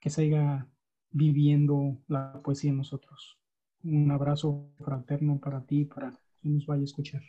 que 0.00 0.08
siga 0.08 0.66
viviendo 1.10 1.98
la 2.08 2.40
poesía 2.42 2.70
en 2.70 2.78
nosotros. 2.78 3.37
Un 3.84 4.10
abrazo 4.10 4.70
fraterno 4.78 5.38
para 5.38 5.64
ti 5.64 5.84
para 5.84 6.12
quien 6.40 6.54
nos 6.54 6.66
vaya 6.66 6.82
a 6.82 6.84
escuchar. 6.84 7.22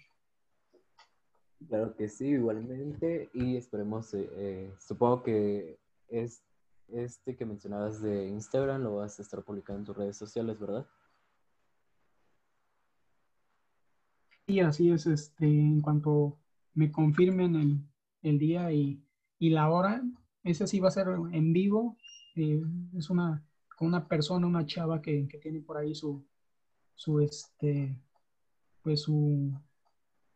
Claro 1.67 1.95
que 1.95 2.07
sí, 2.07 2.27
igualmente. 2.27 3.29
Y 3.33 3.57
esperemos, 3.57 4.13
eh, 4.13 4.29
eh, 4.33 4.73
supongo 4.79 5.23
que 5.23 5.77
es 6.07 6.41
este 6.87 7.35
que 7.35 7.45
mencionabas 7.45 8.01
de 8.01 8.27
Instagram 8.27 8.81
lo 8.81 8.95
vas 8.95 9.19
a 9.19 9.21
estar 9.21 9.43
publicando 9.43 9.79
en 9.79 9.85
tus 9.85 9.97
redes 9.97 10.17
sociales, 10.17 10.59
¿verdad? 10.59 10.87
Sí, 14.47 14.59
así 14.61 14.89
es. 14.89 15.05
Este, 15.05 15.45
en 15.45 15.81
cuanto 15.81 16.39
me 16.73 16.91
confirmen 16.91 17.55
el, 17.55 17.83
el 18.23 18.39
día 18.39 18.71
y, 18.71 19.03
y, 19.37 19.49
la 19.49 19.69
hora, 19.69 20.01
ese 20.43 20.65
sí 20.65 20.79
va 20.79 20.87
a 20.87 20.91
ser 20.91 21.07
en 21.31 21.53
vivo. 21.53 21.97
Eh, 22.35 22.63
es 22.97 23.09
una, 23.09 23.45
una 23.79 24.07
persona, 24.07 24.47
una 24.47 24.65
chava 24.65 25.01
que, 25.01 25.27
que, 25.27 25.37
tiene 25.37 25.61
por 25.61 25.77
ahí 25.77 25.93
su, 25.93 26.25
su 26.99 27.21
este, 27.21 27.95
pues 28.83 29.03
su, 29.03 29.53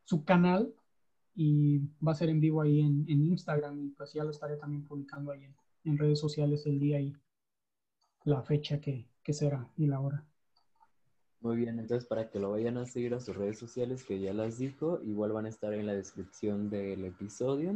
su 0.06 0.24
canal 0.24 0.74
y 1.36 1.80
va 2.00 2.14
a 2.14 2.16
ser 2.16 2.30
en 2.30 2.40
vivo 2.40 2.62
ahí 2.62 2.80
en, 2.80 3.04
en 3.10 3.26
Instagram 3.26 3.84
y 3.84 3.90
pues 3.90 4.14
ya 4.14 4.24
lo 4.24 4.30
estaré 4.30 4.56
también 4.56 4.86
publicando 4.86 5.34
ahí 5.34 5.44
en, 5.44 5.54
en 5.84 5.98
redes 5.98 6.22
sociales 6.22 6.66
el 6.66 6.80
día 6.80 7.02
y 7.02 7.14
la 8.24 8.42
fecha 8.44 8.80
que, 8.80 9.06
que 9.22 9.34
será 9.34 9.70
y 9.76 9.88
la 9.88 10.00
hora. 10.00 10.26
Muy 11.42 11.58
bien, 11.58 11.80
entonces 11.80 12.08
para 12.08 12.30
que 12.30 12.40
lo 12.40 12.52
vayan 12.52 12.78
a 12.78 12.86
seguir 12.86 13.14
a 13.14 13.20
sus 13.20 13.36
redes 13.36 13.60
sociales, 13.60 14.06
que 14.06 14.22
ya 14.22 14.32
las 14.32 14.58
dijo, 14.58 15.02
igual 15.04 15.34
van 15.34 15.48
a 15.48 15.50
estar 15.50 15.74
en 15.74 15.86
la 15.86 15.94
descripción 15.94 16.70
del 16.70 17.04
episodio. 17.04 17.76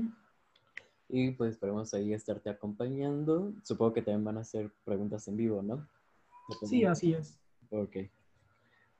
Y 1.09 1.31
pues 1.31 1.51
esperemos 1.51 1.93
ahí 1.93 2.13
estarte 2.13 2.49
acompañando. 2.49 3.51
Supongo 3.63 3.91
que 3.91 4.01
también 4.01 4.23
van 4.23 4.37
a 4.37 4.41
hacer 4.41 4.71
preguntas 4.85 5.27
en 5.27 5.35
vivo, 5.35 5.61
¿no? 5.61 5.85
Sí, 6.63 6.85
así 6.85 7.13
es. 7.13 7.37
Ok. 7.69 7.97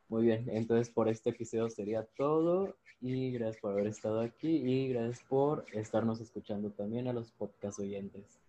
Muy 0.09 0.23
bien, 0.23 0.45
entonces 0.49 0.89
por 0.89 1.09
este 1.09 1.31
episodio 1.31 1.69
sería 1.69 2.03
todo. 2.17 2.75
Y 2.99 3.31
gracias 3.31 3.61
por 3.61 3.73
haber 3.73 3.87
estado 3.87 4.21
aquí 4.21 4.49
y 4.49 4.87
gracias 4.89 5.23
por 5.29 5.65
estarnos 5.73 6.19
escuchando 6.19 6.71
también 6.71 7.07
a 7.07 7.13
los 7.13 7.31
podcast 7.31 7.79
oyentes. 7.79 8.39